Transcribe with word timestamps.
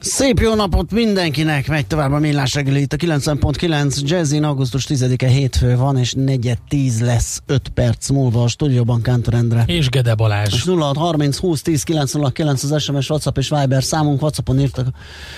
Szép 0.00 0.38
jó 0.38 0.54
napot 0.54 0.90
mindenkinek, 0.90 1.68
megy 1.68 1.86
tovább 1.86 2.12
a 2.12 2.18
millás 2.18 2.54
reggeli 2.54 2.80
itt 2.80 2.92
a 2.92 2.96
90.9 2.96 4.00
Jazzin, 4.00 4.44
augusztus 4.44 4.86
10-e 4.88 5.26
hétfő 5.26 5.76
van, 5.76 5.98
és 5.98 6.12
negyed 6.12 6.58
10 6.68 7.00
lesz 7.00 7.42
5 7.46 7.68
perc 7.68 8.08
múlva 8.08 8.42
a 8.42 8.48
stúdióban 8.48 9.02
Kántor 9.02 9.34
Endre. 9.34 9.64
És 9.66 9.88
Gede 9.88 10.14
Balázs. 10.14 10.54
És 10.54 10.64
0630 10.64 11.36
20 11.36 11.62
10 11.62 11.82
909 11.82 12.62
az 12.62 12.82
SMS, 12.82 13.10
WhatsApp 13.10 13.38
és 13.38 13.48
Viber 13.48 13.82
számunk. 13.82 14.22
Whatsappon 14.22 14.60
írtak 14.60 14.86
a 14.86 14.92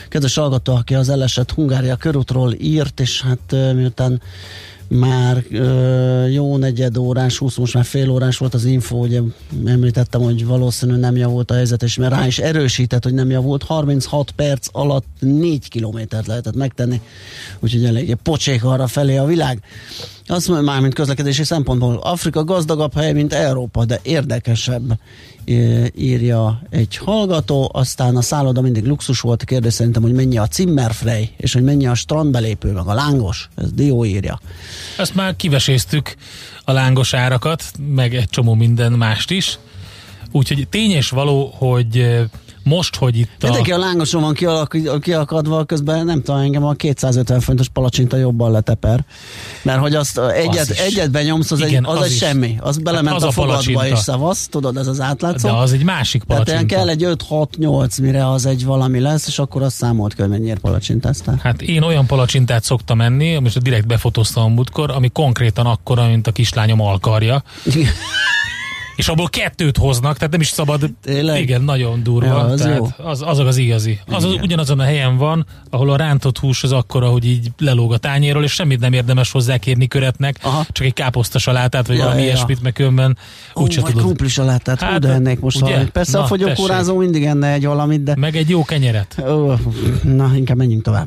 kedves 0.09 0.35
hallgató, 0.35 0.75
aki 0.75 0.95
az 0.95 1.09
elesett 1.09 1.51
Hungária 1.51 1.97
körútról 1.97 2.53
írt, 2.59 3.01
és 3.01 3.23
hát 3.23 3.75
miután 3.75 4.23
már 4.99 5.45
ö, 5.51 6.27
jó 6.27 6.57
negyed 6.57 6.97
órás, 6.97 7.39
20, 7.39 7.57
most 7.57 7.75
már 7.75 7.85
fél 7.85 8.11
órás 8.11 8.39
volt 8.39 8.55
az 8.55 8.65
info, 8.65 8.97
ugye 8.97 9.21
említettem, 9.65 10.21
hogy 10.21 10.47
valószínű 10.47 10.97
nem 10.97 11.17
javult 11.17 11.51
a 11.51 11.55
helyzet, 11.55 11.83
és 11.83 11.97
mert 11.97 12.13
rá 12.13 12.27
is 12.27 12.39
erősített, 12.39 13.05
hogy 13.05 13.15
nem 13.15 13.31
javult, 13.31 13.63
36 13.63 14.31
perc 14.31 14.67
alatt 14.73 15.07
4 15.19 15.69
kilométert 15.69 16.27
lehetett 16.27 16.55
megtenni, 16.55 17.01
úgyhogy 17.61 17.85
eléggé 17.85 18.15
pocsék 18.23 18.65
arra 18.65 18.87
felé 18.87 19.17
a 19.17 19.25
világ. 19.25 19.63
Azt 20.27 20.49
mondja 20.49 20.67
már, 20.67 20.81
mint 20.81 20.95
közlekedési 20.95 21.45
szempontból, 21.45 21.97
Afrika 21.97 22.45
gazdagabb 22.45 22.95
hely, 22.95 23.13
mint 23.13 23.33
Európa, 23.33 23.85
de 23.85 24.01
érdekesebb 24.03 24.99
írja 25.95 26.63
egy 26.71 26.97
hallgató, 26.97 27.71
aztán 27.73 28.17
a 28.17 28.23
szálloda 28.23 28.61
mindig 28.61 28.85
luxus 28.85 29.21
volt, 29.21 29.45
kérdés 29.45 29.73
szerintem, 29.73 30.03
hogy 30.03 30.13
mennyi 30.13 30.39
a 30.39 30.49
Zimmerfrey, 30.53 31.31
és 31.37 31.53
hogy 31.53 31.63
mennyi 31.63 31.87
a 31.87 31.95
strandbelépő, 31.95 32.73
meg 32.73 32.87
a 32.87 32.95
lángos, 32.95 33.49
ez 33.57 33.73
Dió 33.73 34.05
írja. 34.05 34.41
Ezt 34.99 35.15
már 35.15 35.37
kiveséztük 35.37 36.15
a 36.65 36.73
lángos 36.73 37.15
árakat, 37.15 37.65
meg 37.95 38.15
egy 38.15 38.29
csomó 38.29 38.55
minden 38.55 38.93
mást 38.93 39.31
is, 39.31 39.59
úgyhogy 40.33 40.69
tény 40.69 40.91
és 40.91 41.11
való, 41.11 41.55
hogy 41.57 42.21
most, 42.63 42.97
hogy 42.97 43.19
itt 43.19 43.29
a... 43.43 43.45
Mindenki 43.45 43.73
a 43.73 43.79
lángoson 43.79 44.21
van 44.21 44.35
kialak, 44.35 44.77
kiakadva, 45.01 45.65
közben 45.65 46.05
nem 46.05 46.23
tudom, 46.23 46.41
engem 46.41 46.65
a 46.65 46.73
250 46.73 47.41
fontos 47.41 47.69
palacsinta 47.69 48.17
jobban 48.17 48.51
leteper. 48.51 49.05
Mert 49.63 49.81
hogy 49.81 49.95
azt 49.95 50.19
egyet, 50.19 50.59
az 50.59 50.79
egyet 50.79 51.11
benyomsz, 51.11 51.51
az, 51.51 51.61
Igen, 51.61 51.85
egy, 51.85 51.91
az, 51.91 51.99
az 51.99 52.05
egy 52.05 52.11
is. 52.11 52.17
semmi. 52.17 52.57
Az 52.61 52.79
belement 52.79 53.09
hát 53.09 53.17
az 53.17 53.23
a, 53.23 53.29
a 53.29 53.31
fogadba 53.31 53.87
és 53.87 53.99
szavasz, 53.99 54.49
tudod, 54.49 54.77
ez 54.77 54.87
az 54.87 55.01
átlátszó. 55.01 55.49
De 55.49 55.55
az 55.55 55.73
egy 55.73 55.85
másik 55.85 56.23
palacsinta. 56.23 56.67
Tehát 56.67 56.97
kell 56.97 57.09
egy 57.09 57.17
5-6-8, 57.29 58.03
mire 58.03 58.31
az 58.31 58.47
egy 58.47 58.65
valami 58.65 59.01
lesz, 59.01 59.27
és 59.27 59.39
akkor 59.39 59.63
azt 59.63 59.77
számolt 59.77 60.15
hogy 60.21 60.29
mennyire 60.29 60.59
palacsintáztál. 60.61 61.41
Hát 61.43 61.63
én 61.63 61.83
olyan 61.83 62.07
palacsintát 62.07 62.65
szoktam 62.65 63.01
enni, 63.01 63.39
most 63.39 63.63
direkt 63.63 63.87
befotóztam 63.87 64.45
a 64.45 64.49
múltkor, 64.49 64.91
ami 64.91 65.09
konkrétan 65.09 65.67
akkora, 65.67 66.07
mint 66.07 66.27
a 66.27 66.33
kislányom 66.33 66.81
alkarja. 66.81 67.43
És 69.01 69.09
abból 69.09 69.29
kettőt 69.29 69.77
hoznak, 69.77 70.17
tehát 70.17 70.31
nem 70.31 70.41
is 70.41 70.49
szabad. 70.49 70.91
Tényleg? 71.03 71.41
Igen, 71.41 71.63
nagyon 71.63 72.03
durva. 72.03 72.27
Ja, 72.27 72.35
az, 72.35 72.61
tehát 72.61 72.77
jó. 72.77 73.07
Az, 73.07 73.23
azok 73.23 73.47
az 73.47 73.57
igazi. 73.57 73.99
Az, 74.07 74.25
az 74.25 74.33
ugyanazon 74.33 74.81
a 74.81 74.83
helyen 74.83 75.17
van, 75.17 75.47
ahol 75.71 75.91
a 75.91 75.97
rántott 75.97 76.39
hús 76.39 76.63
az 76.63 76.73
akkora, 76.73 77.09
hogy 77.09 77.25
így 77.25 77.51
lelóg 77.59 77.93
a 77.93 77.97
tányéről, 77.97 78.43
és 78.43 78.53
semmit 78.53 78.81
nem 78.81 78.93
érdemes 78.93 79.31
hozzá 79.31 79.57
kérni 79.57 79.89
köretnek, 79.89 80.39
Aha. 80.43 80.65
csak 80.73 80.87
egy 80.87 80.93
káposzta 80.93 81.39
salátát, 81.39 81.87
vagy 81.87 81.97
ja, 81.97 82.03
valami 82.03 82.21
ja. 82.21 82.27
ilyesmit, 82.27 82.63
meg 82.63 82.73
különben 82.73 83.17
úgyse 83.55 83.83
tudod. 83.83 84.03
krumpli 84.03 84.29
salátát, 84.29 84.81
hát, 84.81 85.01
de 85.01 85.09
ennék 85.09 85.41
most 85.41 85.57
ugye? 85.57 85.71
valami. 85.71 85.91
Persze 85.91 86.19
na, 86.19 86.25
a 86.25 86.27
fogyókórázó 86.27 86.97
mindig 86.97 87.25
enne 87.25 87.53
egy 87.53 87.67
valamit, 87.67 88.03
de... 88.03 88.15
Meg 88.17 88.37
egy 88.37 88.49
jó 88.49 88.65
kenyeret. 88.65 89.23
Ó, 89.29 89.53
na, 90.03 90.31
inkább 90.37 90.57
menjünk 90.57 90.83
tovább. 90.83 91.07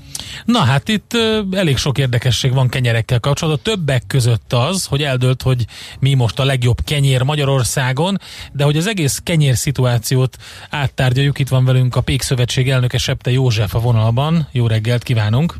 Na 0.45 0.59
hát 0.59 0.87
itt 0.87 1.17
elég 1.51 1.77
sok 1.77 1.97
érdekesség 1.97 2.53
van 2.53 2.69
kenyerekkel 2.69 3.19
kapcsolatban. 3.19 3.73
Többek 3.73 4.03
között 4.07 4.53
az, 4.53 4.85
hogy 4.85 5.03
eldölt, 5.03 5.41
hogy 5.41 5.65
mi 5.99 6.13
most 6.13 6.39
a 6.39 6.43
legjobb 6.43 6.77
kenyér 6.85 7.21
Magyarországon, 7.21 8.17
de 8.51 8.63
hogy 8.63 8.77
az 8.77 8.87
egész 8.87 9.19
kenyér 9.23 9.55
szituációt 9.55 10.37
áttárgyaljuk. 10.69 11.39
Itt 11.39 11.49
van 11.49 11.65
velünk 11.65 11.95
a 11.95 12.01
Pék 12.01 12.21
Szövetség 12.21 12.69
elnöke 12.69 12.97
Septe 12.97 13.31
József 13.31 13.75
a 13.75 13.79
vonalban. 13.79 14.47
Jó 14.51 14.67
reggelt 14.67 15.03
kívánunk! 15.03 15.55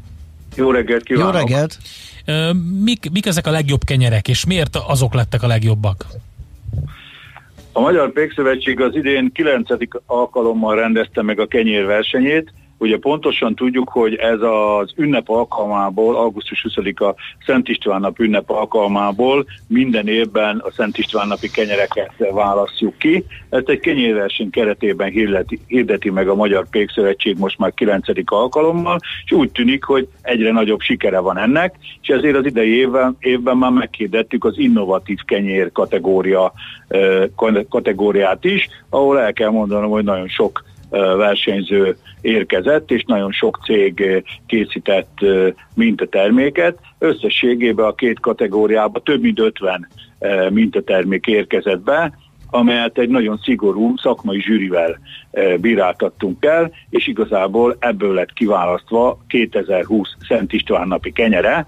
Jó 0.55 0.71
reggelt 0.71 1.03
kívánok! 1.03 1.33
Jó 1.33 1.39
reggelt! 1.39 1.77
Mik, 2.83 3.11
mik 3.11 3.25
ezek 3.25 3.47
a 3.47 3.51
legjobb 3.51 3.83
kenyerek, 3.83 4.27
és 4.27 4.45
miért 4.45 4.75
azok 4.75 5.13
lettek 5.13 5.43
a 5.43 5.47
legjobbak? 5.47 6.05
A 7.71 7.79
Magyar 7.79 8.11
Pékszövetség 8.11 8.81
az 8.81 8.95
idén 8.95 9.31
9. 9.33 9.69
alkalommal 10.05 10.75
rendezte 10.75 11.21
meg 11.21 11.39
a 11.39 11.47
kenyérversenyét, 11.47 12.53
Ugye 12.81 12.97
pontosan 12.97 13.55
tudjuk, 13.55 13.89
hogy 13.89 14.15
ez 14.15 14.39
az 14.41 14.91
ünnep 14.95 15.29
alkalmából, 15.29 16.15
augusztus 16.15 16.65
20-a 16.69 17.15
Szent 17.45 17.67
István 17.67 17.99
nap 18.01 18.19
ünnep 18.19 18.49
alkalmából 18.49 19.45
minden 19.67 20.07
évben 20.07 20.57
a 20.57 20.71
Szent 20.71 20.97
István 20.97 21.27
napi 21.27 21.49
kenyereket 21.51 22.11
választjuk 22.31 22.97
ki. 22.97 23.23
Ezt 23.49 23.69
egy 23.69 23.79
kenyérverseny 23.79 24.49
keretében 24.49 25.09
hirdeti, 25.09 25.59
hirdeti 25.67 26.09
meg 26.09 26.27
a 26.27 26.35
Magyar 26.35 26.69
Pékszövetség 26.69 27.37
most 27.37 27.57
már 27.57 27.73
9. 27.73 28.07
alkalommal, 28.25 28.99
és 29.25 29.31
úgy 29.31 29.51
tűnik, 29.51 29.83
hogy 29.83 30.07
egyre 30.21 30.51
nagyobb 30.51 30.81
sikere 30.81 31.19
van 31.19 31.37
ennek, 31.37 31.75
és 32.01 32.07
ezért 32.07 32.35
az 32.35 32.45
idei 32.45 32.75
évben, 32.77 33.15
évben 33.19 33.57
már 33.57 33.71
meghirdettük 33.71 34.45
az 34.45 34.57
innovatív 34.57 35.19
kenyér 35.25 35.71
kategória, 35.71 36.53
kategóriát 37.69 38.43
is, 38.43 38.67
ahol 38.89 39.19
el 39.19 39.33
kell 39.33 39.49
mondanom, 39.49 39.89
hogy 39.89 40.03
nagyon 40.03 40.27
sok 40.27 40.69
versenyző 41.17 41.95
érkezett, 42.21 42.91
és 42.91 43.03
nagyon 43.03 43.31
sok 43.31 43.59
cég 43.65 44.23
készített 44.45 45.17
mintaterméket. 45.75 46.77
Összességében 46.99 47.85
a 47.85 47.95
két 47.95 48.19
kategóriában 48.19 49.03
több 49.03 49.21
mint 49.21 49.39
50 49.39 49.87
mintatermék 50.49 51.27
érkezett 51.27 51.79
be, 51.79 52.17
amelyet 52.49 52.97
egy 52.97 53.09
nagyon 53.09 53.39
szigorú 53.43 53.93
szakmai 53.97 54.41
zsűrivel 54.41 54.99
bíráltattunk 55.59 56.45
el, 56.45 56.71
és 56.89 57.07
igazából 57.07 57.75
ebből 57.79 58.13
lett 58.13 58.33
kiválasztva 58.33 59.19
2020 59.27 60.09
Szent 60.27 60.53
István 60.53 60.87
napi 60.87 61.11
kenyere, 61.11 61.67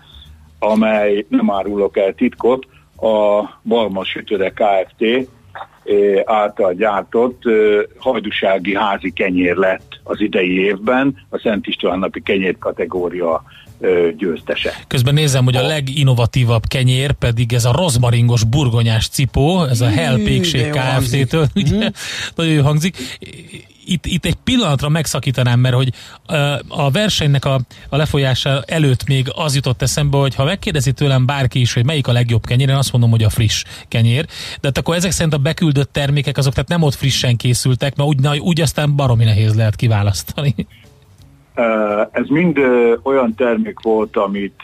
amely 0.59 1.25
nem 1.29 1.51
árulok 1.51 1.97
el 1.97 2.13
titkot, 2.13 2.65
a 2.97 3.49
Balma 3.63 4.03
Sütőre 4.03 4.49
Kft 4.49 5.27
által 6.25 6.73
gyártott 6.73 7.41
hajdusági 7.97 8.75
házi 8.75 9.11
kenyér 9.11 9.55
lett 9.55 9.99
az 10.03 10.21
idei 10.21 10.59
évben 10.59 11.25
a 11.29 11.39
Szent 11.39 11.67
István 11.67 11.99
napi 11.99 12.21
kenyér 12.21 12.57
kategória 12.57 13.43
győztese. 14.17 14.73
Közben 14.87 15.13
nézem, 15.13 15.43
hogy 15.43 15.55
a 15.55 15.67
leginnovatívabb 15.67 16.63
kenyér 16.67 17.11
pedig 17.11 17.53
ez 17.53 17.65
a 17.65 17.71
rozmaringos 17.71 18.43
burgonyás 18.43 19.07
cipó, 19.07 19.63
ez 19.63 19.81
a 19.81 19.87
Hell 19.89 20.15
Pékség 20.23 20.69
Kft-től, 20.69 21.47
ugye? 21.55 21.91
Nagyon 22.35 22.53
jó 22.53 22.63
hangzik 22.63 22.97
itt, 23.85 24.05
itt 24.05 24.25
egy 24.25 24.35
pillanatra 24.35 24.89
megszakítanám, 24.89 25.59
mert 25.59 25.75
hogy 25.75 25.93
a 26.67 26.91
versenynek 26.91 27.45
a, 27.45 27.61
a 27.89 27.97
lefolyása 27.97 28.63
előtt 28.67 29.07
még 29.07 29.31
az 29.35 29.55
jutott 29.55 29.81
eszembe, 29.81 30.17
hogy 30.17 30.35
ha 30.35 30.43
megkérdezi 30.43 30.91
tőlem 30.91 31.25
bárki 31.25 31.59
is, 31.59 31.73
hogy 31.73 31.85
melyik 31.85 32.07
a 32.07 32.11
legjobb 32.11 32.45
kenyér, 32.45 32.69
én 32.69 32.75
azt 32.75 32.91
mondom, 32.91 33.09
hogy 33.09 33.23
a 33.23 33.29
friss 33.29 33.63
kenyér. 33.87 34.25
De 34.25 34.67
hát 34.67 34.77
akkor 34.77 34.95
ezek 34.95 35.11
szerint 35.11 35.33
a 35.33 35.37
beküldött 35.37 35.93
termékek 35.93 36.37
azok 36.37 36.53
tehát 36.53 36.69
nem 36.69 36.81
ott 36.81 36.95
frissen 36.95 37.35
készültek, 37.35 37.95
mert 37.95 38.09
úgy, 38.09 38.39
úgy 38.39 38.61
aztán 38.61 38.95
baromi 38.95 39.23
nehéz 39.23 39.55
lehet 39.55 39.75
kiválasztani. 39.75 40.55
Ez 42.11 42.27
mind 42.27 42.59
olyan 43.03 43.35
termék 43.35 43.79
volt, 43.81 44.17
amit 44.17 44.61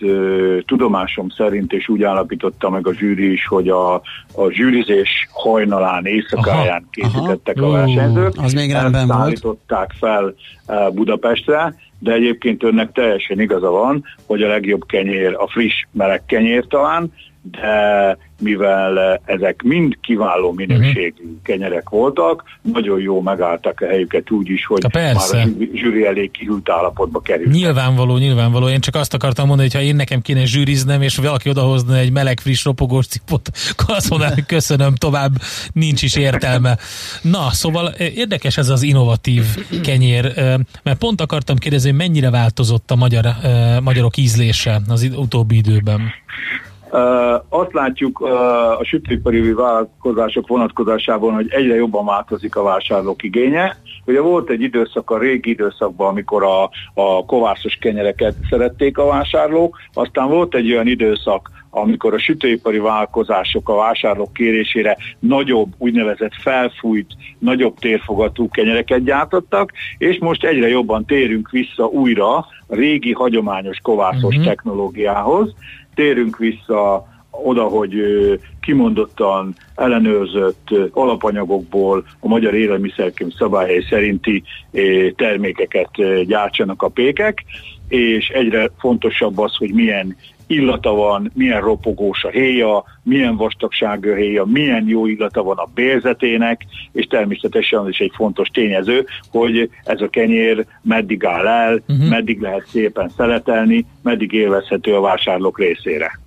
tudomásom 0.65 1.29
szerint, 1.29 1.73
és 1.73 1.87
úgy 1.87 2.03
állapította 2.03 2.69
meg 2.69 2.87
a 2.87 2.93
zsűri 2.93 3.31
is, 3.31 3.47
hogy 3.47 3.67
a, 3.67 3.93
a 4.35 4.49
zsűrizés 4.49 5.27
hajnalán, 5.31 6.05
éjszakáján 6.05 6.67
aha, 6.67 6.89
készítettek 6.91 7.57
aha. 7.57 7.67
a 7.67 7.71
versenyzők. 7.71 8.33
Az 8.37 8.53
még 8.53 8.71
rendben 8.71 9.07
volt. 9.07 9.19
állították 9.19 9.91
fel 9.99 10.33
Budapestre, 10.93 11.75
de 11.99 12.11
egyébként 12.11 12.63
önnek 12.63 12.91
teljesen 12.91 13.39
igaza 13.39 13.69
van, 13.69 14.03
hogy 14.25 14.41
a 14.41 14.47
legjobb 14.47 14.85
kenyér 14.85 15.35
a 15.37 15.47
friss 15.47 15.85
meleg 15.91 16.25
kenyér 16.25 16.65
talán, 16.67 17.11
de 17.51 18.17
mivel 18.39 19.21
ezek 19.25 19.61
mind 19.61 19.97
kiváló 20.01 20.51
minőségű 20.51 21.13
uh-huh. 21.23 21.41
kenyerek 21.43 21.89
voltak, 21.89 22.43
nagyon 22.61 22.99
jó 22.99 23.21
megálltak 23.21 23.81
a 23.81 23.85
helyüket 23.85 24.31
úgy 24.31 24.49
is, 24.49 24.65
hogy 24.65 24.87
Persze. 24.91 25.37
már 25.37 25.45
a 25.45 25.75
zsűri 25.75 26.05
elég 26.05 26.31
kihűlt 26.31 26.69
állapotba 26.69 27.19
került. 27.19 27.51
Nyilvánvaló, 27.51 28.17
nyilvánvaló. 28.17 28.69
Én 28.69 28.79
csak 28.79 28.95
azt 28.95 29.13
akartam 29.13 29.47
mondani, 29.47 29.69
hogy 29.71 29.79
ha 29.79 29.85
én 29.87 29.95
nekem 29.95 30.21
kéne 30.21 30.45
zsűriznem, 30.45 31.01
és 31.01 31.17
valaki 31.17 31.49
odahozna 31.49 31.97
egy 31.97 32.11
meleg, 32.11 32.39
friss, 32.39 32.63
ropogós 32.63 33.07
cipot, 33.07 33.49
azt 33.87 34.09
mondanám, 34.09 34.45
köszönöm, 34.47 34.95
tovább 34.95 35.31
nincs 35.73 36.01
is 36.01 36.15
értelme. 36.15 36.77
Na, 37.21 37.51
szóval 37.51 37.87
érdekes 37.97 38.57
ez 38.57 38.69
az 38.69 38.83
innovatív 38.83 39.43
kenyér, 39.83 40.33
mert 40.83 40.97
pont 40.97 41.21
akartam 41.21 41.55
kérdezni, 41.55 41.89
hogy 41.89 41.97
mennyire 41.97 42.29
változott 42.29 42.91
a 42.91 42.95
magyar, 42.95 43.25
magyarok 43.83 44.17
ízlése 44.17 44.81
az 44.87 45.09
utóbbi 45.15 45.55
időben. 45.55 46.01
Azt 47.49 47.73
látjuk 47.73 48.19
a 48.79 48.83
sütőipari 48.83 49.53
vállalkozások 49.53 50.47
vonatkozásában, 50.47 51.33
hogy 51.33 51.47
egyre 51.49 51.75
jobban 51.75 52.05
változik 52.05 52.55
a 52.55 52.63
vásárlók 52.63 53.23
igénye. 53.23 53.77
Ugye 54.05 54.21
volt 54.21 54.49
egy 54.49 54.61
időszak 54.61 55.09
a 55.09 55.17
régi 55.17 55.49
időszakban, 55.49 56.07
amikor 56.07 56.43
a, 56.43 56.63
a 56.93 57.25
kovászos 57.25 57.77
kenyereket 57.81 58.35
szerették 58.49 58.97
a 58.97 59.05
vásárlók, 59.05 59.77
aztán 59.93 60.27
volt 60.27 60.55
egy 60.55 60.71
olyan 60.71 60.87
időszak, 60.87 61.49
amikor 61.69 62.13
a 62.13 62.19
sütőipari 62.19 62.77
vállalkozások 62.77 63.69
a 63.69 63.75
vásárlók 63.75 64.33
kérésére 64.33 64.97
nagyobb, 65.19 65.73
úgynevezett 65.77 66.33
felfújt, 66.41 67.13
nagyobb 67.39 67.79
térfogatú 67.79 68.49
kenyereket 68.49 69.03
gyártottak, 69.03 69.71
és 69.97 70.17
most 70.19 70.43
egyre 70.43 70.67
jobban 70.67 71.05
térünk 71.05 71.49
vissza 71.49 71.85
újra 71.85 72.35
a 72.37 72.47
régi 72.67 73.13
hagyományos 73.13 73.77
kovászos 73.81 74.35
uh-huh. 74.35 74.45
technológiához, 74.45 75.53
térünk 75.99 76.37
vissza 76.37 77.07
oda, 77.31 77.63
hogy 77.63 77.93
kimondottan 78.61 79.55
ellenőrzött 79.75 80.67
alapanyagokból 80.91 82.05
a 82.19 82.27
magyar 82.27 82.53
élelmiszerkém 82.53 83.29
szabályai 83.29 83.85
szerinti 83.89 84.43
termékeket 85.15 85.89
gyártsanak 86.25 86.81
a 86.81 86.87
pékek, 86.87 87.45
és 87.87 88.27
egyre 88.27 88.69
fontosabb 88.77 89.37
az, 89.37 89.55
hogy 89.55 89.73
milyen 89.73 90.15
illata 90.49 90.93
van, 90.93 91.31
milyen 91.33 91.61
ropogós 91.61 92.23
a 92.23 92.29
héja, 92.29 92.83
milyen 93.03 93.35
vastagságú 93.35 94.09
a 94.09 94.15
héja, 94.15 94.45
milyen 94.45 94.87
jó 94.87 95.05
illata 95.05 95.43
van 95.43 95.57
a 95.57 95.69
bérzetének, 95.73 96.65
és 96.91 97.05
természetesen 97.05 97.79
az 97.79 97.87
is 97.87 97.99
egy 97.99 98.11
fontos 98.15 98.47
tényező, 98.47 99.05
hogy 99.31 99.69
ez 99.83 100.01
a 100.01 100.09
kenyér 100.09 100.65
meddig 100.81 101.25
áll 101.25 101.47
el, 101.47 101.81
uh-huh. 101.87 102.09
meddig 102.09 102.41
lehet 102.41 102.67
szépen 102.71 103.11
szeletelni, 103.17 103.85
meddig 104.01 104.31
élvezhető 104.31 104.95
a 104.95 105.01
vásárlók 105.01 105.59
részére. 105.59 106.19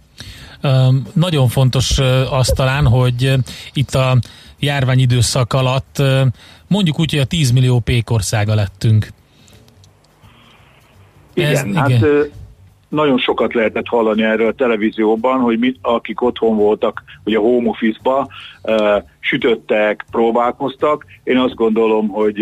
Um, 0.62 1.02
nagyon 1.12 1.48
fontos 1.48 1.98
uh, 1.98 2.32
az 2.32 2.46
talán, 2.46 2.86
hogy 2.86 3.24
uh, 3.24 3.34
itt 3.72 3.94
a 3.94 4.19
járványidőszak 4.58 5.52
alatt 5.52 5.96
uh, 5.98 6.20
mondjuk 6.69 7.00
úgy, 7.00 7.10
hogy 7.10 7.20
a 7.20 7.24
10 7.24 7.50
millió 7.50 7.78
pékországa 7.78 8.54
lettünk. 8.54 9.08
Igen, 11.34 11.50
Ez, 11.50 11.76
hát 11.76 11.88
igen 11.88 12.30
nagyon 12.92 13.18
sokat 13.18 13.54
lehetett 13.54 13.86
hallani 13.86 14.22
erről 14.22 14.46
a 14.46 14.52
televízióban, 14.52 15.40
hogy 15.40 15.58
mi, 15.58 15.74
akik 15.82 16.22
otthon 16.22 16.56
voltak, 16.56 17.02
hogy 17.24 17.34
a 17.34 17.40
home 17.40 17.68
office-ba 17.68 18.28
uh, 18.62 19.02
sütöttek, 19.20 20.04
próbálkoztak. 20.10 21.06
Én 21.24 21.38
azt 21.38 21.54
gondolom, 21.54 22.08
hogy 22.08 22.40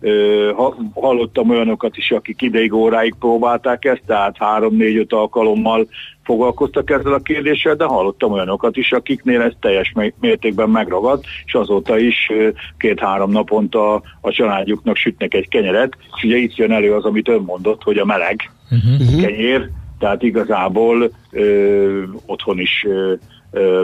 uh, 0.00 0.74
hallottam 0.94 1.50
olyanokat 1.50 1.96
is, 1.96 2.10
akik 2.10 2.42
ideig 2.42 2.72
óráig 2.72 3.14
próbálták 3.18 3.84
ezt, 3.84 4.02
tehát 4.06 4.36
három-négy-öt 4.38 5.12
alkalommal 5.12 5.86
foglalkoztak 6.24 6.90
ezzel 6.90 7.12
a 7.12 7.18
kérdéssel, 7.18 7.74
de 7.74 7.84
hallottam 7.84 8.32
olyanokat 8.32 8.76
is, 8.76 8.92
akiknél 8.92 9.40
ez 9.40 9.52
teljes 9.60 9.92
mértékben 10.20 10.70
megragadt, 10.70 11.24
és 11.44 11.54
azóta 11.54 11.98
is 11.98 12.30
két-három 12.78 13.30
naponta 13.30 13.94
a 14.20 14.30
családjuknak 14.30 14.96
sütnek 14.96 15.34
egy 15.34 15.48
kenyeret, 15.48 15.96
és 16.16 16.22
ugye 16.22 16.36
itt 16.36 16.56
jön 16.56 16.72
elő 16.72 16.94
az, 16.94 17.04
amit 17.04 17.28
ön 17.28 17.42
mondott, 17.42 17.82
hogy 17.82 17.98
a 17.98 18.04
meleg 18.04 18.50
uh-huh. 18.70 19.20
kenyér, 19.20 19.70
tehát 20.02 20.22
igazából 20.22 21.10
ö, 21.30 22.02
otthon 22.26 22.58
is 22.58 22.86
ö, 22.88 23.14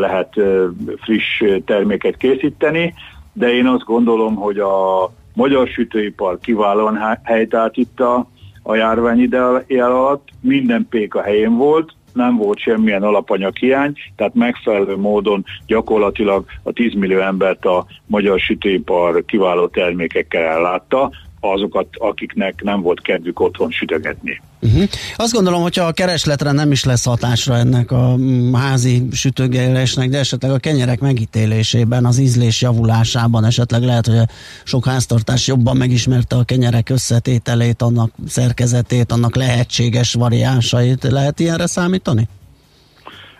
lehet 0.01 0.37
ö, 0.37 0.67
friss 0.97 1.43
terméket 1.65 2.17
készíteni, 2.17 2.95
de 3.33 3.53
én 3.53 3.67
azt 3.67 3.85
gondolom, 3.85 4.35
hogy 4.35 4.59
a 4.59 5.11
magyar 5.35 5.69
sütőipar 5.69 6.39
kiválóan 6.41 7.19
helytált 7.23 7.77
itt 7.77 8.01
a, 8.01 8.27
a 8.63 8.75
járvány 8.75 9.21
ide 9.21 9.85
alatt, 9.85 10.29
minden 10.41 10.87
pék 10.91 11.15
a 11.15 11.23
helyén 11.23 11.57
volt, 11.57 11.93
nem 12.13 12.37
volt 12.37 12.59
semmilyen 12.59 13.03
alapanyag 13.03 13.57
hiány, 13.57 13.93
tehát 14.17 14.35
megfelelő 14.35 14.97
módon 14.97 15.45
gyakorlatilag 15.67 16.45
a 16.63 16.73
10 16.73 16.95
millió 16.95 17.21
embert 17.21 17.65
a 17.65 17.87
magyar 18.07 18.39
sütőipar 18.39 19.25
kiváló 19.25 19.67
termékekkel 19.67 20.43
ellátta, 20.43 21.11
azokat, 21.41 21.87
akiknek 21.93 22.63
nem 22.63 22.81
volt 22.81 23.01
kedvük 23.01 23.41
otthon 23.41 23.71
sütögetni. 23.71 24.41
Uh-huh. 24.61 24.83
Azt 25.17 25.33
gondolom, 25.33 25.63
hogyha 25.63 25.85
a 25.85 25.93
keresletre 25.93 26.53
nem 26.53 26.71
is 26.71 26.85
lesz 26.85 27.05
hatásra 27.05 27.55
ennek 27.57 27.91
a 27.91 28.17
mm, 28.17 28.53
házi 28.53 29.03
sütőgelésnek, 29.13 30.09
de 30.09 30.19
esetleg 30.19 30.51
a 30.51 30.59
kenyerek 30.59 31.01
megítélésében, 31.01 32.05
az 32.05 32.19
ízlés 32.19 32.63
javulásában 32.63 33.45
esetleg 33.45 33.83
lehet, 33.83 34.07
hogy 34.07 34.17
a 34.17 34.29
sok 34.65 34.85
háztartás 34.85 35.47
jobban 35.47 35.77
megismerte 35.77 36.37
a 36.37 36.45
kenyerek 36.45 36.89
összetételét, 36.91 37.83
annak 37.83 38.11
szerkezetét, 38.27 39.13
annak 39.13 39.37
lehetséges 39.37 40.15
variánsait. 40.15 41.03
Lehet 41.03 41.41
ilyenre 41.41 41.67
számítani? 41.67 42.29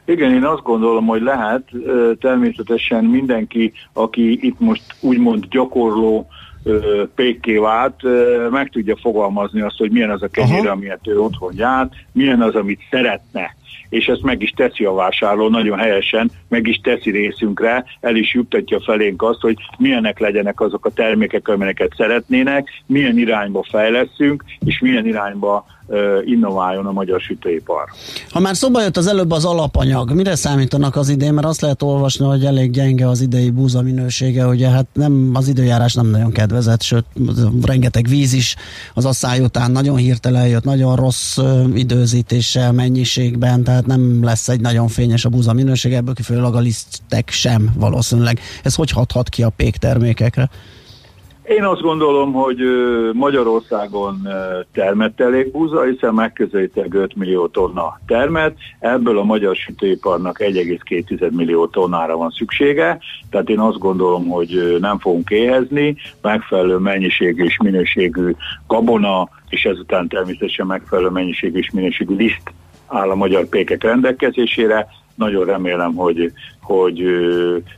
Igen, 0.09 0.33
én 0.33 0.45
azt 0.45 0.63
gondolom, 0.63 1.07
hogy 1.07 1.23
lehet. 1.23 1.63
Természetesen 2.21 3.05
mindenki, 3.05 3.73
aki 3.93 4.47
itt 4.47 4.61
most 4.61 4.83
úgymond 5.01 5.47
gyakorló 5.51 6.27
pékké 7.15 7.57
vált, 7.57 8.03
meg 8.51 8.69
tudja 8.69 8.97
fogalmazni 8.97 9.61
azt, 9.61 9.77
hogy 9.77 9.91
milyen 9.91 10.11
az 10.11 10.23
a 10.23 10.29
kenyér, 10.29 10.59
Aha. 10.59 10.71
amilyet 10.71 11.07
ő 11.07 11.21
otthon 11.21 11.53
járt, 11.57 11.93
milyen 12.13 12.43
az, 12.43 12.55
amit 12.55 12.81
szeretne 12.91 13.57
és 13.89 14.07
ezt 14.07 14.23
meg 14.23 14.43
is 14.43 14.51
teszi 14.51 14.85
a 14.85 14.93
vásárló 14.93 15.49
nagyon 15.49 15.79
helyesen, 15.79 16.31
meg 16.49 16.67
is 16.67 16.81
teszi 16.83 17.11
részünkre, 17.11 17.85
el 18.01 18.17
is 18.17 18.35
juttatja 18.35 18.81
felénk 18.81 19.23
azt, 19.23 19.41
hogy 19.41 19.57
milyenek 19.79 20.19
legyenek 20.19 20.61
azok 20.61 20.87
a 20.87 20.91
termékek, 20.91 21.49
amelyeket 21.49 21.93
szeretnének, 21.97 22.83
milyen 22.87 23.19
irányba 23.19 23.65
fejleszünk, 23.71 24.45
és 24.65 24.81
milyen 24.81 25.07
irányba 25.07 25.67
innováljon 26.25 26.87
a 26.87 26.93
magyar 26.93 27.21
sütőipar. 27.21 27.85
Ha 28.31 28.41
már 28.41 28.57
szóba 28.57 28.83
jött 28.83 28.97
az 28.97 29.07
előbb 29.07 29.31
az 29.31 29.45
alapanyag, 29.45 30.13
mire 30.13 30.35
számítanak 30.35 30.97
az 30.97 31.09
idén? 31.09 31.35
Mert 31.35 31.47
azt 31.47 31.61
lehet 31.61 31.83
olvasni, 31.83 32.25
hogy 32.27 32.45
elég 32.45 32.71
gyenge 32.71 33.09
az 33.09 33.21
idei 33.21 33.51
búza 33.51 33.83
minősége, 33.83 34.47
ugye 34.47 34.69
hát 34.69 34.87
nem, 34.93 35.31
az 35.35 35.49
időjárás 35.49 35.95
nem 35.95 36.07
nagyon 36.07 36.33
kedvezett, 36.33 36.83
sőt 36.83 37.05
rengeteg 37.63 38.07
víz 38.09 38.33
is 38.33 38.57
az 38.95 39.05
asszály 39.05 39.41
után 39.41 39.71
nagyon 39.71 39.97
hirtelen 39.97 40.47
jött, 40.47 40.65
nagyon 40.65 40.97
rossz 40.97 41.39
időzítéssel, 41.75 42.73
mennyiségben, 42.73 43.58
tehát 43.63 43.87
nem 43.87 44.25
lesz 44.25 44.49
egy 44.49 44.61
nagyon 44.61 44.89
fényes 44.89 45.25
a 45.25 45.29
búza 45.29 45.53
minőség, 45.53 45.93
ebből 45.93 46.15
kifolyólag 46.15 46.55
a 46.55 46.59
lisztek 46.59 47.31
sem 47.31 47.71
valószínűleg. 47.77 48.41
Ez 48.63 48.75
hogy 48.75 48.91
hathat 48.91 49.29
ki 49.29 49.43
a 49.43 49.53
pék 49.57 49.77
termékekre? 49.77 50.49
Én 51.49 51.65
azt 51.65 51.81
gondolom, 51.81 52.33
hogy 52.33 52.59
Magyarországon 53.13 54.29
termett 54.73 55.21
elég 55.21 55.51
búza, 55.51 55.83
hiszen 55.83 56.15
megközelítőleg 56.15 56.95
5 56.95 57.17
millió 57.17 57.47
tonna 57.47 58.01
termet, 58.07 58.57
ebből 58.79 59.19
a 59.19 59.23
magyar 59.23 59.57
sütőiparnak 59.57 60.39
1,2 60.39 61.31
millió 61.31 61.67
tonnára 61.67 62.17
van 62.17 62.31
szüksége, 62.31 62.99
tehát 63.31 63.49
én 63.49 63.59
azt 63.59 63.79
gondolom, 63.79 64.29
hogy 64.29 64.77
nem 64.81 64.99
fogunk 64.99 65.31
éhezni, 65.31 65.97
megfelelő 66.23 66.77
mennyiségű 66.77 67.45
és 67.45 67.57
minőségű 67.63 68.35
gabona, 68.67 69.29
és 69.49 69.65
ezután 69.65 70.09
természetesen 70.09 70.67
megfelelő 70.67 71.09
mennyiségű 71.09 71.59
és 71.59 71.71
minőségű 71.71 72.15
liszt 72.17 72.53
áll 72.89 73.11
a 73.11 73.15
magyar 73.15 73.47
pékek 73.47 73.83
rendelkezésére. 73.83 74.89
Nagyon 75.19 75.45
remélem, 75.45 75.95
hogy 75.95 76.33
hogy 76.69 77.03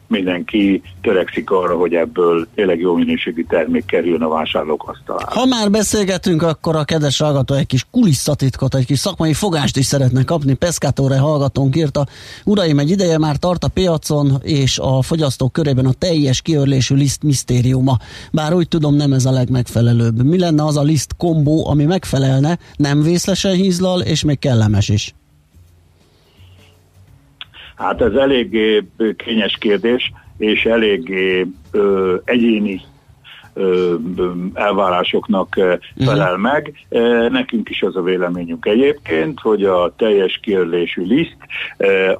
mindenki 0.07 0.83
törekszik 1.03 1.51
arra, 1.51 1.77
hogy 1.77 1.95
ebből 1.95 2.47
tényleg 2.55 2.81
jó 2.81 2.95
minőségű 2.95 3.45
termék 3.49 3.85
kerüljön 3.85 4.23
a 4.23 4.29
vásárlók 4.29 4.89
asztalára. 4.89 5.41
Ha 5.41 5.47
már 5.47 5.71
beszélgetünk, 5.71 6.43
akkor 6.43 6.77
a 6.77 6.85
kedves 6.85 7.19
hallgató 7.19 7.55
egy 7.55 7.67
kis 7.67 7.87
kulisszatitkot, 7.91 8.75
egy 8.75 8.87
kis 8.87 8.99
szakmai 8.99 9.33
fogást 9.33 9.77
is 9.77 9.87
szeretne 9.87 10.25
kapni. 10.25 10.55
Pescatóre 10.55 11.19
hallgatónk 11.19 11.77
írta, 11.77 12.07
uraim, 12.45 12.79
egy 12.79 12.91
ideje 12.91 13.19
már 13.19 13.37
tart 13.37 13.65
a 13.65 13.69
piacon, 13.69 14.33
és 14.43 14.79
a 14.79 15.03
fogyasztók 15.03 15.53
körében 15.53 15.87
a 15.87 15.93
teljes 15.93 16.43
kiörlésű 16.43 16.95
liszt 16.95 17.23
misztériuma. 17.23 17.97
Bár 18.33 18.55
úgy 18.55 18.69
tudom, 18.69 18.95
nem 18.95 19.13
ez 19.13 19.25
a 19.25 19.31
legmegfelelőbb. 19.31 20.25
Mi 20.25 20.39
lenne 20.39 20.65
az 20.65 20.77
a 20.77 20.83
liszt 20.83 21.15
kombó, 21.17 21.69
ami 21.69 21.85
megfelelne, 21.85 22.59
nem 22.77 23.03
vészlesen 23.03 23.53
hízlal, 23.53 24.01
és 24.01 24.25
még 24.25 24.39
kellemes 24.39 24.89
is? 24.89 25.15
Hát 27.81 28.01
ez 28.01 28.13
eléggé 28.13 28.83
kényes 29.17 29.57
kérdés, 29.61 30.13
és 30.39 30.65
eléggé 30.65 31.47
ö, 31.71 32.17
egyéni 32.25 32.81
elvárásoknak 34.55 35.57
mhm. 35.57 36.05
felel 36.05 36.37
meg. 36.37 36.87
Nekünk 37.31 37.69
is 37.69 37.83
az 37.83 37.97
a 37.97 38.03
véleményünk 38.03 38.67
egyébként, 38.67 39.41
hogy 39.41 39.65
a 39.65 39.95
teljes 39.97 40.41
kiörlésű 40.43 41.03
liszt 41.03 41.37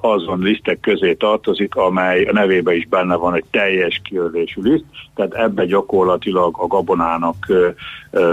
azon 0.00 0.38
lisztek 0.38 0.81
közé 0.81 1.14
tartozik, 1.14 1.75
amely 1.75 2.25
a 2.25 2.33
nevébe 2.33 2.75
is 2.75 2.87
benne 2.87 3.14
van 3.14 3.35
egy 3.35 3.45
teljes 3.50 4.00
kiörlésű 4.05 4.61
liszt, 4.62 4.85
tehát 5.14 5.35
ebbe 5.35 5.64
gyakorlatilag 5.64 6.57
a 6.59 6.67
gabonának 6.67 7.47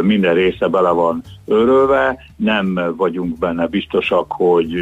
minden 0.01 0.33
része 0.33 0.67
bele 0.67 0.89
van 0.89 1.23
örölve, 1.47 2.17
nem 2.35 2.93
vagyunk 2.97 3.37
benne 3.37 3.67
biztosak, 3.67 4.31
hogy, 4.31 4.73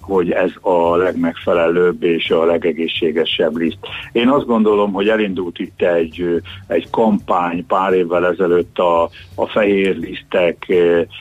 hogy 0.00 0.30
ez 0.30 0.50
a 0.60 0.96
legmegfelelőbb 0.96 2.02
és 2.02 2.30
a 2.30 2.44
legegészségesebb 2.44 3.56
liszt. 3.56 3.78
Én 4.12 4.28
azt 4.28 4.46
gondolom, 4.46 4.92
hogy 4.92 5.08
elindult 5.08 5.58
itt 5.58 5.82
egy, 5.82 6.42
egy 6.66 6.90
kampány 6.90 7.66
pár 7.66 7.92
évvel 7.92 8.26
ezelőtt 8.26 8.78
a, 8.78 9.10
a 9.34 9.46
fehér 9.46 9.96
lisztek 9.96 10.72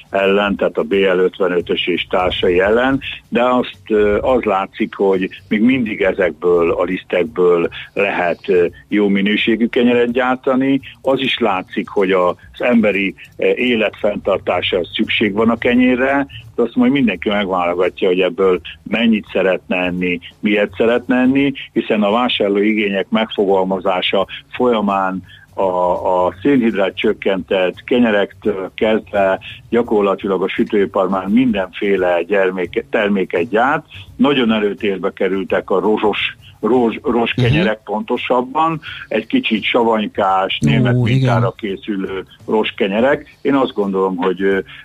ellen, 0.09 0.55
tehát 0.55 0.77
a 0.77 0.85
BL55-ös 0.85 1.87
és 1.87 2.07
társai 2.09 2.59
ellen, 2.59 2.99
de 3.29 3.43
azt 3.43 4.01
az 4.21 4.43
látszik, 4.43 4.95
hogy 4.95 5.29
még 5.47 5.61
mindig 5.61 6.01
ezekből 6.01 6.71
a 6.71 6.83
lisztekből 6.83 7.69
lehet 7.93 8.39
jó 8.87 9.07
minőségű 9.07 9.67
kenyeret 9.67 10.11
gyártani. 10.11 10.81
Az 11.01 11.19
is 11.19 11.37
látszik, 11.39 11.89
hogy 11.89 12.11
az 12.53 12.61
emberi 12.61 13.15
életfenntartása 13.55 14.79
szükség 14.93 15.33
van 15.33 15.49
a 15.49 15.57
kenyérre, 15.57 16.27
de 16.55 16.61
azt 16.61 16.75
majd 16.75 16.91
mindenki 16.91 17.29
megválogatja, 17.29 18.07
hogy 18.07 18.19
ebből 18.19 18.61
mennyit 18.83 19.25
szeretne 19.31 19.77
enni, 19.77 20.19
miért 20.39 20.73
szeretne 20.77 21.15
enni, 21.15 21.51
hiszen 21.73 22.03
a 22.03 22.11
vásárló 22.11 22.57
igények 22.57 23.09
megfogalmazása 23.09 24.27
folyamán 24.49 25.23
a, 25.53 26.25
a 26.25 26.33
szénhidrát 26.41 26.95
csökkentett 26.95 27.83
kenyerektől 27.83 28.71
kezdve 28.75 29.39
gyakorlatilag 29.69 30.43
a 30.43 30.49
sütőipar 30.49 31.09
már 31.09 31.27
mindenféle 31.27 32.21
gyerméke, 32.21 32.83
terméket 32.89 33.49
gyárt. 33.49 33.85
Nagyon 34.15 34.51
előtérbe 34.51 35.11
kerültek 35.13 35.69
a 35.69 35.79
rozsos 35.79 36.37
rózs, 36.61 36.99
rozskenyerek 37.03 37.79
uh-huh. 37.79 37.95
pontosabban, 37.95 38.81
egy 39.07 39.25
kicsit 39.25 39.63
savanykás, 39.63 40.57
német 40.61 40.95
uh, 40.95 41.03
mintára 41.03 41.53
készülő 41.57 42.25
rozskenyerek. 42.45 43.37
Én 43.41 43.55
azt 43.55 43.73
gondolom, 43.73 44.15
hogy 44.15 44.41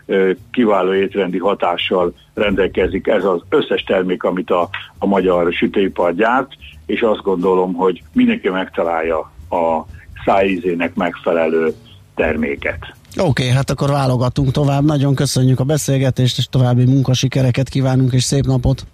ö, 0.07 0.31
kiváló 0.51 0.95
étrendi 0.95 1.39
hatással 1.39 2.15
rendelkezik 2.35 3.07
ez 3.07 3.25
az 3.25 3.41
összes 3.49 3.83
termék, 3.83 4.23
amit 4.23 4.51
a, 4.51 4.69
a 4.99 5.07
magyar 5.07 5.53
sütőipar 5.53 6.15
gyárt, 6.15 6.53
és 6.87 7.01
azt 7.01 7.23
gondolom, 7.23 7.75
hogy 7.75 8.03
mindenki 8.13 8.49
megtalálja 8.49 9.19
a 9.51 9.85
szájízének 10.25 10.95
megfelelő 10.95 11.75
terméket. 12.15 12.79
Oké, 13.19 13.29
okay, 13.29 13.49
hát 13.49 13.71
akkor 13.71 13.91
válogatunk 13.91 14.51
tovább. 14.51 14.85
Nagyon 14.85 15.15
köszönjük 15.15 15.61
a 15.61 15.65
beszélgetést, 15.65 16.39
és 16.39 16.47
további 16.47 16.85
munkasikereket 16.85 17.69
kívánunk, 17.69 18.13
és 18.13 18.23
szép 18.23 18.45
napot! 18.45 18.87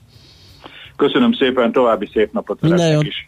Köszönöm 1.03 1.33
szépen, 1.33 1.73
további 1.73 2.09
szép 2.13 2.33
napot 2.33 2.61
Minden 2.61 3.01
is. 3.07 3.27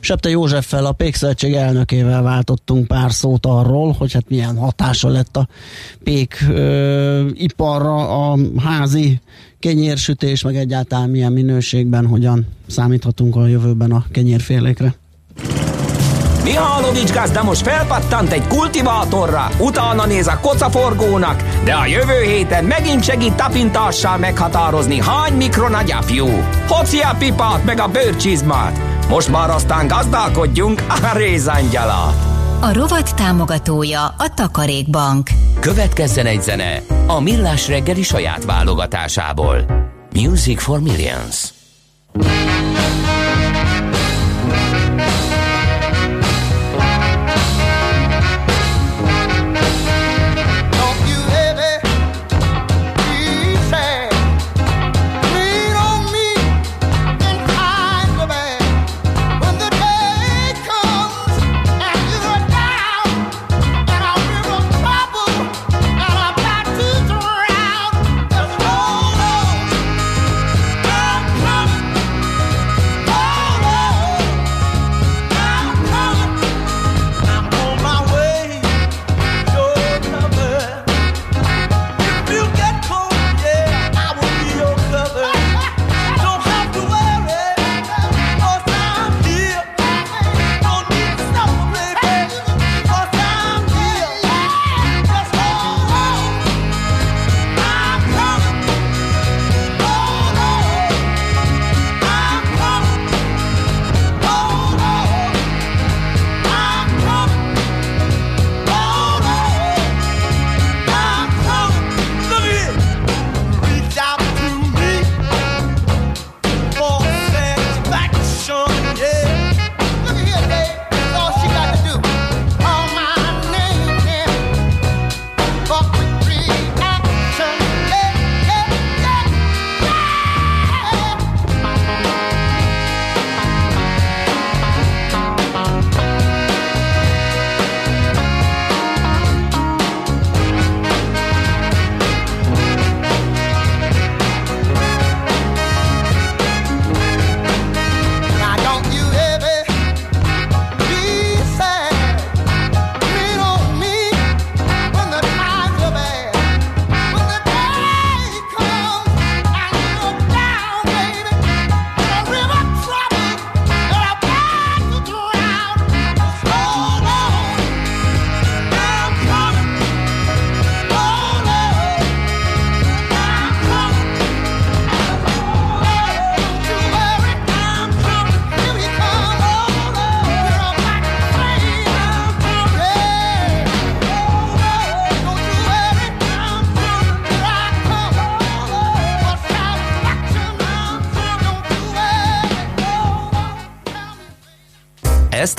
Septe 0.00 0.28
Józseffel, 0.28 0.86
a 0.86 0.92
Pékszövetség 0.92 1.54
elnökével 1.54 2.22
váltottunk 2.22 2.86
pár 2.86 3.12
szót 3.12 3.46
arról, 3.46 3.92
hogy 3.92 4.12
hát 4.12 4.28
milyen 4.28 4.56
hatása 4.56 5.08
lett 5.08 5.36
a 5.36 5.48
pék 6.04 6.44
ö, 6.50 7.26
iparra 7.32 8.30
a 8.30 8.38
házi 8.58 9.20
kenyérsütés, 9.58 10.42
meg 10.42 10.56
egyáltalán 10.56 11.10
milyen 11.10 11.32
minőségben, 11.32 12.06
hogyan 12.06 12.46
számíthatunk 12.66 13.36
a 13.36 13.46
jövőben 13.46 13.92
a 13.92 14.04
kenyérfélékre. 14.10 14.94
Mihálovics 16.44 17.12
gazda 17.12 17.42
most 17.42 17.62
felpattant 17.62 18.32
egy 18.32 18.46
kultivátorra, 18.46 19.48
utána 19.58 20.06
néz 20.06 20.26
a 20.26 20.38
kocaforgónak, 20.40 21.42
de 21.64 21.72
a 21.74 21.86
jövő 21.86 22.22
héten 22.22 22.64
megint 22.64 23.04
segít 23.04 23.34
tapintással 23.34 24.16
meghatározni, 24.16 25.00
hány 25.00 25.32
mikron 25.32 25.74
a 25.74 25.82
gyapjú. 25.82 26.26
Hoci 26.68 26.98
a 26.98 27.14
pipát 27.18 27.64
meg 27.64 27.80
a 27.80 27.88
bőrcsizmát. 27.88 28.80
Most 29.08 29.28
már 29.28 29.50
aztán 29.50 29.86
gazdálkodjunk 29.86 30.82
a 30.88 31.16
rézangyalat. 31.16 32.14
A 32.60 32.72
rovat 32.72 33.14
támogatója 33.14 34.04
a 34.04 34.34
Takarékbank. 34.34 35.28
Következzen 35.60 36.26
egy 36.26 36.42
zene 36.42 36.82
a 37.06 37.20
Millás 37.20 37.68
reggeli 37.68 38.02
saját 38.02 38.44
válogatásából. 38.44 39.64
Music 40.12 40.62
for 40.62 40.80
Millions. 40.80 41.52
Ezt 42.20 43.03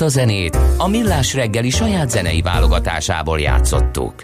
a 0.06 0.08
zenét 0.08 0.58
a 0.76 0.88
Millás 0.88 1.34
reggeli 1.34 1.70
saját 1.70 2.10
zenei 2.10 2.40
válogatásából 2.42 3.40
játszottuk. 3.40 4.14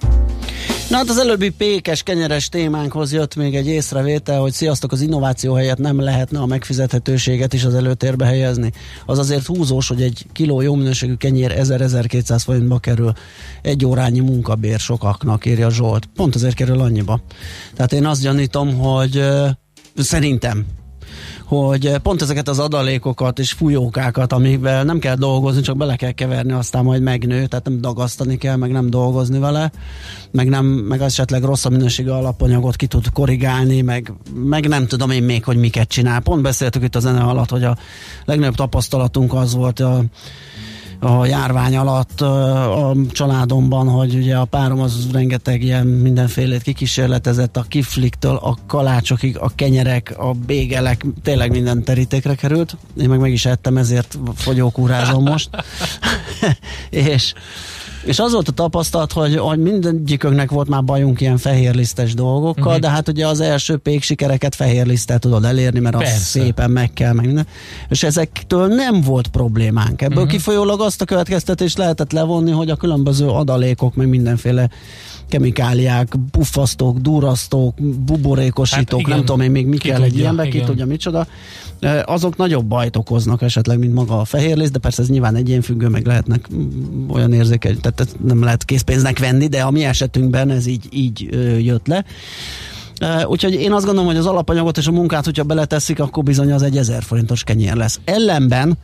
Na 0.90 0.96
hát 0.96 1.08
az 1.08 1.18
előbbi 1.18 1.50
pékes, 1.50 2.02
kenyeres 2.02 2.48
témánkhoz 2.48 3.12
jött 3.12 3.36
még 3.36 3.56
egy 3.56 3.66
észrevétel, 3.66 4.40
hogy 4.40 4.52
sziasztok, 4.52 4.92
az 4.92 5.00
innováció 5.00 5.54
helyett 5.54 5.78
nem 5.78 6.00
lehetne 6.00 6.38
a 6.38 6.46
megfizethetőséget 6.46 7.52
is 7.52 7.64
az 7.64 7.74
előtérbe 7.74 8.24
helyezni. 8.26 8.72
Az 9.06 9.18
azért 9.18 9.46
húzós, 9.46 9.88
hogy 9.88 10.02
egy 10.02 10.26
kiló 10.32 10.60
jó 10.60 10.74
minőségű 10.74 11.14
kenyér 11.14 11.54
1000-1200 11.58 12.40
forintba 12.44 12.78
kerül. 12.78 13.12
Egy 13.62 13.84
órányi 13.84 14.20
munkabér 14.20 14.78
sokaknak, 14.78 15.46
írja 15.46 15.70
Zsolt. 15.70 16.08
Pont 16.14 16.34
azért 16.34 16.54
kerül 16.54 16.80
annyiba. 16.80 17.20
Tehát 17.74 17.92
én 17.92 18.06
azt 18.06 18.22
gyanítom, 18.22 18.78
hogy 18.78 19.16
uh, 19.16 19.48
szerintem 19.96 20.66
hogy 21.44 21.86
eh, 21.86 21.98
pont 21.98 22.22
ezeket 22.22 22.48
az 22.48 22.58
adalékokat 22.58 23.38
és 23.38 23.52
fújókákat, 23.52 24.32
amivel 24.32 24.84
nem 24.84 24.98
kell 24.98 25.14
dolgozni, 25.14 25.60
csak 25.60 25.76
bele 25.76 25.96
kell 25.96 26.10
keverni, 26.10 26.52
aztán 26.52 26.84
majd 26.84 27.02
megnő, 27.02 27.46
tehát 27.46 27.64
nem 27.64 27.80
dagasztani 27.80 28.36
kell, 28.36 28.56
meg 28.56 28.70
nem 28.70 28.90
dolgozni 28.90 29.38
vele, 29.38 29.70
meg, 30.30 30.48
nem, 30.48 30.66
meg 30.66 31.00
esetleg 31.00 31.42
rossz 31.42 31.64
a 31.64 31.70
minőségű 31.70 32.08
alapanyagot 32.08 32.76
ki 32.76 32.86
tud 32.86 33.10
korrigálni, 33.12 33.80
meg, 33.80 34.12
meg 34.34 34.68
nem 34.68 34.86
tudom 34.86 35.10
én 35.10 35.22
még, 35.22 35.44
hogy 35.44 35.56
miket 35.56 35.88
csinál. 35.88 36.20
Pont 36.20 36.42
beszéltük 36.42 36.82
itt 36.82 36.96
a 36.96 37.00
zene 37.00 37.20
alatt, 37.20 37.50
hogy 37.50 37.64
a 37.64 37.76
legnagyobb 38.24 38.54
tapasztalatunk 38.54 39.34
az 39.34 39.54
volt 39.54 39.80
a 39.80 40.04
a 41.02 41.26
járvány 41.26 41.76
alatt 41.76 42.20
a 42.20 42.94
családomban, 43.10 43.88
hogy 43.88 44.14
ugye 44.14 44.36
a 44.36 44.44
párom 44.44 44.80
az 44.80 45.08
rengeteg 45.12 45.62
ilyen 45.62 45.86
mindenfélét 45.86 46.62
kikísérletezett, 46.62 47.56
a 47.56 47.62
kifliktől 47.62 48.36
a 48.36 48.56
kalácsokig, 48.66 49.38
a 49.38 49.50
kenyerek, 49.54 50.14
a 50.18 50.32
bégelek, 50.32 51.04
tényleg 51.22 51.50
minden 51.50 51.82
terítékre 51.82 52.34
került. 52.34 52.76
Én 53.00 53.08
meg 53.08 53.18
meg 53.18 53.32
is 53.32 53.46
ettem, 53.46 53.76
ezért 53.76 54.18
fogyókúrázom 54.34 55.22
most. 55.22 55.48
és 56.90 57.32
és 58.04 58.18
az 58.18 58.32
volt 58.32 58.48
a 58.48 58.52
tapasztalat, 58.52 59.12
hogy, 59.12 59.36
hogy 59.36 59.58
mindegyikünknek 59.58 60.50
volt 60.50 60.68
már 60.68 60.84
bajunk 60.84 61.20
ilyen 61.20 61.36
fehérlisztes 61.36 62.14
dolgokkal, 62.14 62.66
uh-huh. 62.66 62.80
de 62.80 62.88
hát 62.88 63.08
ugye 63.08 63.26
az 63.26 63.40
első 63.40 63.76
pék 63.76 64.02
sikereket 64.02 64.54
fehérlisztel 64.54 65.18
tudod 65.18 65.44
elérni, 65.44 65.78
mert 65.78 65.96
Persze. 65.96 66.14
az 66.14 66.20
szépen 66.20 66.70
meg 66.70 66.92
kell, 66.92 67.12
meg 67.12 67.26
minden. 67.26 67.46
És 67.88 68.02
ezektől 68.02 68.66
nem 68.66 69.00
volt 69.00 69.26
problémánk. 69.26 70.02
Ebből 70.02 70.16
uh-huh. 70.16 70.32
kifolyólag 70.32 70.80
azt 70.80 71.00
a 71.00 71.04
következtetést 71.04 71.78
lehetett 71.78 72.12
levonni, 72.12 72.50
hogy 72.50 72.70
a 72.70 72.76
különböző 72.76 73.28
adalékok, 73.28 73.94
meg 73.94 74.08
mindenféle 74.08 74.70
kemikáliák, 75.32 76.14
puffasztók, 76.30 76.98
durasztók, 76.98 77.74
buborékosítók, 77.80 78.90
hát 78.90 79.00
igen, 79.00 79.16
nem 79.16 79.24
tudom 79.24 79.40
én 79.40 79.50
még 79.50 79.66
mi 79.66 79.76
kell 79.76 79.92
tudja, 79.92 80.12
egy 80.12 80.18
ilyenbe, 80.18 80.48
ki 80.48 80.60
tudja 80.60 80.86
micsoda, 80.86 81.26
azok 82.04 82.36
nagyobb 82.36 82.64
bajt 82.64 82.96
okoznak 82.96 83.42
esetleg, 83.42 83.78
mint 83.78 83.94
maga 83.94 84.20
a 84.20 84.24
fehérlész, 84.24 84.70
de 84.70 84.78
persze 84.78 85.02
ez 85.02 85.08
nyilván 85.08 85.34
egyénfüggő, 85.34 85.88
meg 85.88 86.06
lehetnek 86.06 86.48
mm, 86.54 87.10
olyan 87.10 87.32
érzékeny, 87.32 87.80
tehát 87.80 88.16
nem 88.24 88.42
lehet 88.42 88.64
készpénznek 88.64 89.18
venni, 89.18 89.46
de 89.46 89.62
a 89.62 89.70
mi 89.70 89.84
esetünkben 89.84 90.50
ez 90.50 90.66
így, 90.66 90.88
így 90.90 91.28
jött 91.64 91.86
le. 91.86 92.04
Úgyhogy 93.24 93.54
én 93.54 93.72
azt 93.72 93.84
gondolom, 93.84 94.08
hogy 94.08 94.18
az 94.18 94.26
alapanyagot 94.26 94.78
és 94.78 94.86
a 94.86 94.92
munkát, 94.92 95.24
hogyha 95.24 95.42
beleteszik, 95.42 96.00
akkor 96.00 96.22
bizony 96.22 96.52
az 96.52 96.62
egy 96.62 96.76
ezer 96.76 97.02
forintos 97.02 97.44
kenyér 97.44 97.74
lesz. 97.74 98.00
Ellenben 98.04 98.78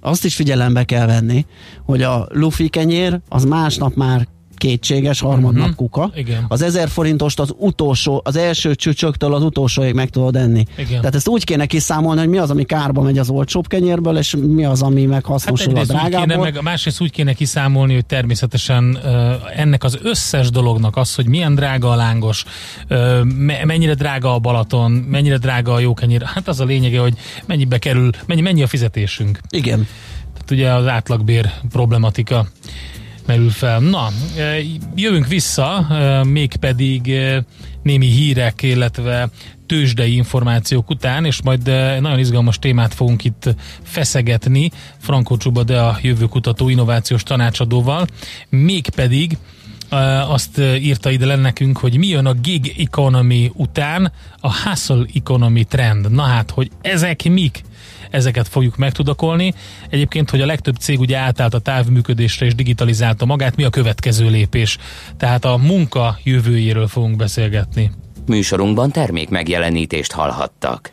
azt 0.00 0.24
is 0.24 0.34
figyelembe 0.34 0.84
kell 0.84 1.06
venni, 1.06 1.46
hogy 1.84 2.02
a 2.02 2.28
lufi 2.32 2.68
kenyér 2.68 3.20
az 3.28 3.44
másnap 3.44 3.94
már 3.94 4.28
kétséges 4.58 5.20
harmadnap 5.20 5.62
uh-huh. 5.62 5.76
kuka. 5.76 6.10
Igen. 6.14 6.44
Az 6.48 6.62
ezer 6.62 6.88
forintost 6.88 7.40
az 7.40 7.54
utolsó, 7.56 8.20
az 8.24 8.36
első 8.36 8.74
csücsöktől 8.74 9.34
az 9.34 9.42
utolsóig 9.42 9.94
meg 9.94 10.08
tudod 10.08 10.36
enni. 10.36 10.64
Igen. 10.76 10.98
Tehát 10.98 11.14
ezt 11.14 11.28
úgy 11.28 11.44
kéne 11.44 11.66
kiszámolni, 11.66 12.20
hogy 12.20 12.28
mi 12.28 12.38
az, 12.38 12.50
ami 12.50 12.64
kárba 12.64 13.02
megy 13.02 13.18
az 13.18 13.30
olcsóbb 13.30 13.66
kenyérből, 13.66 14.16
és 14.16 14.36
mi 14.46 14.64
az, 14.64 14.82
ami 14.82 15.04
meg 15.04 15.24
hasznosul 15.24 15.74
hát 15.74 15.82
a 15.82 15.86
drágából. 15.86 16.20
Kéne, 16.20 16.36
meg, 16.36 16.62
másrészt 16.62 17.00
úgy 17.00 17.10
kéne 17.10 17.32
kiszámolni, 17.32 17.94
hogy 17.94 18.06
természetesen 18.06 18.98
uh, 19.04 19.60
ennek 19.60 19.84
az 19.84 19.98
összes 20.02 20.50
dolognak 20.50 20.96
az, 20.96 21.14
hogy 21.14 21.26
milyen 21.26 21.54
drága 21.54 21.90
a 21.90 21.94
lángos, 21.94 22.44
uh, 22.90 23.24
me, 23.24 23.64
mennyire 23.64 23.94
drága 23.94 24.34
a 24.34 24.38
Balaton, 24.38 24.90
mennyire 24.90 25.36
drága 25.36 25.72
a 25.72 25.78
jó 25.78 25.94
kenyér, 25.94 26.22
hát 26.22 26.48
az 26.48 26.60
a 26.60 26.64
lényege, 26.64 27.00
hogy 27.00 27.14
mennyibe 27.46 27.78
kerül, 27.78 28.10
mennyi, 28.26 28.40
mennyi 28.40 28.62
a 28.62 28.66
fizetésünk. 28.66 29.40
Igen. 29.50 29.86
Tehát 30.32 30.50
ugye 30.50 30.72
az 30.72 30.86
átlagbér 30.86 31.50
problematika 31.70 32.46
merül 33.28 33.50
fel. 33.50 33.80
Na, 33.80 34.08
e, 34.36 34.56
jövünk 34.94 35.26
vissza, 35.26 35.86
e, 35.90 36.24
mégpedig 36.24 37.10
e, 37.10 37.44
némi 37.82 38.06
hírek, 38.06 38.62
illetve 38.62 39.28
tőzsdei 39.66 40.14
információk 40.14 40.90
után, 40.90 41.24
és 41.24 41.42
majd 41.42 41.66
nagyon 42.00 42.18
izgalmas 42.18 42.58
témát 42.58 42.94
fogunk 42.94 43.24
itt 43.24 43.54
feszegetni 43.82 44.70
Frankó 44.98 45.36
Csuba, 45.36 45.62
de 45.62 45.80
a 45.80 45.98
jövőkutató 46.02 46.68
innovációs 46.68 47.22
tanácsadóval, 47.22 48.06
mégpedig 48.48 49.36
azt 50.28 50.58
írta 50.58 51.10
ide 51.10 51.26
le 51.26 51.36
nekünk, 51.36 51.78
hogy 51.78 51.98
mi 51.98 52.06
jön 52.06 52.26
a 52.26 52.32
gig 52.32 52.74
economy 52.78 53.50
után 53.54 54.12
a 54.40 54.62
hustle 54.62 55.04
economy 55.14 55.64
trend. 55.64 56.10
Na 56.10 56.22
hát, 56.22 56.50
hogy 56.50 56.70
ezek 56.80 57.24
mik? 57.24 57.62
ezeket 58.10 58.48
fogjuk 58.48 58.76
megtudakolni. 58.76 59.54
Egyébként, 59.90 60.30
hogy 60.30 60.40
a 60.40 60.46
legtöbb 60.46 60.76
cég 60.76 61.00
ugye 61.00 61.16
átállt 61.16 61.54
a 61.54 61.58
távműködésre 61.58 62.46
és 62.46 62.54
digitalizálta 62.54 63.24
magát, 63.24 63.56
mi 63.56 63.64
a 63.64 63.70
következő 63.70 64.30
lépés? 64.30 64.78
Tehát 65.16 65.44
a 65.44 65.56
munka 65.56 66.18
jövőjéről 66.24 66.86
fogunk 66.86 67.16
beszélgetni. 67.16 67.90
Műsorunkban 68.26 68.90
termék 68.90 69.28
megjelenítést 69.28 70.12
hallhattak. 70.12 70.92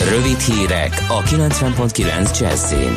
Rövid 0.00 0.38
hírek 0.38 1.06
a 1.08 1.22
90.9 1.22 2.40
Jazzin. 2.40 2.96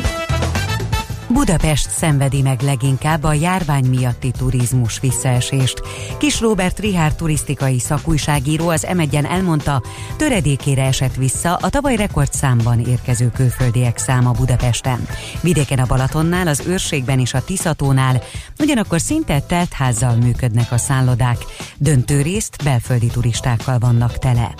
Budapest 1.28 1.90
szenvedi 1.90 2.42
meg 2.42 2.60
leginkább 2.60 3.22
a 3.22 3.32
járvány 3.32 3.84
miatti 3.84 4.30
turizmus 4.30 5.00
visszaesést. 5.00 5.82
Kis 6.18 6.40
Robert 6.40 6.78
Rihár 6.78 7.14
turisztikai 7.14 7.78
szakújságíró 7.78 8.68
az 8.68 8.86
m 8.94 9.24
elmondta, 9.26 9.82
töredékére 10.16 10.84
esett 10.84 11.14
vissza 11.14 11.54
a 11.54 11.68
tavaly 11.68 11.96
rekordszámban 11.96 12.80
érkező 12.80 13.30
külföldiek 13.30 13.98
száma 13.98 14.30
Budapesten. 14.30 15.06
Vidéken 15.40 15.78
a 15.78 15.86
Balatonnál, 15.86 16.46
az 16.46 16.62
őrségben 16.66 17.18
és 17.18 17.34
a 17.34 17.44
Tiszatónál 17.44 18.22
ugyanakkor 18.58 19.00
szinte 19.00 19.40
teltházzal 19.40 20.14
működnek 20.14 20.72
a 20.72 20.78
szállodák, 20.78 21.38
döntő 21.76 22.22
részt 22.22 22.64
belföldi 22.64 23.06
turistákkal 23.06 23.78
vannak 23.78 24.18
tele. 24.18 24.54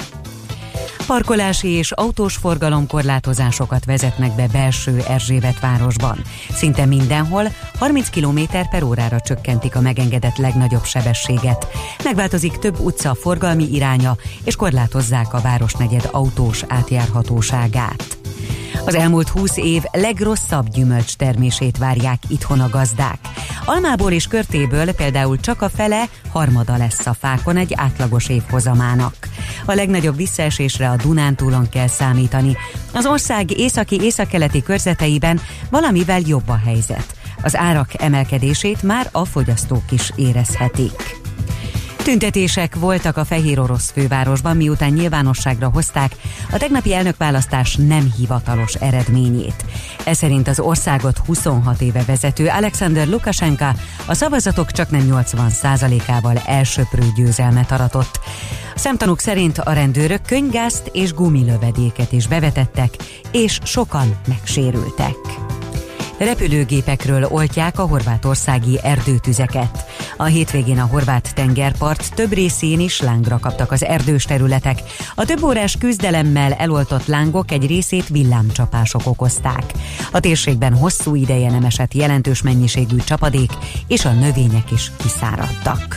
Parkolási 1.10 1.68
és 1.68 1.92
autós 1.92 2.36
forgalomkorlátozásokat 2.36 3.84
vezetnek 3.84 4.34
be 4.34 4.46
belső 4.52 5.02
Erzsébet 5.08 5.60
városban. 5.60 6.18
Szinte 6.50 6.84
mindenhol 6.84 7.44
30 7.78 8.10
km 8.10 8.40
per 8.70 8.82
órára 8.82 9.20
csökkentik 9.20 9.76
a 9.76 9.80
megengedett 9.80 10.36
legnagyobb 10.36 10.84
sebességet. 10.84 11.66
Megváltozik 12.04 12.58
több 12.58 12.78
utca 12.78 13.14
forgalmi 13.14 13.64
iránya, 13.72 14.16
és 14.44 14.56
korlátozzák 14.56 15.34
a 15.34 15.40
városnegyed 15.40 16.08
autós 16.12 16.64
átjárhatóságát. 16.68 18.19
Az 18.84 18.94
elmúlt 18.94 19.28
20 19.28 19.56
év 19.56 19.82
legrosszabb 19.92 20.68
gyümölcs 20.68 21.14
termését 21.16 21.78
várják 21.78 22.18
itthon 22.28 22.60
a 22.60 22.68
gazdák. 22.68 23.18
Almából 23.64 24.12
és 24.12 24.26
körtéből 24.26 24.92
például 24.92 25.40
csak 25.40 25.62
a 25.62 25.68
fele 25.68 26.04
harmada 26.32 26.76
lesz 26.76 27.06
a 27.06 27.14
fákon 27.14 27.56
egy 27.56 27.72
átlagos 27.74 28.28
évhozamának. 28.28 29.14
A 29.64 29.72
legnagyobb 29.72 30.16
visszaesésre 30.16 30.90
a 30.90 30.96
Dunántúlon 30.96 31.68
kell 31.68 31.86
számítani. 31.86 32.56
Az 32.92 33.06
ország 33.06 33.58
északi-északkeleti 33.58 34.62
körzeteiben 34.62 35.40
valamivel 35.70 36.20
jobb 36.26 36.48
a 36.48 36.60
helyzet. 36.64 37.14
Az 37.42 37.56
árak 37.56 38.02
emelkedését 38.02 38.82
már 38.82 39.08
a 39.12 39.24
fogyasztók 39.24 39.92
is 39.92 40.12
érezhetik. 40.16 41.19
Tüntetések 42.02 42.74
voltak 42.74 43.16
a 43.16 43.24
fehér 43.24 43.60
orosz 43.60 43.90
fővárosban, 43.90 44.56
miután 44.56 44.92
nyilvánosságra 44.92 45.68
hozták 45.68 46.16
a 46.52 46.56
tegnapi 46.56 46.94
elnökválasztás 46.94 47.76
nem 47.76 48.12
hivatalos 48.16 48.74
eredményét. 48.74 49.64
Ez 50.04 50.16
szerint 50.16 50.48
az 50.48 50.60
országot 50.60 51.18
26 51.18 51.80
éve 51.80 52.02
vezető 52.06 52.46
Alexander 52.46 53.06
Lukashenka 53.06 53.74
a 54.06 54.14
szavazatok 54.14 54.70
csak 54.70 54.90
nem 54.90 55.06
80%-ával 55.10 56.42
elsöprő 56.46 57.04
győzelmet 57.16 57.70
aratott. 57.70 58.20
Szemtanúk 58.74 59.18
szerint 59.18 59.58
a 59.58 59.72
rendőrök 59.72 60.22
könygázt 60.22 60.90
és 60.92 61.12
gumilövedéket 61.12 62.12
is 62.12 62.26
bevetettek, 62.26 62.90
és 63.32 63.58
sokan 63.64 64.18
megsérültek. 64.28 65.49
Repülőgépekről 66.20 67.24
oltják 67.24 67.78
a 67.78 67.86
horvátországi 67.86 68.78
erdőtüzeket. 68.82 69.84
A 70.16 70.24
hétvégén 70.24 70.78
a 70.78 70.86
horvát 70.86 71.34
tengerpart 71.34 72.14
több 72.14 72.32
részén 72.32 72.80
is 72.80 73.00
lángra 73.00 73.38
kaptak 73.38 73.72
az 73.72 73.84
erdős 73.84 74.24
területek. 74.24 74.78
A 75.14 75.24
több 75.24 75.42
órás 75.42 75.76
küzdelemmel 75.78 76.52
eloltott 76.52 77.06
lángok 77.06 77.50
egy 77.50 77.66
részét 77.66 78.08
villámcsapások 78.08 79.02
okozták. 79.04 79.64
A 80.12 80.20
térségben 80.20 80.74
hosszú 80.74 81.14
ideje 81.14 81.50
nem 81.50 81.64
esett 81.64 81.94
jelentős 81.94 82.42
mennyiségű 82.42 82.96
csapadék, 82.96 83.50
és 83.86 84.04
a 84.04 84.12
növények 84.12 84.70
is 84.70 84.90
kiszáradtak. 84.96 85.96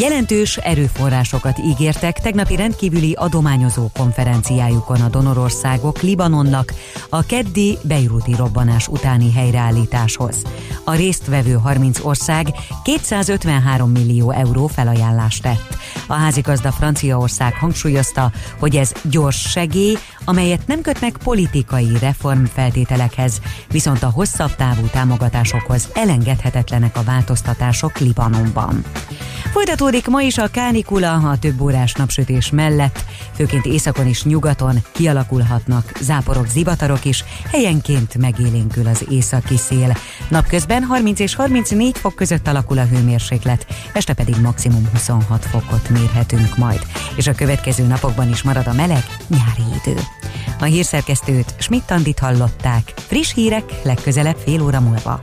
Jelentős 0.00 0.56
erőforrásokat 0.56 1.58
ígértek 1.58 2.20
tegnapi 2.20 2.56
rendkívüli 2.56 3.12
adományozó 3.12 3.88
konferenciájukon 3.92 5.00
a 5.00 5.08
donorországok 5.08 6.00
Libanonnak 6.00 6.72
a 7.08 7.26
keddi 7.26 7.78
beiruti 7.82 8.34
robbanás 8.34 8.88
utáni 8.88 9.32
helyreállításhoz. 9.32 10.42
A 10.84 10.94
résztvevő 10.94 11.52
30 11.52 12.04
ország 12.04 12.46
253 12.84 13.90
millió 13.90 14.30
euró 14.30 14.66
felajánlást 14.66 15.42
tett. 15.42 15.76
A 16.06 16.14
házigazda 16.14 16.72
Franciaország 16.72 17.54
hangsúlyozta, 17.54 18.32
hogy 18.58 18.76
ez 18.76 18.92
gyors 19.10 19.50
segély, 19.50 19.96
amelyet 20.24 20.66
nem 20.66 20.80
kötnek 20.80 21.16
politikai 21.24 21.98
reformfeltételekhez, 22.00 23.40
viszont 23.70 24.02
a 24.02 24.10
hosszabb 24.10 24.54
távú 24.54 24.86
támogatásokhoz 24.86 25.88
elengedhetetlenek 25.94 26.96
a 26.96 27.02
változtatások 27.02 27.98
Libanonban. 27.98 28.84
Folytatódik 29.52 29.85
ma 29.86 30.20
is 30.22 30.38
a 30.38 30.48
kánikula, 30.48 31.12
a 31.12 31.38
több 31.38 31.60
órás 31.60 31.92
napsütés 31.92 32.50
mellett, 32.50 33.04
főként 33.34 33.66
északon 33.66 34.06
és 34.06 34.24
nyugaton 34.24 34.76
kialakulhatnak 34.92 35.92
záporok, 36.00 36.46
zivatarok 36.46 37.04
is, 37.04 37.24
helyenként 37.50 38.18
megélénkül 38.18 38.86
az 38.86 39.06
északi 39.10 39.56
szél. 39.56 39.96
Napközben 40.28 40.82
30 40.82 41.20
és 41.20 41.34
34 41.34 41.98
fok 41.98 42.14
között 42.14 42.48
alakul 42.48 42.78
a 42.78 42.84
hőmérséklet, 42.84 43.66
este 43.92 44.14
pedig 44.14 44.36
maximum 44.42 44.88
26 44.92 45.44
fokot 45.44 45.88
mérhetünk 45.88 46.56
majd, 46.56 46.80
és 47.16 47.26
a 47.26 47.34
következő 47.34 47.86
napokban 47.86 48.28
is 48.28 48.42
marad 48.42 48.66
a 48.66 48.72
meleg 48.72 49.04
nyári 49.28 49.76
idő. 49.84 50.00
A 50.60 50.64
hírszerkesztőt 50.64 51.54
Schmidt-Tandit 51.58 52.18
hallották. 52.18 52.92
Friss 52.96 53.34
hírek 53.34 53.64
legközelebb 53.82 54.36
fél 54.36 54.62
óra 54.62 54.80
múlva. 54.80 55.20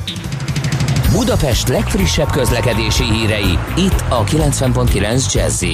Budapest 1.13 1.67
legfrissebb 1.67 2.31
közlekedési 2.31 3.03
hírei, 3.03 3.57
itt 3.77 4.03
a 4.09 4.23
90.9 4.23 5.33
jazz 5.33 5.65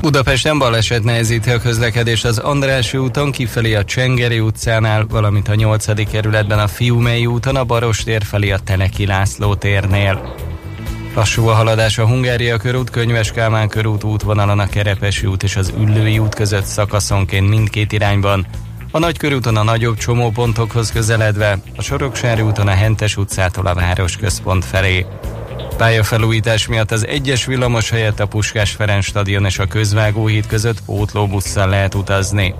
Budapesten 0.00 0.58
baleset 0.58 1.02
nehezíti 1.02 1.50
a 1.50 1.58
közlekedés 1.58 2.24
az 2.24 2.38
Andrássy 2.38 2.96
úton 2.96 3.30
kifelé 3.30 3.74
a 3.74 3.84
Csengeri 3.84 4.40
utcánál, 4.40 5.06
valamint 5.06 5.48
a 5.48 5.54
8. 5.54 6.10
kerületben 6.10 6.58
a 6.58 6.66
Fiumei 6.66 7.26
úton 7.26 7.56
a 7.56 7.64
Barostér 7.64 8.22
felé 8.24 8.50
a 8.50 8.58
Teneki 8.58 9.06
László 9.06 9.54
térnél. 9.54 10.34
Lassú 11.14 11.46
a 11.46 11.54
haladás 11.54 11.98
a 11.98 12.06
Hungária 12.06 12.56
körút, 12.56 12.90
Könyves 12.90 13.32
Kálmán 13.32 13.68
körút 13.68 14.04
útvonalon 14.04 14.58
a 14.58 14.66
Kerepesi 14.66 15.26
út 15.26 15.42
és 15.42 15.56
az 15.56 15.72
Üllői 15.78 16.18
út 16.18 16.34
között 16.34 16.64
szakaszonként 16.64 17.48
mindkét 17.48 17.92
irányban, 17.92 18.46
a 18.90 18.98
Nagykörúton 18.98 19.56
a 19.56 19.62
nagyobb 19.62 19.96
csomópontokhoz 19.96 20.92
közeledve, 20.92 21.58
a 21.76 21.82
Soroksári 21.82 22.42
úton 22.42 22.68
a 22.68 22.70
Hentes 22.70 23.16
utcától 23.16 23.66
a 23.66 23.74
városközpont 23.74 24.64
felé. 24.64 25.06
Pályafelújítás 25.76 26.66
miatt 26.66 26.90
az 26.90 27.06
egyes 27.06 27.44
villamos 27.44 27.90
helyett 27.90 28.20
a 28.20 28.26
Puskás 28.26 28.70
Ferenc 28.70 29.04
stadion 29.04 29.44
és 29.44 29.58
a 29.58 29.66
Közvágóhíd 29.66 30.46
között 30.46 30.82
pótlóbusszal 30.82 31.68
lehet 31.68 31.94
utazni. 31.94 32.54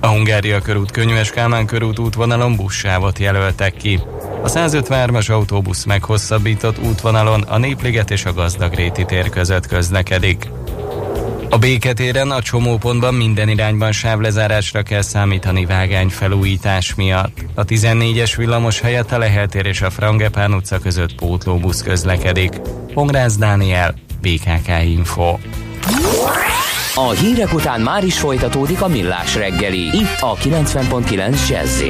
A 0.00 0.06
Hungária 0.06 0.60
körút 0.60 0.90
Könyves 0.90 1.30
Kálmán 1.30 1.66
körút 1.66 1.98
útvonalon 1.98 2.56
buszsávot 2.56 3.18
jelöltek 3.18 3.76
ki. 3.76 4.00
A 4.42 4.48
153-as 4.48 5.30
autóbusz 5.30 5.84
meghosszabbított 5.84 6.78
útvonalon 6.78 7.42
a 7.42 7.58
Népliget 7.58 8.10
és 8.10 8.24
a 8.24 8.32
Gazdagréti 8.32 9.04
tér 9.04 9.28
között 9.28 9.66
közlekedik. 9.66 10.48
A 11.50 11.58
béketéren 11.58 12.30
a 12.30 12.42
csomópontban 12.42 13.14
minden 13.14 13.48
irányban 13.48 13.92
sávlezárásra 13.92 14.82
kell 14.82 15.02
számítani 15.02 15.66
vágány 15.66 16.08
felújítás 16.08 16.94
miatt. 16.94 17.44
A 17.54 17.64
14-es 17.64 18.32
villamos 18.36 18.80
helyett 18.80 19.12
a 19.12 19.18
Leheltér 19.18 19.66
és 19.66 19.82
a 19.82 19.90
Frangepán 19.90 20.54
utca 20.54 20.78
között 20.78 21.14
pótlóbusz 21.14 21.82
közlekedik. 21.82 22.60
Pongrász 22.94 23.36
Dániel, 23.36 23.94
BKK 24.20 24.68
Info. 24.84 25.36
A 26.94 27.10
hírek 27.10 27.54
után 27.54 27.80
már 27.80 28.04
is 28.04 28.18
folytatódik 28.18 28.82
a 28.82 28.88
millás 28.88 29.34
reggeli, 29.34 29.82
itt 29.82 30.20
a 30.20 30.34
90.9 30.34 31.48
jazz 31.48 31.82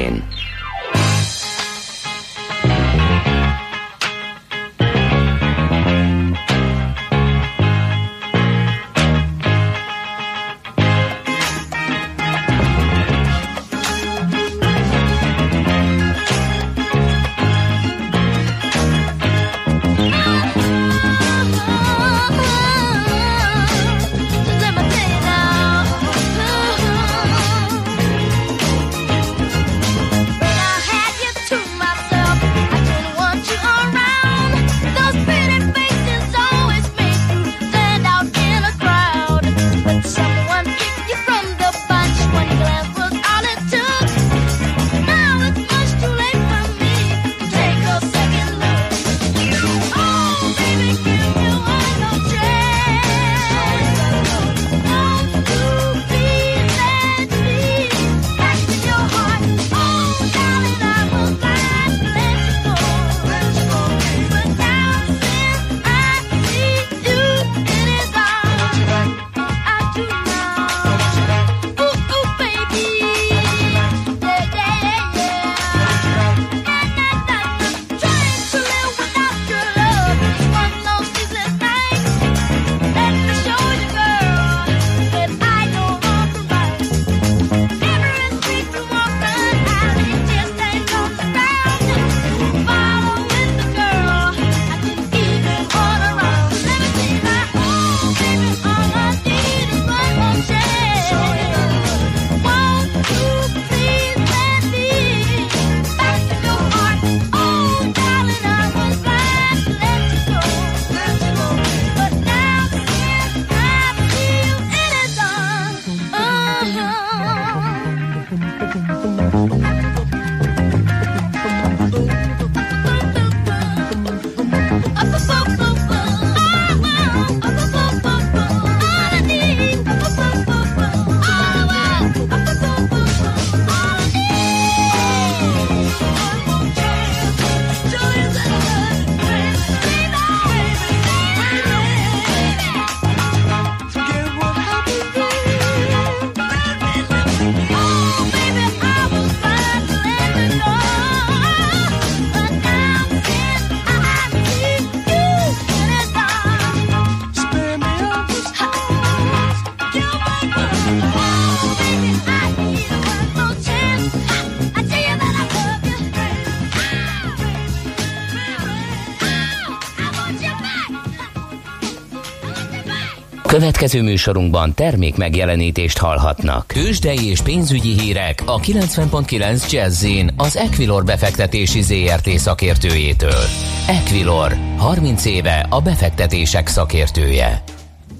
Következő 173.47 174.01
műsorunkban 174.01 174.73
termék 174.73 175.17
megjelenítést 175.17 175.97
hallhatnak. 175.97 176.67
Kősdei 176.67 177.29
és 177.29 177.41
pénzügyi 177.41 177.99
hírek 177.99 178.43
a 178.45 178.59
90.9 178.59 179.71
jazz 179.71 180.05
az 180.37 180.57
Equilor 180.57 181.03
befektetési 181.03 181.81
ZRT 181.81 182.29
szakértőjétől. 182.29 183.43
Equilor, 183.87 184.51
30 184.77 185.25
éve 185.25 185.65
a 185.69 185.81
befektetések 185.81 186.67
szakértője. 186.67 187.63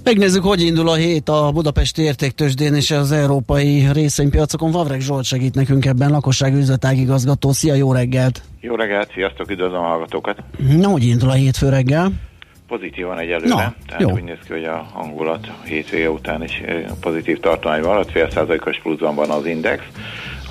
Megnézzük, 0.04 0.44
hogy 0.44 0.60
indul 0.60 0.88
a 0.88 0.94
hét 0.94 1.28
a 1.28 1.50
Budapesti 1.52 2.02
értéktősdén 2.02 2.74
és 2.74 2.90
az 2.90 3.12
európai 3.12 3.86
részvénypiacokon. 3.92 4.70
Vavreg 4.70 5.00
Zsolt 5.00 5.24
segít 5.24 5.54
nekünk 5.54 5.86
ebben, 5.86 6.10
lakosság 6.10 6.54
üzletágigazgató. 6.54 7.52
Szia, 7.52 7.74
jó 7.74 7.92
reggelt! 7.92 8.42
Jó 8.60 8.74
reggelt, 8.74 9.10
sziasztok, 9.12 9.50
üdvözlöm 9.50 9.80
a 9.80 9.86
hallgatókat! 9.86 10.42
Na, 10.76 10.88
hogy 10.88 11.04
indul 11.04 11.30
a 11.30 11.32
hétfő 11.32 11.68
reggel? 11.68 12.27
Pozitívan 12.68 13.18
egyelőre, 13.18 13.48
Na, 13.48 13.74
tehát 13.86 14.00
jó. 14.00 14.10
úgy 14.10 14.22
néz 14.22 14.38
ki, 14.46 14.52
hogy 14.52 14.64
a 14.64 14.86
hangulat 14.92 15.48
hétvége 15.64 16.10
után 16.10 16.42
is 16.42 16.62
pozitív 17.00 17.40
tartomány 17.40 17.82
van, 17.82 18.04
fél 18.04 18.30
százalékos 18.30 18.78
pluszban 18.78 19.14
van 19.14 19.30
az 19.30 19.46
index, 19.46 19.82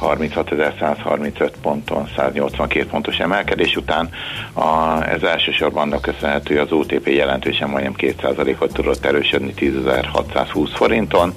36.135 0.01 1.51
ponton, 1.61 2.07
182 2.15 2.85
pontos 2.85 3.17
emelkedés 3.19 3.75
után. 3.75 4.09
A, 4.53 5.01
ez 5.09 5.23
elsősorban 5.23 5.81
annak 5.83 6.01
köszönhető, 6.01 6.55
hogy 6.55 6.63
az 6.63 6.71
OTP 6.71 7.07
jelentősen 7.07 7.69
majdnem 7.69 7.93
2%-ot 7.97 8.73
tudott 8.73 9.05
erősödni 9.05 9.53
10.620 9.57 10.69
forinton, 10.73 11.33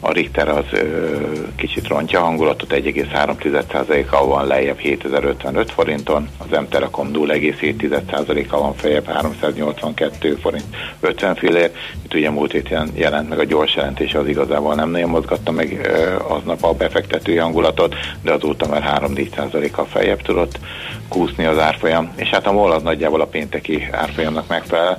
a 0.00 0.12
Richter 0.12 0.48
az 0.48 0.64
ö, 0.72 1.16
kicsit 1.56 1.88
rontja 1.88 2.20
a 2.20 2.24
hangulatot, 2.24 2.72
1,3%-kal 2.72 4.26
van 4.26 4.46
lejjebb 4.46 4.78
7055 4.78 5.70
forinton, 5.70 6.28
az 6.38 6.58
M-Telekom 6.58 7.10
0,7%-kal 7.12 8.60
van 8.60 8.74
feljebb 8.74 9.06
382 9.06 10.34
forint 10.34 10.64
50 11.00 11.34
fillér. 11.34 11.70
Itt 12.04 12.14
ugye 12.14 12.30
múlt 12.30 12.52
héten 12.52 12.90
jelent 12.94 13.28
meg 13.28 13.38
a 13.38 13.44
gyors 13.44 13.74
jelentés, 13.74 14.14
az 14.14 14.26
igazából 14.26 14.74
nem 14.74 14.90
nagyon 14.90 15.10
mozgatta 15.10 15.50
meg 15.50 15.80
ö, 15.82 16.14
aznap 16.28 16.64
a 16.64 16.72
befektetői 16.72 17.36
hangulatot, 17.36 17.94
de 18.22 18.32
azóta 18.32 18.66
már 18.66 19.00
3-4%-kal 19.02 19.84
feljebb 19.84 20.22
tudott 20.22 20.58
kúszni 21.10 21.44
az 21.44 21.58
árfolyam, 21.58 22.12
és 22.16 22.28
hát 22.28 22.46
a 22.46 22.52
MOL 22.52 22.72
az 22.72 22.82
nagyjából 22.82 23.20
a 23.20 23.26
pénteki 23.26 23.88
árfolyamnak 23.92 24.48
megfelel. 24.48 24.98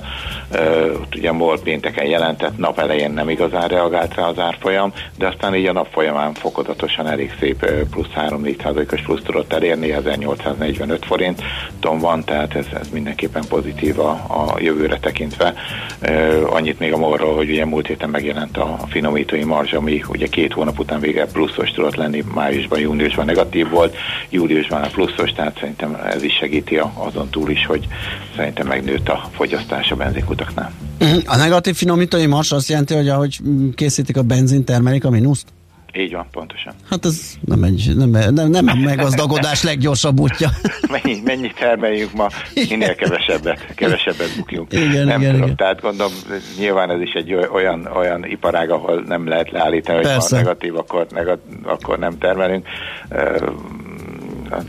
Ugye 1.16 1.28
a 1.28 1.32
MOL 1.32 1.60
pénteken 1.60 2.06
jelentett, 2.06 2.58
nap 2.58 2.78
elején 2.78 3.10
nem 3.10 3.28
igazán 3.28 3.68
reagált 3.68 4.14
rá 4.14 4.22
az 4.22 4.38
árfolyam, 4.38 4.92
de 5.18 5.26
aztán 5.26 5.54
így 5.54 5.66
a 5.66 5.72
nap 5.72 5.88
folyamán 5.92 6.34
fokozatosan 6.34 7.06
elég 7.06 7.34
szép 7.40 7.70
plusz 7.90 8.06
3-4%-os 8.16 9.02
plusz 9.02 9.22
tudott 9.22 9.52
elérni, 9.52 9.92
1845 9.92 11.04
forint 11.04 11.42
ton 11.80 11.98
van, 11.98 12.24
tehát 12.24 12.54
ez, 12.54 12.66
ez 12.80 12.88
mindenképpen 12.92 13.42
pozitív 13.48 13.98
a, 13.98 14.10
a 14.10 14.54
jövőre 14.58 14.98
tekintve. 14.98 15.54
Annyit 16.46 16.78
még 16.78 16.92
a 16.92 16.96
MOL-ról, 16.96 17.34
hogy 17.34 17.50
ugye 17.50 17.64
múlt 17.64 17.86
héten 17.86 18.10
megjelent 18.10 18.56
a 18.56 18.78
finomítói 18.88 19.44
marzs, 19.44 19.72
ami 19.72 20.04
ugye 20.08 20.26
két 20.26 20.52
hónap 20.52 20.78
után 20.78 21.00
végre 21.00 21.26
pluszos 21.26 21.70
tudott 21.70 21.94
lenni, 21.94 22.24
májusban, 22.34 22.80
júniusban 22.80 23.24
negatív 23.24 23.68
volt, 23.68 23.96
júliusban 24.30 24.90
pluszos, 24.92 25.32
tehát 25.32 25.58
szerintem 25.58 26.01
ez 26.06 26.22
is 26.22 26.32
segíti 26.34 26.80
azon 26.94 27.28
túl 27.30 27.50
is, 27.50 27.66
hogy 27.66 27.86
szerintem 28.36 28.66
megnőtt 28.66 29.08
a 29.08 29.28
fogyasztás 29.32 29.90
a 29.90 29.96
benzinkutaknál. 29.96 30.72
Mhm. 30.98 31.18
A 31.26 31.36
negatív 31.36 31.74
finomítói 31.74 32.26
mars 32.26 32.52
azt 32.52 32.68
jelenti, 32.68 32.94
hogy 32.94 33.08
ahogy 33.08 33.38
készítik 33.74 34.16
a 34.16 34.22
benzin, 34.22 34.64
termelik 34.64 35.04
a 35.04 35.10
mínuszt? 35.10 35.46
Így 35.94 36.12
van, 36.12 36.26
pontosan. 36.30 36.72
Hát 36.90 37.04
ez 37.04 37.34
nem, 37.40 37.62
egy, 37.62 37.92
nem, 37.96 38.10
nem, 38.10 38.50
nem 38.50 38.68
a 38.68 38.74
meggazdagodás 38.74 39.62
leggyorsabb 39.70 40.20
útja. 40.20 40.48
mennyi, 40.90 41.20
mennyi 41.24 41.52
termeljünk 41.58 42.12
ma, 42.12 42.28
minél 42.68 42.94
kevesebbet, 42.94 43.74
kevesebbet 43.74 44.36
bukjunk. 44.36 44.72
Igen, 44.72 45.06
nem 45.06 45.20
igen, 45.20 45.32
tudom, 45.32 45.42
igen. 45.46 45.56
tehát 45.56 45.80
gondolom, 45.80 46.12
nyilván 46.58 46.90
ez 46.90 47.00
is 47.00 47.12
egy 47.12 47.34
olyan, 47.34 47.88
olyan 47.94 48.24
iparág, 48.24 48.70
ahol 48.70 49.02
nem 49.06 49.28
lehet 49.28 49.50
leállítani, 49.50 49.96
hogy 50.04 50.12
ha 50.12 50.36
negatív, 50.36 50.76
akkor, 50.76 51.06
negatív, 51.10 51.54
akkor 51.62 51.98
nem 51.98 52.18
termelünk 52.18 52.66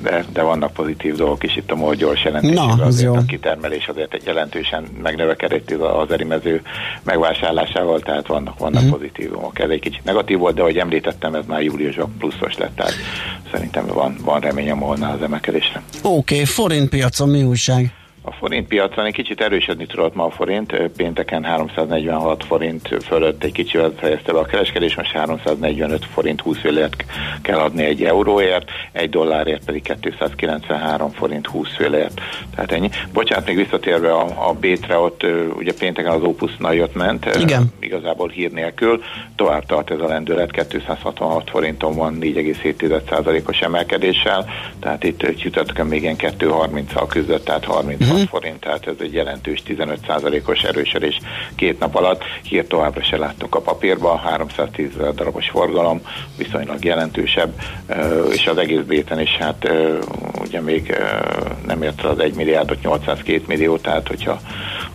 de, 0.01 0.25
de 0.33 0.41
vannak 0.41 0.73
pozitív 0.73 1.15
dolgok 1.15 1.43
is 1.43 1.55
itt 1.55 1.71
a 1.71 1.75
MOL 1.75 1.95
gyors 1.95 2.23
jelentésében. 2.23 2.77
Na, 2.77 2.83
azért 2.83 3.13
jó. 3.13 3.19
a 3.19 3.23
kitermelés 3.27 3.87
azért 3.87 4.13
egy 4.13 4.25
jelentősen 4.25 4.83
megnövekedett 5.01 5.71
az 5.71 6.11
erimező 6.11 6.61
megvásárlásával, 7.03 7.99
tehát 7.99 8.27
vannak, 8.27 8.59
vannak 8.59 8.81
uh-huh. 8.81 8.97
pozitívumok. 8.97 9.59
Ez 9.59 9.69
egy 9.69 9.79
kicsit 9.79 10.03
negatív 10.03 10.37
volt, 10.37 10.55
de 10.55 10.61
ahogy 10.61 10.77
említettem, 10.77 11.35
ez 11.35 11.45
már 11.45 11.61
júliusban 11.61 12.15
pluszos 12.17 12.57
lett, 12.57 12.75
tehát 12.75 12.93
szerintem 13.51 13.85
van, 13.85 14.15
van 14.21 14.39
remény 14.39 14.71
a 14.71 14.75
MOL-nál 14.75 15.15
az 15.15 15.21
emelkedésre. 15.21 15.81
Oké, 16.01 16.33
okay, 16.33 16.45
forint 16.45 16.89
piacon 16.89 17.29
mi 17.29 17.43
újság? 17.43 17.93
A 18.25 18.31
forint 18.31 18.67
piacon 18.67 19.05
egy 19.05 19.13
kicsit 19.13 19.41
erősödni 19.41 19.85
tudott 19.85 20.15
ma 20.15 20.25
a 20.25 20.29
forint, 20.29 20.73
pénteken 20.97 21.43
346 21.43 22.43
forint 22.43 22.89
fölött 23.05 23.43
egy 23.43 23.51
kicsivel 23.51 23.93
fejezte 23.97 24.31
be 24.31 24.39
a 24.39 24.45
kereskedés, 24.45 24.95
most 24.95 25.11
345 25.11 26.05
forint 26.13 26.41
20 26.41 26.57
félért 26.57 27.05
kell 27.41 27.57
adni 27.57 27.83
egy 27.83 28.03
euróért, 28.03 28.69
egy 28.91 29.09
dollárért 29.09 29.65
pedig 29.65 29.81
293 30.01 31.11
forint 31.11 31.47
20 31.47 31.67
félért. 31.75 32.21
Tehát 32.55 32.71
ennyi. 32.71 32.89
Bocsánat, 33.13 33.45
még 33.45 33.55
visszatérve 33.55 34.11
a, 34.11 34.49
a 34.49 34.53
Bétre, 34.53 34.97
ott 34.97 35.25
ugye 35.57 35.73
pénteken 35.79 36.11
az 36.11 36.21
Opus 36.21 36.57
nagyot 36.57 36.95
ment, 36.95 37.25
Igen. 37.39 37.73
igazából 37.79 38.29
hír 38.29 38.51
nélkül, 38.51 39.03
tovább 39.35 39.65
tart 39.65 39.91
ez 39.91 39.99
a 39.99 40.07
lendület, 40.07 40.51
266 40.51 41.49
forinton 41.49 41.95
van 41.95 42.17
4,7%-os 42.21 43.59
emelkedéssel, 43.59 44.45
tehát 44.79 45.03
itt 45.03 45.35
csütörtökön 45.37 45.85
még 45.85 46.01
ilyen 46.01 46.15
230-al 46.17 47.05
küzdött, 47.07 47.45
tehát 47.45 47.65
30 47.65 48.01
uh-huh. 48.01 48.12
Forint, 48.19 48.59
tehát 48.59 48.87
ez 48.87 48.95
egy 48.99 49.13
jelentős 49.13 49.63
15%-os 49.67 50.63
erősödés 50.63 51.19
két 51.55 51.79
nap 51.79 51.95
alatt. 51.95 52.23
Hír 52.43 52.67
továbbra 52.67 53.03
se 53.03 53.17
láttunk 53.17 53.55
a 53.55 53.61
papírban, 53.61 54.17
310 54.17 54.89
darabos 55.15 55.49
forgalom, 55.49 56.01
viszonylag 56.37 56.83
jelentősebb, 56.83 57.53
és 58.31 58.47
az 58.47 58.57
egész 58.57 58.81
béten 58.87 59.19
is 59.19 59.37
hát 59.39 59.71
ugye 60.41 60.61
még 60.61 60.95
nem 61.65 61.81
ért 61.81 62.03
az 62.03 62.19
1 62.19 62.33
milliárdot, 62.33 62.81
802 62.81 63.47
millió, 63.47 63.77
tehát 63.77 64.07
hogyha 64.07 64.39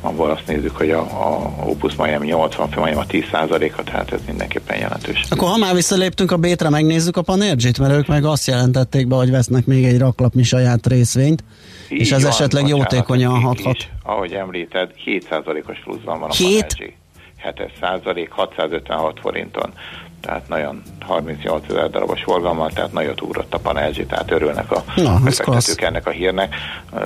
abból 0.01 0.31
azt 0.31 0.47
nézzük, 0.47 0.77
hogy 0.77 0.91
a, 0.91 1.01
a 1.01 1.53
Opus 1.65 1.95
majdnem 1.95 2.23
80, 2.23 2.69
majdnem 2.77 2.99
a 2.99 3.07
10 3.07 3.25
a 3.33 3.83
tehát 3.85 4.13
ez 4.13 4.21
mindenképpen 4.27 4.79
jelentős. 4.79 5.25
Akkor 5.31 5.49
ha 5.49 5.57
már 5.57 5.75
visszaléptünk 5.75 6.31
a 6.31 6.37
Bétre, 6.37 6.69
megnézzük 6.69 7.17
a 7.17 7.23
Panergyt, 7.23 7.79
mert 7.79 7.93
ők 7.93 8.07
meg 8.07 8.25
azt 8.25 8.47
jelentették 8.47 9.07
be, 9.07 9.17
hogy 9.17 9.31
vesznek 9.31 9.67
még 9.67 9.85
egy 9.85 9.99
raklapnyi 9.99 10.43
saját 10.43 10.87
részvényt, 10.87 11.45
így 11.89 12.01
és 12.01 12.13
ez 12.13 12.23
van, 12.23 12.31
esetleg 12.31 12.69
jótékonyan 12.69 13.41
hathat. 13.41 13.77
Is, 13.77 13.91
ahogy 14.03 14.33
említed, 14.33 14.91
7%-os 15.07 15.79
pluszban 15.85 16.21
van 16.21 16.31
a 16.31 16.33
7? 16.33 16.51
Panergy. 16.51 16.95
7 17.43 17.71
százalék, 17.81 18.31
656 18.31 19.21
forinton 19.21 19.73
tehát 20.21 20.49
nagyon 20.49 20.83
38 21.01 21.65
ezer 21.69 21.91
darabos 21.91 22.23
forgalommal, 22.23 22.71
tehát 22.71 22.93
nagyot 22.93 23.21
ugrott 23.21 23.55
a 23.55 23.59
Panergy, 23.59 24.07
tehát 24.07 24.31
örülnek 24.31 24.71
a 24.71 24.85
Na, 24.97 25.21
befektetők 25.25 25.81
ennek 25.81 26.07
a 26.07 26.11
hírnek. 26.11 26.55
Uh, 26.93 27.03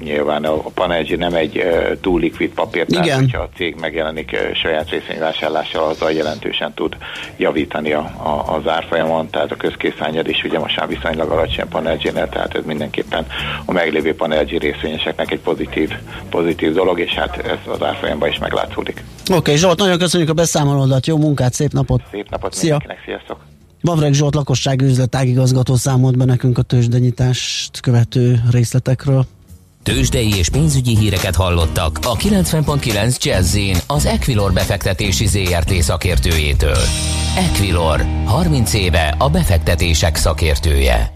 nyilván 0.00 0.44
a 0.44 0.56
Panergy 0.56 1.18
nem 1.18 1.34
egy 1.34 1.56
uh, 1.56 2.00
túl 2.00 2.20
likvid 2.20 2.50
papír, 2.50 2.86
tehát 2.86 3.04
Igen. 3.04 3.18
hogyha 3.18 3.42
a 3.42 3.48
cég 3.56 3.76
megjelenik 3.80 4.30
uh, 4.32 4.54
saját 4.54 4.90
részvényvásárlással, 4.90 5.88
azzal 5.88 6.12
jelentősen 6.12 6.74
tud 6.74 6.96
javítani 7.36 7.92
a, 7.92 8.12
a, 8.22 8.54
az 8.54 8.68
árfolyamon, 8.68 9.30
tehát 9.30 9.50
a 9.52 9.56
közkészányad 9.56 10.28
is 10.28 10.44
ugye 10.44 10.58
most 10.58 10.76
már 10.76 10.88
viszonylag 10.88 11.30
alacsony 11.30 11.68
panergy 11.68 12.12
tehát 12.12 12.54
ez 12.54 12.64
mindenképpen 12.64 13.26
a 13.64 13.72
meglévő 13.72 14.14
Panergy 14.14 14.58
részvényeseknek 14.58 15.30
egy 15.30 15.40
pozitív, 15.40 15.90
pozitív 16.30 16.72
dolog, 16.72 17.00
és 17.00 17.12
hát 17.12 17.36
ez 17.36 17.58
az 17.72 17.82
árfolyamban 17.82 18.28
is 18.28 18.38
meglátszódik. 18.38 19.04
Oké, 19.22 19.34
okay, 19.34 19.56
Zsolt, 19.56 19.78
nagyon 19.78 19.98
köszönjük 19.98 20.30
a 20.30 20.32
beszámolódat, 20.32 21.06
jó 21.06 21.16
munkát, 21.16 21.52
szép 21.52 21.72
napot! 21.72 22.02
Szép 22.10 22.25
napot 22.30 22.52
Szia. 22.52 22.76
mindenkinek, 22.78 23.04
sziasztok! 23.04 23.44
Vavreg 23.80 24.12
Zsolt 24.12 24.34
lakossági 24.34 24.84
üzletágigazgató 24.84 25.74
számolt 25.74 26.16
be 26.16 26.24
nekünk 26.24 26.58
a 26.58 26.62
tőzsdenyitást 26.62 27.80
követő 27.80 28.42
részletekről. 28.50 29.26
Tőzsdei 29.82 30.36
és 30.36 30.48
pénzügyi 30.48 30.96
híreket 30.96 31.34
hallottak 31.34 31.98
a 32.02 32.16
90.9 32.16 33.22
jazz 33.22 33.58
az 33.86 34.06
Equilor 34.06 34.52
befektetési 34.52 35.26
ZRT 35.26 35.72
szakértőjétől. 35.72 36.78
Equilor, 37.36 38.04
30 38.24 38.74
éve 38.74 39.14
a 39.18 39.30
befektetések 39.30 40.16
szakértője. 40.16 41.12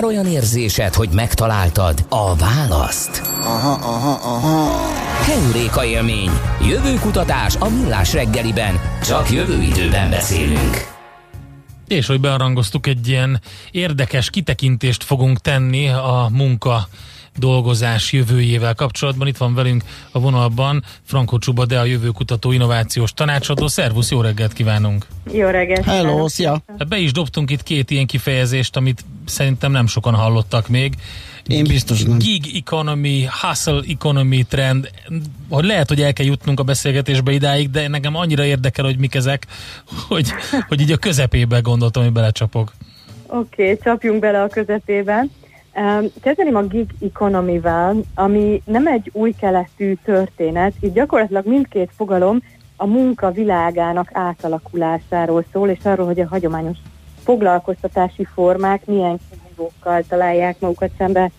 Már 0.00 0.06
olyan 0.06 0.26
érzésed, 0.26 0.94
hogy 0.94 1.08
megtaláltad 1.12 2.04
a 2.08 2.36
választ? 2.36 3.22
Aha, 3.40 3.72
aha, 3.72 4.10
aha. 4.34 4.90
Heuréka 5.22 5.84
élmény. 5.84 6.30
Jövőkutatás 6.68 7.56
a 7.56 7.68
millás 7.68 8.12
reggeliben. 8.12 8.80
Csak 9.02 9.30
jövő 9.30 9.62
időben 9.62 10.10
beszélünk. 10.10 10.86
És 11.86 12.06
hogy 12.06 12.20
bearangoztuk 12.20 12.86
egy 12.86 13.08
ilyen 13.08 13.40
érdekes 13.70 14.30
kitekintést 14.30 15.04
fogunk 15.04 15.38
tenni 15.38 15.88
a 15.88 16.28
munka 16.32 16.88
dolgozás 17.38 18.12
jövőjével 18.12 18.74
kapcsolatban. 18.74 19.26
Itt 19.26 19.36
van 19.36 19.54
velünk 19.54 19.82
a 20.12 20.20
vonalban 20.20 20.84
Franko 21.02 21.38
Csuba, 21.38 21.66
de 21.66 21.78
a 21.78 21.84
jövőkutató 21.84 22.52
innovációs 22.52 23.12
tanácsadó. 23.12 23.66
Szervusz, 23.66 24.10
jó 24.10 24.20
reggelt 24.20 24.52
kívánunk! 24.52 25.06
Jó 25.32 25.46
reggelt! 25.48 25.84
Hello, 25.84 26.28
szia! 26.28 26.62
Hát 26.78 26.88
be 26.88 26.98
is 26.98 27.12
dobtunk 27.12 27.50
itt 27.50 27.62
két 27.62 27.90
ilyen 27.90 28.06
kifejezést, 28.06 28.76
amit 28.76 29.04
szerintem 29.26 29.72
nem 29.72 29.86
sokan 29.86 30.14
hallottak 30.14 30.68
még. 30.68 30.94
Én 31.46 31.64
biztos 31.64 32.02
nem. 32.02 32.18
Gig 32.18 32.56
economy, 32.56 33.28
hustle 33.40 33.80
economy 33.88 34.42
trend, 34.48 34.90
hogy 35.48 35.64
lehet, 35.64 35.88
hogy 35.88 36.02
el 36.02 36.12
kell 36.12 36.26
jutnunk 36.26 36.60
a 36.60 36.62
beszélgetésbe 36.62 37.32
idáig, 37.32 37.70
de 37.70 37.88
nekem 37.88 38.16
annyira 38.16 38.44
érdekel, 38.44 38.84
hogy 38.84 38.98
mik 38.98 39.14
ezek, 39.14 39.46
hogy, 40.08 40.32
hogy 40.68 40.80
így 40.80 40.92
a 40.92 40.96
közepébe 40.96 41.60
gondoltam, 41.60 42.02
hogy 42.02 42.12
belecsapok. 42.12 42.72
Oké, 43.26 43.62
okay, 43.62 43.78
csapjunk 43.82 44.20
bele 44.20 44.42
a 44.42 44.48
közepébe. 44.48 45.26
Kezdeném 46.20 46.56
a 46.56 46.62
gig 46.62 46.90
economy-vel, 47.00 47.96
ami 48.14 48.62
nem 48.64 48.86
egy 48.86 49.10
új 49.12 49.34
keletű 49.40 49.94
történet, 50.04 50.72
itt 50.80 50.94
gyakorlatilag 50.94 51.46
mindkét 51.46 51.90
fogalom 51.96 52.42
a 52.76 52.86
munka 52.86 53.30
világának 53.30 54.08
átalakulásáról 54.12 55.44
szól, 55.52 55.68
és 55.68 55.78
arról, 55.82 56.06
hogy 56.06 56.20
a 56.20 56.28
hagyományos 56.28 56.76
foglalkoztatási 57.24 58.24
formák 58.24 58.86
milyen 58.86 59.18
kihívókkal 59.30 60.02
találják 60.08 60.60
magukat 60.60 60.90
szembe 60.98 61.30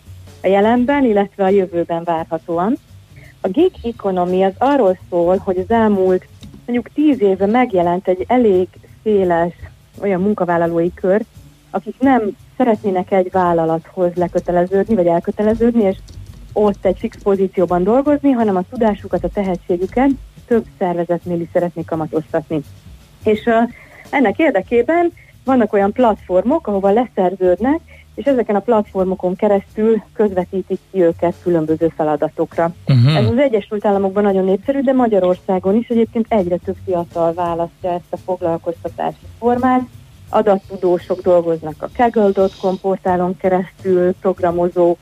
a 0.44 0.48
jelenben, 0.48 1.04
illetve 1.04 1.44
a 1.44 1.50
jövőben 1.50 2.04
várhatóan. 2.04 2.78
A 3.42 3.48
gig 3.48 3.72
economy 3.84 4.44
az 4.44 4.54
arról 4.58 4.98
szól, 5.10 5.38
hogy 5.38 5.58
az 5.58 5.70
elmúlt 5.70 6.28
mondjuk 6.65 6.94
tíz 6.94 7.22
éve 7.22 7.46
megjelent 7.46 8.08
egy 8.08 8.26
elég 8.28 8.68
széles 9.04 9.54
olyan 10.02 10.22
munkavállalói 10.22 10.94
kör, 10.94 11.22
akik 11.70 11.96
nem 12.00 12.36
szeretnének 12.60 13.12
egy 13.12 13.32
vállalathoz 13.32 14.12
leköteleződni, 14.13 14.95
vagy 14.95 15.06
elköteleződni, 15.06 15.84
és 15.84 15.98
ott 16.54 16.86
egy 16.86 16.98
fix 17.00 17.17
pozícióban 17.24 17.84
dolgozni, 17.84 18.32
hanem 18.32 18.56
a 18.56 18.63
tudásukat, 18.69 19.24
a 19.24 19.30
tehetségüket 19.30 20.10
több 20.48 20.65
szervezetnél 20.78 21.41
is 21.41 21.48
szeretnék 21.54 21.86
kamatoztatni. 21.86 22.62
És 23.24 23.45
uh, 23.45 23.69
ennek 24.10 24.38
érdekében 24.38 25.12
vannak 25.43 25.74
olyan 25.74 25.91
platformok, 25.91 26.67
ahova 26.67 26.91
leszerződnek, 26.91 27.80
és 28.15 28.26
ezeken 28.26 28.56
a 28.56 28.60
platformokon 28.60 29.36
keresztül 29.36 30.02
közvetítik 30.13 30.80
ki 30.91 31.02
őket 31.02 31.36
különböző 31.43 31.91
feladatokra. 31.95 32.74
Uh-huh. 32.88 33.15
Ez 33.15 33.26
az 33.26 33.38
Egyesült 33.38 33.86
Államokban 33.86 34.24
nagyon 34.24 34.43
népszerű, 34.43 34.82
de 34.82 34.93
Magyarországon 34.93 35.76
is 35.76 35.88
egyébként 35.88 36.26
egyre 36.30 36.58
több 36.58 36.76
fiatal 36.86 37.34
választja 37.34 37.91
ezt 37.91 38.04
a 38.10 38.17
foglalkoztatási 38.17 39.26
formát, 39.39 39.82
adattudósok 40.30 41.22
dolgoznak 41.22 41.76
a 41.80 41.89
Kaggle.com 41.98 42.80
portálon 42.82 43.38
keresztül, 43.38 44.13
programozó 44.22 44.98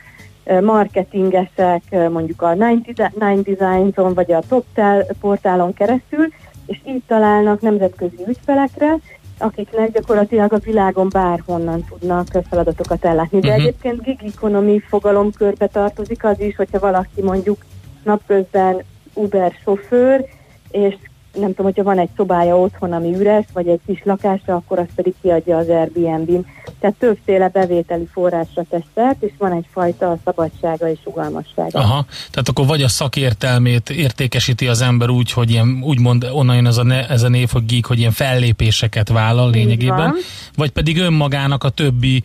marketingesek 0.62 2.10
mondjuk 2.10 2.42
a 2.42 2.54
Nine 2.54 3.42
Designs-on 3.42 4.14
vagy 4.14 4.32
a 4.32 4.44
TopTel 4.48 5.06
portálon 5.20 5.74
keresztül, 5.74 6.28
és 6.66 6.80
így 6.86 7.02
találnak 7.08 7.62
nemzetközi 7.62 8.24
ügyfelekre, 8.28 8.96
akiknek 9.38 9.92
gyakorlatilag 9.92 10.54
a 10.54 10.58
világon 10.58 11.10
bárhonnan 11.12 11.84
tudnak 11.90 12.28
feladatokat 12.50 13.06
ellátni. 13.06 13.40
De 13.40 13.48
uh-huh. 13.48 13.64
egyébként 13.64 14.02
gig 14.02 14.20
economy 14.36 14.80
fogalomkörbe 14.80 15.68
tartozik 15.68 16.24
az 16.24 16.40
is, 16.40 16.56
hogyha 16.56 16.80
valaki 16.80 17.22
mondjuk 17.22 17.66
napközben 18.04 18.84
Uber 19.14 19.54
sofőr, 19.64 20.26
és 20.72 20.96
nem 21.40 21.50
tudom, 21.50 21.66
hogyha 21.66 21.84
van 21.84 22.00
egy 22.00 22.10
szobája 22.16 22.60
otthon, 22.60 22.94
ami 22.94 23.16
üres, 23.16 23.46
vagy 23.54 23.68
egy 23.68 23.80
kis 23.86 24.02
lakása, 24.04 24.56
akkor 24.56 24.80
azt 24.80 24.92
pedig 24.96 25.14
kiadja 25.22 25.58
az 25.58 25.70
Airbnb-n. 25.70 26.46
Tehát 26.80 26.96
többféle 27.00 27.50
bevételi 27.50 28.08
forrásra 28.12 28.64
tesz 28.70 29.16
és 29.20 29.32
van 29.38 29.52
egyfajta 29.52 30.18
szabadsága 30.26 30.90
és 30.90 31.00
rugalmassága. 31.04 31.80
Aha, 31.80 32.06
tehát 32.32 32.50
akkor 32.50 32.66
vagy 32.66 32.82
a 32.82 32.88
szakértelmét 32.88 33.90
értékesíti 33.90 34.68
az 34.68 34.82
ember 34.82 35.10
úgy, 35.10 35.32
hogy 35.32 35.52
ilyen, 35.52 35.82
úgymond 35.84 36.28
onnan 36.32 36.56
jön 36.56 36.66
ez 36.66 36.78
a, 36.78 36.84
ne, 36.84 37.08
ez 37.10 37.24
a 37.24 37.30
név, 37.30 37.50
hogy 37.52 37.66
geek, 37.66 37.86
hogy 37.86 38.00
ilyen 38.00 38.12
fellépéseket 38.12 39.10
vállal 39.10 39.52
lényegében, 39.52 40.16
vagy 40.56 40.72
pedig 40.72 41.00
önmagának 41.00 41.64
a 41.64 41.70
többi, 41.70 42.24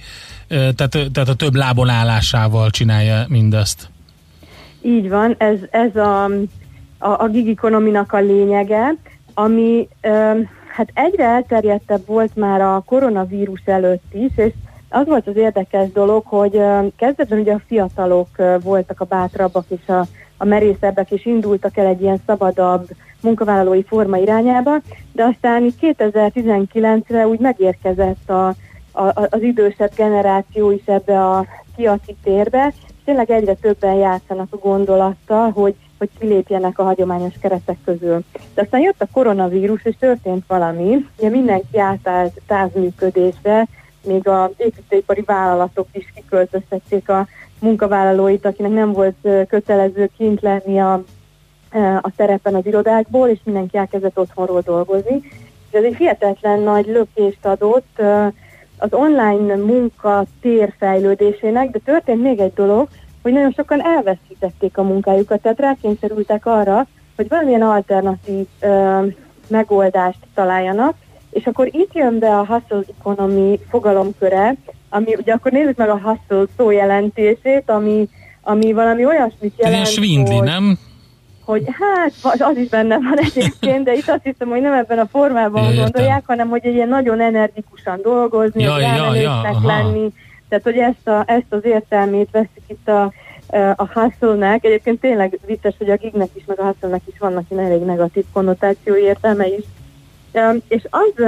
tehát, 0.49 0.99
tehát 1.13 1.29
a 1.29 1.35
több 1.35 1.55
lábon 1.55 1.89
állásával 1.89 2.71
csinálja 2.71 3.25
mindezt. 3.29 3.91
Így 4.83 5.09
van, 5.09 5.35
ez, 5.39 5.59
ez 5.71 5.97
a 5.97 6.31
a, 7.03 7.23
a 7.23 7.29
gig 7.29 7.49
economy-nak 7.49 8.13
a 8.13 8.21
lényege, 8.21 8.95
ami 9.35 9.89
hát 10.67 10.91
egyre 10.95 11.25
elterjedtebb 11.25 12.07
volt 12.07 12.37
már 12.37 12.61
a 12.61 12.83
koronavírus 12.87 13.63
előtt 13.65 14.15
is, 14.15 14.31
és 14.37 14.53
az 14.89 15.07
volt 15.07 15.27
az 15.27 15.37
érdekes 15.37 15.93
dolog, 15.93 16.25
hogy 16.27 16.61
kezdetben 16.97 17.39
ugye 17.39 17.53
a 17.53 17.63
fiatalok 17.67 18.29
voltak 18.63 19.01
a 19.01 19.05
bátrabbak 19.05 19.65
és 19.69 19.89
a, 19.89 20.07
a 20.37 20.45
merészebbek, 20.45 21.11
és 21.11 21.27
indultak 21.27 21.77
el 21.77 21.87
egy 21.87 22.03
ilyen 22.03 22.21
szabadabb 22.27 22.89
munkavállalói 23.21 23.83
forma 23.83 24.17
irányába, 24.17 24.81
de 25.13 25.25
aztán 25.25 25.75
2019-re 25.81 27.27
úgy 27.27 27.39
megérkezett 27.39 28.31
a, 28.31 28.47
a, 28.93 29.27
az 29.31 29.43
idősebb 29.43 29.91
generáció 29.97 30.71
is 30.71 30.85
ebbe 30.85 31.25
a 31.25 31.47
piaci 31.77 32.17
térbe, 32.23 32.75
és 32.95 33.05
tényleg 33.05 33.31
egyre 33.31 33.55
többen 33.55 33.95
játszanak 33.95 34.49
a 34.51 34.57
gondolattal, 34.57 35.51
hogy 35.51 35.75
hogy 36.03 36.19
kilépjenek 36.19 36.79
a 36.79 36.83
hagyományos 36.83 37.35
keretek 37.41 37.77
közül. 37.85 38.25
De 38.55 38.63
aztán 38.63 38.81
jött 38.81 39.03
a 39.03 39.07
koronavírus, 39.13 39.85
és 39.85 39.95
történt 39.99 40.45
valami, 40.47 41.07
ugye 41.19 41.29
mindenki 41.29 41.79
átállt 41.79 42.41
távműködésbe, 42.47 43.69
még 44.05 44.29
az 44.29 44.51
építőipari 44.57 45.23
vállalatok 45.27 45.87
is 45.93 46.13
kiköltöztették 46.15 47.09
a 47.09 47.27
munkavállalóit, 47.59 48.45
akinek 48.45 48.73
nem 48.73 48.93
volt 48.93 49.29
kötelező 49.49 50.11
kint 50.17 50.41
lenni 50.41 50.81
a, 50.81 50.93
a 52.01 52.11
terepen 52.17 52.55
az 52.55 52.67
irodákból, 52.67 53.29
és 53.29 53.39
mindenki 53.45 53.77
elkezdett 53.77 54.19
otthonról 54.19 54.61
dolgozni. 54.61 55.21
És 55.71 55.79
ez 55.79 55.85
egy 55.85 55.97
hihetetlen 55.97 56.61
nagy 56.61 56.87
lökést 56.87 57.47
adott 57.47 58.03
az 58.79 58.93
online 58.93 59.57
munka 59.57 60.25
térfejlődésének, 60.41 61.71
de 61.71 61.79
történt 61.85 62.23
még 62.23 62.39
egy 62.39 62.53
dolog, 62.55 62.89
hogy 63.23 63.33
nagyon 63.33 63.53
sokan 63.53 63.85
elveszítették 63.85 64.79
a 64.79 64.83
munkájukat, 64.83 65.43
tehát 65.43 65.61
rákényszerültek 65.61 66.47
arra, 66.47 66.87
hogy 67.17 67.29
valamilyen 67.29 67.63
alternatív 67.63 68.47
ö, 68.61 69.07
megoldást 69.49 70.19
találjanak, 70.35 70.95
és 71.31 71.45
akkor 71.45 71.67
itt 71.71 71.95
jön 71.95 72.19
be 72.19 72.39
a 72.39 72.47
hustle 72.47 72.83
economy 72.99 73.59
fogalomköre, 73.71 74.55
ami 74.89 75.15
ugye 75.15 75.33
akkor 75.33 75.53
nézzük 75.53 75.77
meg 75.77 75.89
a 75.89 76.01
hustle 76.03 76.45
szó 76.57 76.71
jelentését, 76.71 77.71
ami, 77.71 78.09
ami 78.43 78.73
valami 78.73 79.07
olyasmit 79.07 79.55
jelent, 79.57 79.83
Ez 79.83 79.89
svindli, 79.91 80.37
hogy, 80.37 80.47
nem? 80.47 80.79
Hogy 81.45 81.65
hát 81.67 82.41
az 82.41 82.57
is 82.57 82.69
benne 82.69 82.99
van 82.99 83.19
egyébként, 83.19 83.85
de 83.85 83.93
itt 83.93 84.09
azt 84.09 84.23
hiszem, 84.23 84.49
hogy 84.49 84.61
nem 84.61 84.73
ebben 84.73 84.99
a 84.99 85.07
formában 85.07 85.63
Értem. 85.63 85.83
gondolják, 85.83 86.23
hanem 86.27 86.49
hogy 86.49 86.67
egy 86.67 86.75
ilyen 86.75 86.89
nagyon 86.89 87.21
energikusan 87.21 88.01
dolgozni, 88.03 88.63
ja, 88.63 88.81
ja, 88.81 89.15
ja, 89.15 89.61
lenni, 89.63 90.13
tehát, 90.53 90.65
hogy 90.65 90.79
ezt, 90.79 91.09
a, 91.09 91.33
ezt 91.33 91.53
az 91.53 91.65
értelmét 91.65 92.29
veszik 92.31 92.63
itt 92.67 92.89
a, 92.89 93.13
a 93.77 93.87
hustle-nek. 93.93 94.65
Egyébként 94.65 95.01
tényleg 95.01 95.39
vicces, 95.47 95.75
hogy 95.79 95.91
a 95.91 95.97
gignek 95.97 96.29
is, 96.35 96.45
meg 96.47 96.61
a 96.61 96.65
hustle 96.65 97.01
is 97.07 97.19
vannak 97.19 97.45
ilyen 97.49 97.65
elég 97.65 97.81
negatív 97.81 98.25
konnotáció 98.33 98.97
értelme 98.97 99.47
is. 99.47 99.65
És 100.69 100.87
az, 100.91 101.25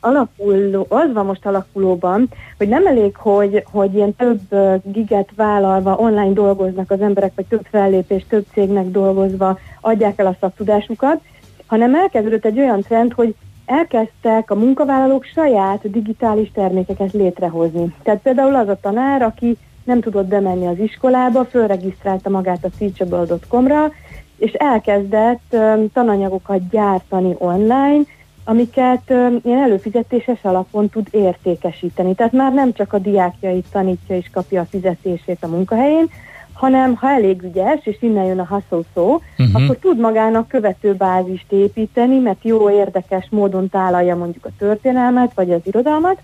alakuló, 0.00 0.86
az 0.88 1.12
van 1.12 1.26
most 1.26 1.46
alakulóban, 1.46 2.28
hogy 2.58 2.68
nem 2.68 2.86
elég, 2.86 3.16
hogy, 3.16 3.64
hogy 3.70 3.94
ilyen 3.94 4.14
több 4.16 4.40
giget 4.84 5.28
vállalva 5.36 5.96
online 5.96 6.32
dolgoznak 6.32 6.90
az 6.90 7.00
emberek, 7.00 7.32
vagy 7.34 7.46
több 7.46 7.66
fellépés, 7.70 8.24
több 8.28 8.44
cégnek 8.52 8.86
dolgozva 8.86 9.58
adják 9.80 10.18
el 10.18 10.26
a 10.26 10.36
szaktudásukat, 10.40 11.20
hanem 11.66 11.94
elkezdődött 11.94 12.44
egy 12.44 12.58
olyan 12.58 12.80
trend, 12.80 13.12
hogy 13.12 13.34
elkezdtek 13.68 14.50
a 14.50 14.54
munkavállalók 14.54 15.24
saját 15.24 15.90
digitális 15.90 16.50
termékeket 16.52 17.12
létrehozni. 17.12 17.94
Tehát 18.02 18.20
például 18.20 18.54
az 18.54 18.68
a 18.68 18.78
tanár, 18.80 19.22
aki 19.22 19.56
nem 19.84 20.00
tudott 20.00 20.26
bemenni 20.26 20.66
az 20.66 20.78
iskolába, 20.78 21.44
fölregisztrálta 21.44 22.30
magát 22.30 22.64
a 22.64 22.70
teachable.com-ra, 22.78 23.92
és 24.36 24.52
elkezdett 24.52 25.44
um, 25.50 25.92
tananyagokat 25.92 26.68
gyártani 26.70 27.34
online, 27.38 28.00
amiket 28.44 29.02
um, 29.08 29.40
ilyen 29.44 29.62
előfizetéses 29.62 30.38
alapon 30.42 30.88
tud 30.88 31.06
értékesíteni. 31.10 32.14
Tehát 32.14 32.32
már 32.32 32.52
nem 32.52 32.72
csak 32.72 32.92
a 32.92 32.98
diákjait 32.98 33.66
tanítja 33.72 34.16
és 34.16 34.30
kapja 34.32 34.60
a 34.60 34.64
fizetését 34.70 35.38
a 35.40 35.46
munkahelyén, 35.46 36.10
hanem 36.58 36.94
ha 36.94 37.10
elég 37.10 37.42
ügyes, 37.42 37.86
és 37.86 37.96
innen 38.00 38.24
jön 38.24 38.38
a 38.38 38.46
hustle 38.46 38.90
szó, 38.94 39.20
uh-huh. 39.38 39.62
akkor 39.62 39.76
tud 39.76 39.98
magának 39.98 40.48
követőbázist 40.48 41.52
építeni, 41.52 42.18
mert 42.18 42.38
jó 42.44 42.70
érdekes 42.70 43.26
módon 43.30 43.68
tálalja 43.68 44.16
mondjuk 44.16 44.44
a 44.46 44.56
történelmet, 44.58 45.32
vagy 45.34 45.52
az 45.52 45.60
irodalmat, 45.64 46.18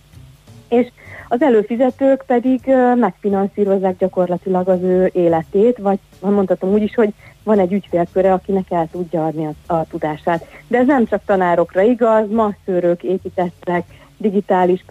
és 0.69 0.87
az 1.29 1.43
előfizetők 1.43 2.25
pedig 2.27 2.61
megfinanszírozzák 2.95 3.97
gyakorlatilag 3.97 4.69
az 4.69 4.83
ő 4.83 5.11
életét, 5.13 5.79
vagy 5.79 5.99
mondhatom 6.21 6.73
úgy 6.73 6.83
is, 6.83 6.95
hogy 6.95 7.13
van 7.43 7.59
egy 7.59 7.73
ügyfélköre, 7.73 8.33
akinek 8.33 8.71
el 8.71 8.89
tudja 8.93 9.27
adni 9.27 9.47
a, 9.47 9.75
a 9.75 9.87
tudását. 9.91 10.47
De 10.69 10.79
ez 10.79 10.87
nem 10.87 11.07
csak 11.07 11.23
tanárokra 11.27 11.83
igaz, 11.83 12.31
masszőrök 12.31 13.03
építettek 13.03 13.85
digitális 14.17 14.85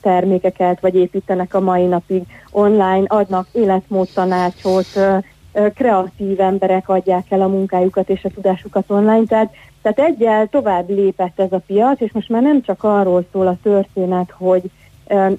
termékeket, 0.00 0.80
vagy 0.80 0.94
építenek 0.94 1.54
a 1.54 1.60
mai 1.60 1.84
napig 1.84 2.22
online, 2.50 3.04
adnak 3.06 3.46
életmód 3.52 4.08
tanácsot, 4.14 4.86
kreatív 5.74 6.40
emberek 6.40 6.88
adják 6.88 7.24
el 7.28 7.40
a 7.40 7.48
munkájukat 7.48 8.08
és 8.08 8.24
a 8.24 8.28
tudásukat 8.28 8.90
online, 8.90 9.24
tehát 9.28 9.54
tehát 9.82 10.10
egyel 10.10 10.46
tovább 10.46 10.90
lépett 10.90 11.40
ez 11.40 11.52
a 11.52 11.62
piac, 11.66 12.00
és 12.00 12.12
most 12.12 12.28
már 12.28 12.42
nem 12.42 12.62
csak 12.62 12.84
arról 12.84 13.24
szól 13.32 13.46
a 13.46 13.56
történet, 13.62 14.30
hogy 14.30 14.62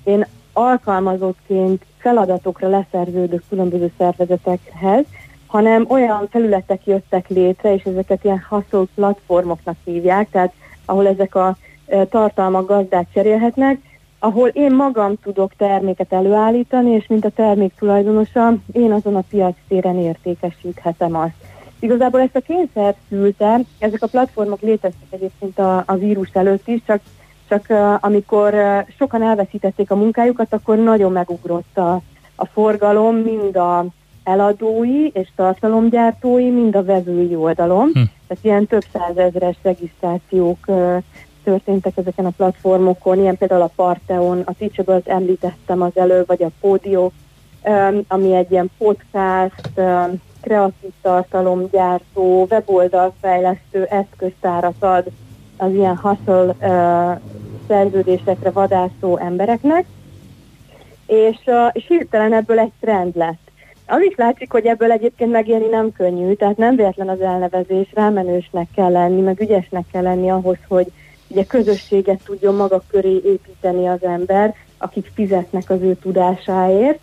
én 0.03 0.25
alkalmazottként 0.53 1.85
feladatokra 1.97 2.69
leszerződök 2.69 3.43
különböző 3.49 3.91
szervezetekhez, 3.97 5.05
hanem 5.47 5.85
olyan 5.89 6.27
felületek 6.29 6.85
jöttek 6.85 7.27
létre, 7.27 7.73
és 7.73 7.83
ezeket 7.83 8.23
ilyen 8.23 8.45
haszol 8.49 8.87
platformoknak 8.95 9.75
hívják, 9.83 10.29
tehát 10.29 10.53
ahol 10.85 11.07
ezek 11.07 11.35
a 11.35 11.57
tartalmak 12.09 12.67
gazdák 12.67 13.07
cserélhetnek, 13.13 13.79
ahol 14.19 14.47
én 14.47 14.71
magam 14.71 15.13
tudok 15.23 15.51
terméket 15.57 16.13
előállítani, 16.13 16.91
és 16.91 17.07
mint 17.07 17.25
a 17.25 17.29
termék 17.29 17.73
tulajdonosa, 17.79 18.53
én 18.71 18.91
azon 18.91 19.15
a 19.15 19.23
piac 19.29 19.55
téren 19.67 19.97
értékesíthetem 19.97 21.15
azt. 21.15 21.33
Igazából 21.79 22.19
ezt 22.19 22.35
a 22.35 22.39
kényszer 22.39 22.95
szülte, 23.09 23.59
ezek 23.79 24.03
a 24.03 24.07
platformok 24.07 24.61
léteztek 24.61 25.07
egyébként 25.09 25.59
a, 25.59 25.83
a 25.85 25.95
vírus 25.95 26.29
előtt 26.33 26.67
is, 26.67 26.81
csak, 26.85 27.01
csak 27.49 27.65
uh, 27.69 27.93
amikor 27.99 28.53
uh, 28.53 28.87
sokan 28.97 29.23
elveszítették 29.23 29.91
a 29.91 29.95
munkájukat, 29.95 30.53
akkor 30.53 30.77
nagyon 30.77 31.11
megugrott 31.11 31.77
a, 31.77 32.01
a 32.35 32.45
forgalom, 32.45 33.15
mind 33.15 33.55
a 33.55 33.85
eladói 34.23 35.07
és 35.07 35.27
tartalomgyártói, 35.35 36.49
mind 36.49 36.75
a 36.75 36.83
vevői 36.83 37.35
oldalon. 37.35 37.91
Hm. 37.93 38.01
Tehát 38.27 38.43
ilyen 38.43 38.67
több 38.67 38.83
százezres 38.93 39.55
regisztrációk 39.61 40.57
uh, 40.67 41.03
történtek 41.47 41.97
ezeken 41.97 42.25
a 42.25 42.33
platformokon, 42.37 43.19
ilyen 43.19 43.37
például 43.37 43.61
a 43.61 43.71
Parteon, 43.75 44.41
a 44.45 44.53
teachable 44.57 45.01
említettem 45.05 45.81
az 45.81 45.91
előbb, 45.97 46.27
vagy 46.27 46.43
a 46.43 46.67
um, 47.01 48.01
ami 48.07 48.35
egy 48.35 48.51
ilyen 48.51 48.69
podcast, 48.77 49.71
kreatív 50.41 50.91
tartalomgyártó, 51.01 52.47
weboldalfejlesztő 52.49 53.83
eszköztárat 53.83 54.83
ad 54.83 55.05
az 55.57 55.71
ilyen 55.71 55.97
hustle 55.97 56.55
szerződésekre 57.67 58.51
vadászó 58.51 59.17
embereknek, 59.17 59.85
és, 61.05 61.37
és 61.71 61.85
hirtelen 61.87 62.33
ebből 62.33 62.59
egy 62.59 62.71
trend 62.79 63.15
lett. 63.15 63.51
Az 63.85 64.01
is 64.01 64.15
látszik, 64.15 64.51
hogy 64.51 64.65
ebből 64.65 64.91
egyébként 64.91 65.31
megélni 65.31 65.67
nem 65.67 65.91
könnyű, 65.91 66.33
tehát 66.33 66.57
nem 66.57 66.75
véletlen 66.75 67.09
az 67.09 67.21
elnevezés, 67.21 67.87
rámenősnek 67.93 68.67
kell 68.75 68.91
lenni, 68.91 69.21
meg 69.21 69.41
ügyesnek 69.41 69.85
kell 69.91 70.03
lenni 70.03 70.29
ahhoz, 70.29 70.57
hogy 70.67 70.91
ugye 71.27 71.43
közösséget 71.43 72.19
tudjon 72.25 72.55
maga 72.55 72.83
köré 72.87 73.21
építeni 73.25 73.87
az 73.87 74.03
ember, 74.03 74.55
akik 74.77 75.11
fizetnek 75.13 75.69
az 75.69 75.81
ő 75.81 75.95
tudásáért, 75.95 76.99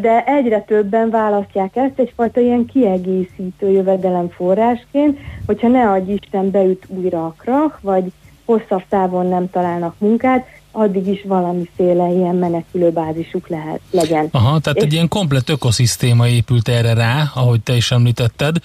de 0.00 0.24
egyre 0.26 0.60
többen 0.60 1.10
választják 1.10 1.76
ezt 1.76 1.98
egyfajta 1.98 2.40
ilyen 2.40 2.66
kiegészítő 2.66 3.70
jövedelemforrásként, 3.70 5.18
hogyha 5.46 5.68
ne 5.68 5.90
adj 5.90 6.12
Isten 6.12 6.50
beüt 6.50 6.84
újra 6.88 7.24
a 7.24 7.34
krach, 7.38 7.76
vagy 7.80 8.12
hosszabb 8.44 8.82
távon 8.88 9.26
nem 9.26 9.50
találnak 9.50 9.94
munkát, 9.98 10.46
addig 10.72 11.06
is 11.06 11.22
valamiféle 11.24 12.08
ilyen 12.08 12.34
menekülő 12.34 12.90
bázisuk 12.90 13.48
lehet, 13.48 13.80
legyen. 13.90 14.28
Aha, 14.30 14.58
tehát 14.58 14.78
És 14.78 14.84
egy 14.84 14.92
ilyen 14.92 15.08
komplet 15.08 15.48
ökoszisztéma 15.48 16.28
épült 16.28 16.68
erre 16.68 16.94
rá, 16.94 17.30
ahogy 17.34 17.60
te 17.60 17.76
is 17.76 17.90
említetted, 17.90 18.56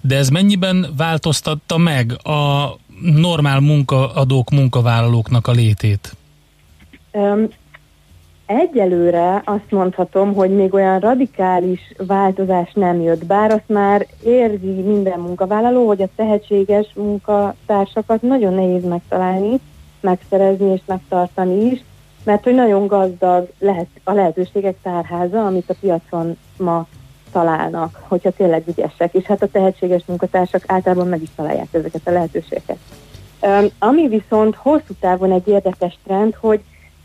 de 0.00 0.16
ez 0.16 0.28
mennyiben 0.28 0.86
változtatta 0.96 1.78
meg 1.78 2.12
a 2.22 2.76
normál 3.00 3.60
munkaadók, 3.60 4.50
munkavállalóknak 4.50 5.46
a 5.46 5.52
létét? 5.52 6.16
Egyelőre 8.46 9.42
azt 9.44 9.70
mondhatom, 9.70 10.34
hogy 10.34 10.50
még 10.50 10.74
olyan 10.74 11.00
radikális 11.00 11.80
változás 12.06 12.72
nem 12.74 13.00
jött, 13.00 13.26
bár 13.26 13.50
azt 13.50 13.68
már 13.68 14.06
érzi 14.24 14.70
minden 14.70 15.20
munkavállaló, 15.20 15.86
hogy 15.86 16.02
a 16.02 16.08
tehetséges 16.16 16.86
munkatársakat 16.94 18.22
nagyon 18.22 18.54
nehéz 18.54 18.84
megtalálni, 18.84 19.60
megszerezni 20.00 20.72
és 20.72 20.80
megtartani 20.86 21.64
is, 21.64 21.84
mert 22.24 22.44
hogy 22.44 22.54
nagyon 22.54 22.86
gazdag 22.86 23.48
lehet 23.58 23.88
a 24.04 24.12
lehetőségek 24.12 24.76
tárháza, 24.82 25.46
amit 25.46 25.70
a 25.70 25.74
piacon 25.80 26.36
ma 26.56 26.86
találnak, 27.32 28.00
hogyha 28.08 28.30
tényleg 28.30 28.62
ügyesek, 28.66 29.14
és 29.14 29.24
hát 29.24 29.42
a 29.42 29.48
tehetséges 29.48 30.02
munkatársak 30.06 30.62
általában 30.66 31.08
meg 31.08 31.22
is 31.22 31.28
találják 31.36 31.68
ezeket 31.70 32.00
a 32.04 32.10
lehetőségeket. 32.10 32.78
Um, 33.42 33.66
ami 33.78 34.08
viszont 34.08 34.54
hosszú 34.54 34.94
távon 35.00 35.32
egy 35.32 35.48
érdekes 35.48 35.98
trend, 36.04 36.34
hogy 36.34 36.60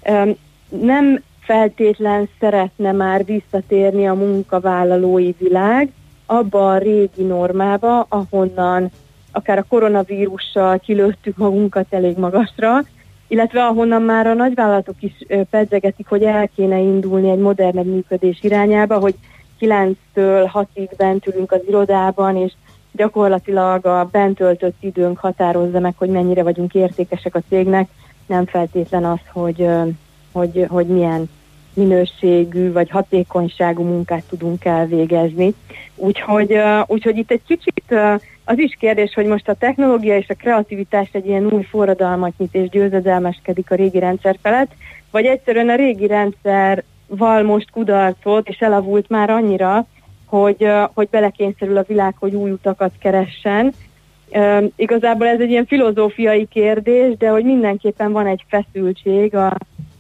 um, 0.09 0.35
nem 0.81 1.21
feltétlen 1.39 2.29
szeretne 2.39 2.91
már 2.91 3.25
visszatérni 3.25 4.07
a 4.07 4.13
munkavállalói 4.13 5.31
világ 5.37 5.89
abba 6.25 6.71
a 6.71 6.77
régi 6.77 7.23
normába, 7.23 8.05
ahonnan 8.09 8.91
akár 9.31 9.57
a 9.57 9.65
koronavírussal 9.69 10.79
kilőttük 10.79 11.37
magunkat 11.37 11.85
elég 11.89 12.17
magasra, 12.17 12.83
illetve 13.27 13.65
ahonnan 13.65 14.01
már 14.01 14.27
a 14.27 14.33
nagyvállalatok 14.33 14.95
is 14.99 15.11
pedzegetik, 15.49 16.07
hogy 16.07 16.23
el 16.23 16.49
kéne 16.55 16.79
indulni 16.79 17.29
egy 17.29 17.39
modernebb 17.39 17.85
működés 17.85 18.39
irányába, 18.41 18.99
hogy 18.99 19.15
9-től 19.59 20.49
6-ig 20.53 20.89
bent 20.97 21.27
ülünk 21.27 21.51
az 21.51 21.61
irodában, 21.67 22.35
és 22.35 22.53
gyakorlatilag 22.91 23.85
a 23.85 24.09
bent 24.11 24.43
időnk 24.79 25.17
határozza 25.17 25.79
meg, 25.79 25.93
hogy 25.97 26.09
mennyire 26.09 26.43
vagyunk 26.43 26.73
értékesek 26.73 27.35
a 27.35 27.41
cégnek, 27.49 27.89
nem 28.25 28.45
feltétlen 28.45 29.05
az, 29.05 29.19
hogy 29.31 29.67
hogy, 30.35 30.65
hogy 30.69 30.85
milyen 30.85 31.29
minőségű 31.73 32.71
vagy 32.71 32.89
hatékonyságú 32.89 33.83
munkát 33.83 34.23
tudunk 34.29 34.65
elvégezni. 34.65 35.53
Úgyhogy, 35.95 36.57
úgyhogy 36.85 37.17
itt 37.17 37.31
egy 37.31 37.41
kicsit 37.47 37.95
az 38.45 38.57
is 38.57 38.75
kérdés, 38.79 39.13
hogy 39.13 39.25
most 39.25 39.49
a 39.49 39.53
technológia 39.53 40.17
és 40.17 40.29
a 40.29 40.33
kreativitás 40.33 41.09
egy 41.11 41.27
ilyen 41.27 41.45
új 41.45 41.63
forradalmat 41.63 42.33
nyit 42.37 42.55
és 42.55 42.69
győzedelmeskedik 42.69 43.71
a 43.71 43.75
régi 43.75 43.99
rendszer 43.99 44.37
felett, 44.41 44.71
vagy 45.11 45.25
egyszerűen 45.25 45.69
a 45.69 45.75
régi 45.75 46.07
rendszer 46.07 46.83
val 47.07 47.43
most 47.43 47.71
kudarcot, 47.71 48.47
és 48.49 48.57
elavult 48.59 49.09
már 49.09 49.29
annyira, 49.29 49.85
hogy, 50.25 50.67
hogy 50.93 51.07
belekényszerül 51.09 51.77
a 51.77 51.85
világ, 51.87 52.15
hogy 52.19 52.35
új 52.35 52.51
utakat 52.51 52.91
keressen. 52.99 53.73
Igazából 54.75 55.27
ez 55.27 55.39
egy 55.39 55.49
ilyen 55.49 55.65
filozófiai 55.65 56.45
kérdés, 56.45 57.17
de 57.17 57.29
hogy 57.29 57.43
mindenképpen 57.43 58.11
van 58.11 58.27
egy 58.27 58.45
feszültség 58.47 59.35
a, 59.35 59.45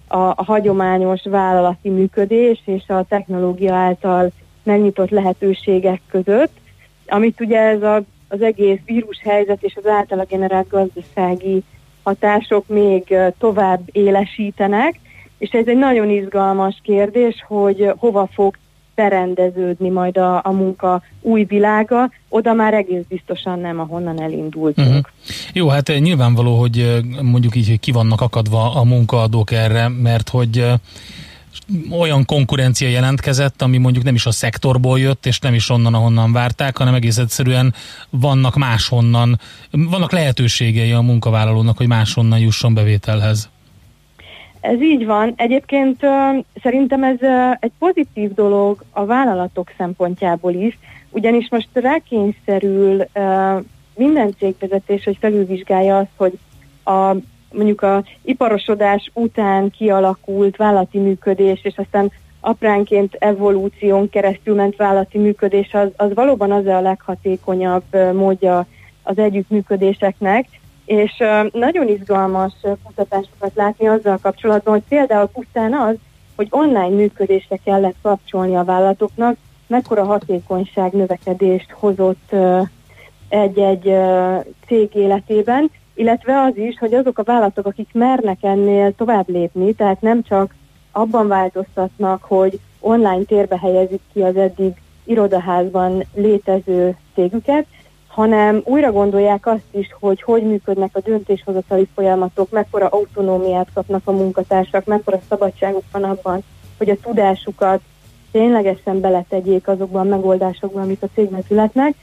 a, 0.07 0.17
a 0.17 0.43
hagyományos 0.43 1.21
vállalati 1.23 1.89
működés 1.89 2.61
és 2.65 2.83
a 2.87 3.05
technológia 3.09 3.73
által 3.73 4.31
megnyitott 4.63 5.09
lehetőségek 5.09 6.01
között, 6.07 6.51
amit 7.07 7.41
ugye 7.41 7.59
ez 7.59 7.81
a, 7.81 8.01
az 8.27 8.41
egész 8.41 8.79
vírushelyzet 8.85 9.63
és 9.63 9.75
az 9.75 9.87
általa 9.87 10.23
generált 10.23 10.69
gazdasági 10.69 11.63
hatások 12.03 12.67
még 12.67 13.15
tovább 13.37 13.81
élesítenek, 13.91 14.99
és 15.37 15.49
ez 15.49 15.67
egy 15.67 15.77
nagyon 15.77 16.09
izgalmas 16.09 16.79
kérdés, 16.83 17.43
hogy 17.47 17.93
hova 17.97 18.29
fog 18.33 18.57
berendeződni 18.95 19.89
majd 19.89 20.17
a, 20.17 20.41
a 20.43 20.51
munka 20.51 21.01
új 21.21 21.43
világa, 21.43 22.11
oda 22.29 22.53
már 22.53 22.73
egész 22.73 23.03
biztosan 23.07 23.59
nem, 23.59 23.79
ahonnan 23.79 24.21
elindultunk. 24.21 24.87
Uh-huh. 24.87 25.05
Jó, 25.53 25.67
hát 25.67 25.89
eh, 25.89 25.99
nyilvánvaló, 25.99 26.59
hogy 26.59 26.79
eh, 26.79 27.01
mondjuk 27.21 27.55
így, 27.55 27.67
hogy 27.67 27.79
ki 27.79 27.91
vannak 27.91 28.21
akadva 28.21 28.75
a 28.75 28.83
munkaadók 28.83 29.51
erre, 29.51 29.87
mert 29.87 30.29
hogy 30.29 30.57
eh, 30.59 30.73
olyan 31.99 32.25
konkurencia 32.25 32.87
jelentkezett, 32.87 33.61
ami 33.61 33.77
mondjuk 33.77 34.03
nem 34.03 34.15
is 34.15 34.25
a 34.25 34.31
szektorból 34.31 34.99
jött, 34.99 35.25
és 35.25 35.39
nem 35.39 35.53
is 35.53 35.69
onnan, 35.69 35.93
ahonnan 35.93 36.31
várták, 36.31 36.77
hanem 36.77 36.93
egész 36.93 37.17
egyszerűen 37.17 37.73
vannak 38.09 38.55
máshonnan, 38.55 39.39
vannak 39.71 40.11
lehetőségei 40.11 40.91
a 40.91 41.01
munkavállalónak, 41.01 41.77
hogy 41.77 41.87
máshonnan 41.87 42.39
jusson 42.39 42.73
bevételhez. 42.73 43.49
Ez 44.67 44.81
így 44.81 45.05
van. 45.05 45.33
Egyébként 45.35 45.99
szerintem 46.61 47.03
ez 47.03 47.17
egy 47.59 47.71
pozitív 47.79 48.33
dolog 48.33 48.83
a 48.91 49.05
vállalatok 49.05 49.71
szempontjából 49.77 50.53
is, 50.53 50.77
ugyanis 51.09 51.47
most 51.49 51.69
rákényszerül 51.73 53.03
minden 53.95 54.35
cégvezetés, 54.37 55.03
hogy 55.03 55.17
felülvizsgálja 55.19 55.97
azt, 55.97 56.09
hogy 56.15 56.39
a, 56.83 57.15
mondjuk 57.51 57.81
a 57.81 58.03
iparosodás 58.21 59.11
után 59.13 59.69
kialakult 59.69 60.55
vállalati 60.55 60.97
működés, 60.97 61.59
és 61.63 61.77
aztán 61.77 62.11
apránként 62.39 63.15
evolúción 63.19 64.09
keresztül 64.09 64.55
ment 64.55 64.75
vállalati 64.75 65.17
működés, 65.17 65.73
az, 65.73 65.89
az 65.95 66.13
valóban 66.13 66.51
az 66.51 66.65
a 66.65 66.81
leghatékonyabb 66.81 68.13
módja 68.13 68.65
az 69.03 69.17
együttműködéseknek, 69.17 70.47
és 70.85 71.23
nagyon 71.51 71.87
izgalmas 71.87 72.53
kutatásokat 72.83 73.51
látni 73.55 73.87
azzal 73.87 74.17
kapcsolatban, 74.21 74.73
hogy 74.73 74.83
például 74.89 75.27
pusztán 75.27 75.73
az, 75.73 75.95
hogy 76.35 76.47
online 76.49 76.95
működésre 76.95 77.59
kellett 77.63 77.95
kapcsolni 78.01 78.55
a 78.55 78.63
vállalatoknak, 78.63 79.37
mekkora 79.67 80.03
hatékonyság 80.03 80.91
növekedést 80.91 81.71
hozott 81.71 82.35
egy-egy 83.29 83.95
cég 84.67 84.95
életében, 84.95 85.71
illetve 85.93 86.41
az 86.41 86.57
is, 86.57 86.77
hogy 86.79 86.93
azok 86.93 87.17
a 87.17 87.23
vállalatok, 87.23 87.65
akik 87.65 87.89
mernek 87.93 88.37
ennél 88.41 88.95
tovább 88.95 89.29
lépni, 89.29 89.73
tehát 89.73 90.01
nem 90.01 90.23
csak 90.23 90.55
abban 90.91 91.27
változtatnak, 91.27 92.23
hogy 92.23 92.59
online 92.79 93.23
térbe 93.23 93.57
helyezik 93.57 94.01
ki 94.13 94.21
az 94.21 94.35
eddig 94.35 94.73
irodaházban 95.03 96.03
létező 96.13 96.97
cégüket, 97.13 97.65
hanem 98.15 98.61
újra 98.63 98.91
gondolják 98.91 99.47
azt 99.47 99.71
is, 99.71 99.95
hogy 99.99 100.21
hogy 100.21 100.43
működnek 100.43 100.89
a 100.93 100.99
döntéshozatali 100.99 101.87
folyamatok, 101.95 102.49
mekkora 102.49 102.87
autonómiát 102.87 103.67
kapnak 103.73 104.01
a 104.05 104.11
munkatársak, 104.11 104.85
mekkora 104.85 105.19
szabadságuk 105.29 105.83
van 105.91 106.03
abban, 106.03 106.43
hogy 106.77 106.89
a 106.89 106.95
tudásukat 107.01 107.81
ténylegesen 108.31 108.99
beletegyék 108.99 109.67
azokban 109.67 110.01
a 110.01 110.15
megoldásokban, 110.15 110.83
amik 110.83 111.01
a 111.01 111.07
cégben 111.13 111.41
születnek. 111.47 111.95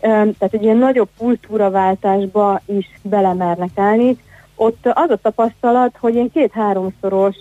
Tehát 0.00 0.48
egy 0.50 0.62
ilyen 0.62 0.76
nagyobb 0.76 1.08
kultúraváltásba 1.18 2.60
is 2.64 2.86
belemernek 3.02 3.70
állni. 3.74 4.16
Ott 4.60 4.86
az 4.92 5.10
a 5.10 5.16
tapasztalat, 5.16 5.96
hogy 6.00 6.14
én 6.14 6.30
két-háromszoros 6.30 7.36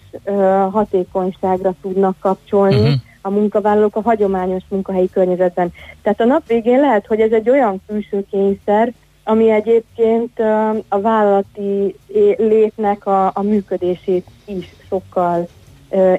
hatékonyságra 0.72 1.74
tudnak 1.82 2.16
kapcsolni, 2.20 2.80
uh-huh 2.80 3.06
a 3.28 3.30
munkavállalók 3.30 3.96
a 3.96 4.02
hagyományos 4.02 4.64
munkahelyi 4.70 5.10
környezetben. 5.10 5.74
Tehát 6.02 6.22
a 6.22 6.26
nap 6.26 6.48
végén 6.48 6.80
lehet, 6.80 7.06
hogy 7.06 7.20
ez 7.20 7.32
egy 7.32 7.50
olyan 7.50 7.82
külső 7.88 8.26
kényszer, 8.32 8.94
ami 9.24 9.50
egyébként 9.50 10.40
a 10.88 11.02
vállalati 11.02 11.96
létnek 12.38 13.06
a, 13.06 13.26
a 13.34 13.42
működését 13.42 14.28
is 14.46 14.76
sokkal 14.90 15.48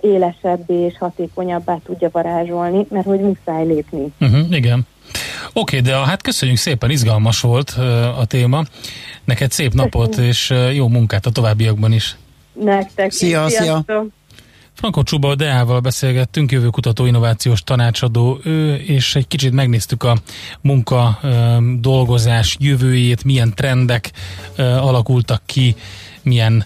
élesebbé 0.01 0.75
és 0.75 0.99
hatékonyabbá 0.99 1.79
tudja 1.85 2.09
varázsolni, 2.13 2.87
mert 2.91 3.07
hogy 3.07 3.21
muszáj 3.21 3.67
lépni. 3.67 4.13
Uh-huh, 4.21 4.51
igen. 4.51 4.87
Oké, 5.53 5.81
de 5.81 5.97
hát 5.97 6.23
köszönjük 6.23 6.59
szépen, 6.59 6.91
izgalmas 6.91 7.41
volt 7.41 7.71
a 8.19 8.25
téma. 8.27 8.65
Neked 9.25 9.53
szép 9.53 9.73
napot 9.73 10.17
és 10.17 10.55
jó 10.73 10.89
munkát 10.89 11.27
a 11.27 11.31
továbbiakban 11.31 11.93
is. 11.93 12.17
Nektek. 12.53 13.13
Szia, 13.13 13.49
szia. 13.49 13.85
Franko 14.75 15.03
Csuba 15.03 15.35
Deával 15.35 15.81
beszélgettünk, 15.81 16.53
jövőkutató 16.53 17.07
innovációs 17.07 17.63
tanácsadó 17.63 18.41
ő, 18.45 18.75
és 18.75 19.15
egy 19.15 19.29
kicsit 19.29 19.53
megnéztük 19.53 20.03
a 20.03 20.17
munka 20.61 21.21
dolgozás 21.81 22.57
jövőjét, 22.61 23.25
milyen 23.25 23.55
trendek 23.55 24.11
alakultak 24.57 25.43
ki, 25.47 25.77
milyen 26.23 26.65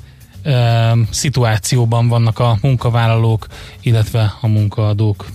szituációban 1.11 2.09
vannak 2.09 2.39
a 2.39 2.59
munkavállalók, 2.63 3.47
illetve 3.81 4.35
a 4.41 4.47
munkaadók. 4.47 5.27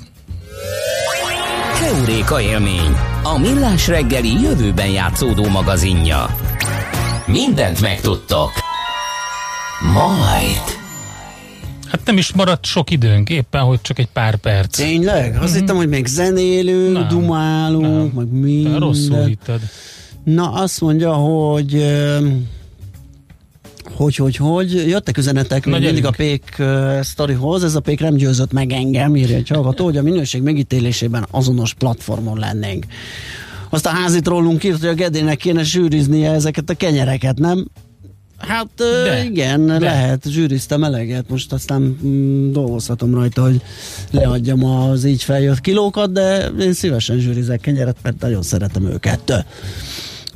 Keuréka 1.79 2.41
élmény, 2.41 2.95
a 3.23 3.37
millás 3.37 3.87
reggeli 3.87 4.41
jövőben 4.41 4.89
játszódó 4.89 5.47
magazinja. 5.47 6.25
Mindent 7.25 7.81
megtudtok. 7.81 8.51
Majd. 9.93 10.77
Hát 11.87 12.01
nem 12.05 12.17
is 12.17 12.33
maradt 12.33 12.65
sok 12.65 12.91
időnk, 12.91 13.29
éppen, 13.29 13.61
hogy 13.61 13.81
csak 13.81 13.99
egy 13.99 14.07
pár 14.13 14.35
perc. 14.35 14.75
Tényleg? 14.77 15.35
Azt 15.35 15.51
mm-hmm. 15.51 15.59
hittem, 15.59 15.75
hogy 15.75 15.89
még 15.89 16.05
zenélünk, 16.05 16.93
nem, 16.93 17.07
dumálunk, 17.07 17.81
nem. 17.81 18.11
meg 18.15 18.31
minden. 18.31 18.79
rosszul 18.79 19.25
hitted. 19.25 19.61
Na, 20.23 20.51
azt 20.51 20.81
mondja, 20.81 21.13
hogy 21.13 21.73
hogy, 23.97 24.15
hogy, 24.15 24.35
hogy, 24.35 24.73
jöttek 24.73 25.17
üzenetek 25.17 25.65
még 25.65 25.81
mindig 25.81 26.05
a 26.05 26.11
Pék 26.11 26.55
uh, 26.59 27.01
sztorihoz, 27.01 27.63
ez 27.63 27.75
a 27.75 27.79
Pék 27.79 27.99
nem 27.99 28.13
győzött 28.13 28.51
meg 28.51 28.71
engem, 28.71 29.15
írja 29.15 29.35
egy 29.35 29.47
hallgató, 29.47 29.83
hogy 29.83 29.97
a 29.97 30.01
minőség 30.01 30.41
megítélésében 30.41 31.27
azonos 31.31 31.73
platformon 31.73 32.39
lennénk. 32.39 32.85
Azt 33.69 33.85
a 33.85 33.89
házit 33.89 34.27
rólunk 34.27 34.63
írt, 34.63 34.79
hogy 34.79 34.89
a 34.89 34.93
Gedének 34.93 35.37
kéne 35.37 35.63
zsűriznie 35.63 36.31
ezeket 36.31 36.69
a 36.69 36.73
kenyereket, 36.73 37.37
nem? 37.37 37.67
Hát 38.37 38.67
de, 38.75 39.23
igen, 39.23 39.65
de. 39.65 39.79
lehet, 39.79 40.23
zsűriztem 40.29 40.83
eleget, 40.83 41.29
most 41.29 41.53
aztán 41.53 41.81
mm, 42.05 42.51
dolgozhatom 42.51 43.13
rajta, 43.13 43.41
hogy 43.41 43.61
leadjam 44.11 44.65
az 44.65 45.03
így 45.03 45.23
feljött 45.23 45.61
kilókat, 45.61 46.11
de 46.11 46.47
én 46.59 46.73
szívesen 46.73 47.19
zsűrizek 47.19 47.59
kenyeret, 47.59 47.97
mert 48.03 48.21
nagyon 48.21 48.41
szeretem 48.41 48.85
őket. 48.85 49.45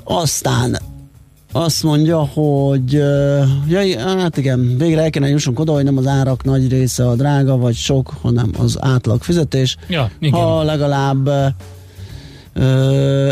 Aztán 0.04 0.78
azt 1.52 1.84
mondja, 1.84 2.20
hogy 2.20 2.92
ja, 3.68 4.00
hát 4.18 4.38
igen, 4.38 4.78
végre 4.78 5.02
el 5.02 5.10
kéne 5.10 5.28
jussunk 5.28 5.60
oda, 5.60 5.74
hogy 5.74 5.84
nem 5.84 5.98
az 5.98 6.08
árak 6.08 6.44
nagy 6.44 6.70
része 6.70 7.08
a 7.08 7.16
drága 7.16 7.58
vagy 7.58 7.76
sok, 7.76 8.14
hanem 8.22 8.50
az 8.58 8.78
átlag 8.82 9.24
fizetés. 9.24 9.78
Ja, 9.88 10.12
igen. 10.20 10.40
Ha 10.40 10.64
legalább 10.64 11.30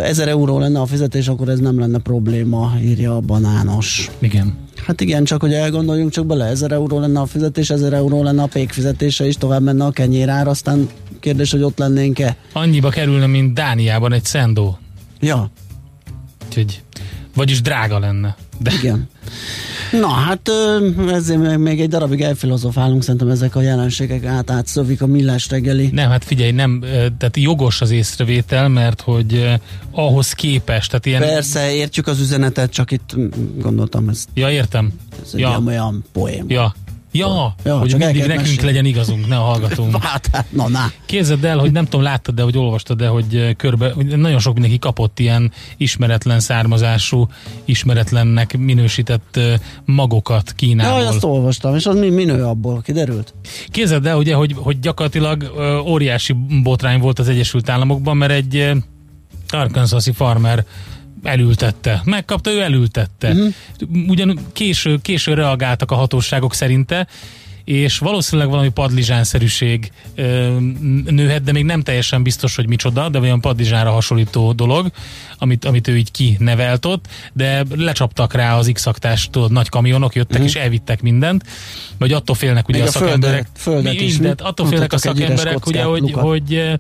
ezer 0.03 0.28
euró 0.28 0.59
lenne 0.59 0.80
a 0.80 0.86
fizetés, 0.86 1.28
akkor 1.28 1.49
ez 1.49 1.59
nem 1.59 1.80
lenne 1.80 1.97
probléma, 1.97 2.74
írja 2.82 3.15
a 3.15 3.20
banános. 3.20 4.11
Igen. 4.20 4.57
Hát 4.86 5.01
igen, 5.01 5.24
csak 5.24 5.41
hogy 5.41 5.53
elgondoljunk 5.53 6.11
csak 6.11 6.26
bele, 6.26 6.45
ezer 6.45 6.72
euró 6.72 6.99
lenne 6.99 7.20
a 7.20 7.26
fizetés, 7.26 7.70
ezer 7.70 7.93
euró 7.93 8.24
lenne 8.24 8.41
a 8.41 8.47
pék 8.47 8.72
fizetése, 8.72 9.26
és 9.26 9.38
tovább 9.38 9.61
menne 9.61 9.86
a 9.86 9.91
kenyérár, 9.91 10.47
aztán 10.47 10.89
kérdés, 11.20 11.51
hogy 11.51 11.63
ott 11.63 11.78
lennénk-e. 11.78 12.36
Annyiba 12.53 12.89
kerülne, 12.89 13.26
mint 13.26 13.53
Dániában 13.53 14.13
egy 14.13 14.26
szendó. 14.26 14.78
Ja. 15.20 15.51
Úgyhogy, 16.47 16.82
vagyis 17.40 17.62
drága 17.62 18.00
lenne. 18.00 18.36
De. 18.58 18.72
Igen. 18.80 19.10
Na 19.92 20.08
hát 20.08 20.50
ezért 21.12 21.58
még 21.58 21.82
egy 21.82 21.90
darabig 21.90 22.22
elfilozofálunk, 22.22 23.04
szerintem 23.04 23.30
ezek 23.30 23.56
a 23.56 23.62
jelenségek 23.62 24.26
át 24.26 24.52
átszövik 24.52 25.02
a 25.02 25.06
millás 25.06 25.50
reggeli. 25.50 25.90
Nem, 25.92 26.10
hát 26.10 26.24
figyelj, 26.24 26.52
nem, 26.52 26.80
tehát 27.18 27.38
jogos 27.38 27.82
az 27.82 27.92
észrevétel, 27.92 28.68
mert 28.68 29.02
hogy 29.02 29.60
ahhoz 29.92 30.34
képest, 30.34 30.90
tehát 30.90 31.06
ilyen... 31.06 31.22
Persze, 31.22 31.74
értjük 31.74 32.08
az 32.08 32.20
üzenetet, 32.20 32.72
csak 32.72 32.92
itt 32.92 33.16
gondoltam 33.58 34.10
ezt. 34.10 34.30
Ja, 34.34 34.52
értem. 34.52 34.94
Ez 35.24 35.30
egy 35.34 35.40
ja. 35.40 35.62
olyan 35.66 36.06
poém. 36.12 36.46
Ja, 36.48 36.76
Ja, 37.12 37.55
ja 37.64 37.78
hogy 37.78 37.95
mindig 37.97 38.22
nekünk 38.22 38.39
mesélni. 38.39 38.66
legyen 38.66 38.86
igazunk, 38.86 39.28
ne 39.28 39.36
hallgatunk. 39.36 40.03
hát, 40.03 40.45
na, 40.49 40.68
na. 40.68 40.91
Képzeld 41.05 41.43
el, 41.43 41.57
hogy 41.57 41.72
nem 41.72 41.84
tudom, 41.84 42.01
láttad 42.01 42.36
de 42.36 42.41
hogy 42.41 42.57
olvastad 42.57 42.97
de 42.97 43.07
hogy 43.07 43.36
eh, 43.36 43.53
körbe, 43.53 43.93
nagyon 44.16 44.39
sok 44.39 44.53
mindenki 44.53 44.80
kapott 44.80 45.20
ilyen 45.20 45.51
ismeretlen 45.78 46.39
származású, 46.39 47.28
ismeretlennek 47.66 48.57
minősített 48.57 49.38
eh, 49.38 49.60
magokat 49.86 50.53
Kínából. 50.55 51.01
Ja, 51.01 51.07
azt 51.07 51.24
olvastam, 51.24 51.76
és 51.76 51.86
az 51.86 51.95
mi 51.95 52.10
minő 52.10 52.43
abból, 52.43 52.82
kiderült? 52.82 53.34
Képzeld 53.68 54.05
el, 54.05 54.18
ugye, 54.18 54.34
hogy, 54.34 54.55
hogy 54.57 54.80
gyakorlatilag 54.80 55.43
eh, 55.43 55.88
óriási 55.88 56.36
botrány 56.64 56.99
volt 56.99 57.20
az 57.20 57.28
Egyesült 57.28 57.70
Államokban, 57.70 58.18
mert 58.18 58.32
egy 58.32 58.72
Arkansas-i 59.49 60.12
farmer 60.12 60.66
elültette. 61.24 62.01
Megkapta, 62.05 62.51
ő 62.51 62.61
elültette. 62.61 63.30
Uh-huh. 63.30 63.53
Ugyan 64.07 64.39
késő, 64.53 64.97
késő 65.01 65.34
reagáltak 65.34 65.91
a 65.91 65.95
hatóságok 65.95 66.53
szerinte, 66.53 67.07
és 67.70 67.97
valószínűleg 67.97 68.49
valami 68.49 68.70
padlizsánszerűség 68.70 69.91
ö, 70.15 70.57
nőhet, 71.05 71.43
de 71.43 71.51
még 71.51 71.63
nem 71.63 71.82
teljesen 71.82 72.24
biztos, 72.24 72.55
hogy 72.55 72.67
micsoda, 72.67 73.09
de 73.09 73.20
olyan 73.20 73.41
padlizsánra 73.41 73.91
hasonlító 73.91 74.51
dolog, 74.51 74.91
amit, 75.38 75.65
amit 75.65 75.88
ő 75.88 75.97
így 75.97 76.11
kinevelt 76.11 76.86
ott, 76.86 77.05
de 77.34 77.63
lecsaptak 77.76 78.34
rá 78.34 78.57
az 78.57 78.70
x 78.74 78.88
nagy 79.49 79.70
kamionok, 79.70 80.15
jöttek 80.15 80.32
uh-huh. 80.32 80.47
és 80.47 80.55
elvittek 80.55 81.01
mindent, 81.01 81.43
vagy 81.97 82.11
attól 82.11 82.36
félnek 82.36 82.67
ugye 82.67 82.78
még 82.78 82.88
a, 82.88 82.89
a 82.89 82.91
szakemberek. 82.91 83.47
Földet, 83.55 83.84
földet 83.86 84.09
mindent, 84.09 84.41
attól 84.41 84.67
félnek 84.67 84.93
a 84.93 84.97
szakemberek, 84.97 85.65
ugye, 85.65 85.84
hogy, 85.84 86.11
hogy 86.11 86.80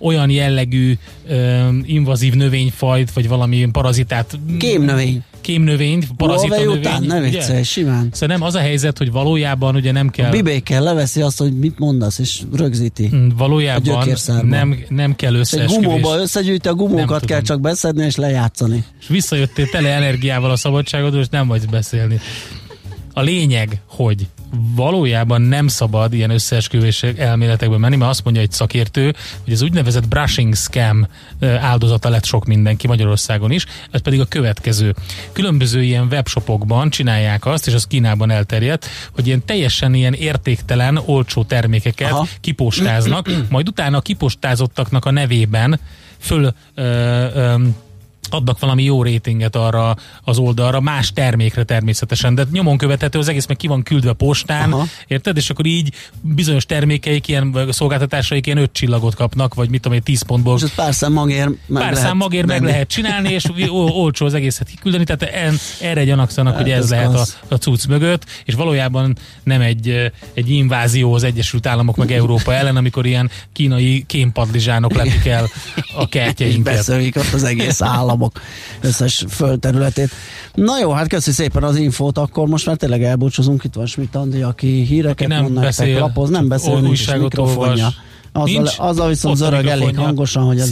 olyan 0.00 0.30
jellegű 0.30 0.94
ö, 1.28 1.68
invazív 1.84 2.34
növényfajt, 2.34 3.12
vagy 3.12 3.28
valami 3.28 3.68
parazitát. 3.72 4.38
Kémnövény. 4.58 5.24
Kémnövény, 5.40 6.02
parazita 6.16 6.56
növény. 6.56 6.76
után, 6.76 7.02
ne 7.02 7.20
viccelj, 7.20 7.62
simán. 7.62 8.08
Szóval 8.12 8.36
nem 8.36 8.46
az 8.46 8.54
a 8.54 8.58
helyzet, 8.58 8.98
hogy 8.98 9.10
valójában 9.12 9.74
ugye 9.74 9.92
nem 9.92 10.08
kell... 10.08 10.26
A 10.26 10.30
bibékkel 10.30 10.82
leveszi 10.82 11.20
azt, 11.20 11.38
hogy 11.38 11.58
mit 11.58 11.78
mondasz, 11.78 12.18
és 12.18 12.42
rögzíti. 12.52 13.10
Mm, 13.14 13.28
valójában 13.36 14.08
nem, 14.42 14.78
nem 14.88 15.16
kell 15.16 15.34
összeesküvés. 15.34 15.86
Gumóba 15.86 16.18
összegyűjti, 16.18 16.68
a 16.68 16.74
gumókat 16.74 17.24
kell 17.24 17.42
csak 17.42 17.60
beszedni 17.60 18.04
és 18.04 18.16
lejátszani. 18.16 18.84
És 19.00 19.06
visszajöttél 19.08 19.68
tele 19.68 19.88
energiával 19.88 20.50
a 20.50 20.56
szabadságodról, 20.56 21.20
és 21.20 21.28
nem 21.30 21.46
vagy 21.46 21.68
beszélni. 21.70 22.20
A 23.12 23.20
lényeg, 23.20 23.80
hogy 23.86 24.26
valójában 24.52 25.42
nem 25.42 25.68
szabad 25.68 26.12
ilyen 26.12 26.30
összeesküvés 26.30 27.02
elméletekbe 27.02 27.78
menni, 27.78 27.96
mert 27.96 28.10
azt 28.10 28.24
mondja 28.24 28.42
egy 28.42 28.52
szakértő, 28.52 29.14
hogy 29.44 29.52
az 29.52 29.62
úgynevezett 29.62 30.08
brushing 30.08 30.54
scam 30.54 31.06
áldozata 31.40 32.08
lett 32.08 32.24
sok 32.24 32.46
mindenki 32.46 32.86
Magyarországon 32.86 33.50
is, 33.50 33.66
ez 33.90 34.00
pedig 34.00 34.20
a 34.20 34.24
következő. 34.24 34.94
Különböző 35.32 35.82
ilyen 35.82 36.06
webshopokban 36.10 36.90
csinálják 36.90 37.46
azt, 37.46 37.66
és 37.66 37.74
az 37.74 37.86
Kínában 37.86 38.30
elterjedt, 38.30 38.86
hogy 39.12 39.26
ilyen 39.26 39.44
teljesen 39.44 39.94
ilyen 39.94 40.12
értéktelen, 40.14 41.00
olcsó 41.04 41.44
termékeket 41.44 42.10
Aha. 42.10 42.26
kipostáznak, 42.40 43.30
majd 43.48 43.68
utána 43.68 43.96
a 43.96 44.00
kipostázottaknak 44.00 45.04
a 45.04 45.10
nevében 45.10 45.80
föl 46.18 46.54
ö, 46.74 46.82
ö, 47.34 47.54
adnak 48.34 48.58
valami 48.58 48.82
jó 48.82 49.02
rétinget 49.02 49.56
arra 49.56 49.96
az 50.24 50.38
oldalra, 50.38 50.80
más 50.80 51.12
termékre 51.12 51.64
természetesen, 51.64 52.34
de 52.34 52.44
nyomon 52.52 52.78
követhető 52.78 53.18
az 53.18 53.28
egész, 53.28 53.46
meg 53.46 53.56
ki 53.56 53.66
van 53.66 53.82
küldve 53.82 54.12
postán, 54.12 54.72
Aha. 54.72 54.86
érted? 55.06 55.36
És 55.36 55.50
akkor 55.50 55.66
így 55.66 55.92
bizonyos 56.20 56.66
termékeik, 56.66 57.28
ilyen 57.28 57.66
szolgáltatásaik 57.70 58.46
ilyen 58.46 58.58
öt 58.58 58.72
csillagot 58.72 59.14
kapnak, 59.14 59.54
vagy 59.54 59.68
mit 59.70 59.80
tudom 59.80 59.96
én, 59.96 60.02
tíz 60.02 60.22
pontból. 60.22 60.58
És 60.62 60.70
pár 60.70 60.94
szám 60.94 61.12
magér 61.12 61.50
meg 61.66 61.82
pár 61.82 61.96
szám 61.96 62.16
magér 62.16 62.44
meg 62.44 62.62
lehet 62.62 62.88
csinálni, 62.88 63.32
és 63.32 63.44
olcsó 63.68 64.26
az 64.26 64.34
egészet 64.34 64.68
kiküldeni, 64.68 65.04
tehát 65.04 65.22
en, 65.22 65.56
erre 65.80 66.04
gyanakszanak, 66.04 66.52
hát 66.52 66.62
hogy 66.62 66.70
ez, 66.70 66.82
ez 66.82 66.90
lehet 66.90 67.14
a, 67.14 67.24
a 67.48 67.54
cucc 67.54 67.86
mögött, 67.86 68.24
és 68.44 68.54
valójában 68.54 69.16
nem 69.42 69.60
egy, 69.60 70.12
egy 70.34 70.50
invázió 70.50 71.14
az 71.14 71.22
Egyesült 71.22 71.66
Államok 71.66 71.96
meg 71.96 72.12
Európa 72.12 72.54
ellen, 72.54 72.76
amikor 72.76 73.06
ilyen 73.06 73.30
kínai 73.52 74.04
kémpadlizsánok 74.06 74.94
lepik 74.94 75.26
el 75.26 75.48
a 75.96 76.08
kertjeinket. 76.14 76.74
Beszölik 76.74 77.16
ott 77.16 77.32
az 77.32 77.44
egész 77.44 77.80
államok 78.20 78.40
összes 78.80 79.24
földterületét. 79.28 80.10
Na 80.54 80.78
jó, 80.78 80.90
hát 80.90 81.08
köszi 81.08 81.30
szépen 81.30 81.62
az 81.62 81.76
infót, 81.76 82.18
akkor 82.18 82.48
most 82.48 82.66
már 82.66 82.76
tényleg 82.76 83.02
elbúcsúzunk. 83.02 83.64
Itt 83.64 83.74
van 83.74 83.86
Schmidt 83.86 84.14
Andi, 84.14 84.42
aki 84.42 84.66
híreket 84.84 85.30
aki 85.30 85.42
nem 85.42 85.54
beszél, 85.54 85.98
lapoz, 85.98 86.30
nem 86.30 86.48
beszél, 86.48 86.80
nincs 86.80 87.12
mikrofonja. 87.16 87.72
Olvas. 87.72 87.94
Azzal, 88.32 88.62
nincs, 88.62 88.74
azzal 88.78 89.08
viszont 89.08 89.36
zörög 89.36 89.66
elég 89.66 89.96
hangosan, 89.96 90.44
hogy 90.44 90.58
ez 90.58 90.70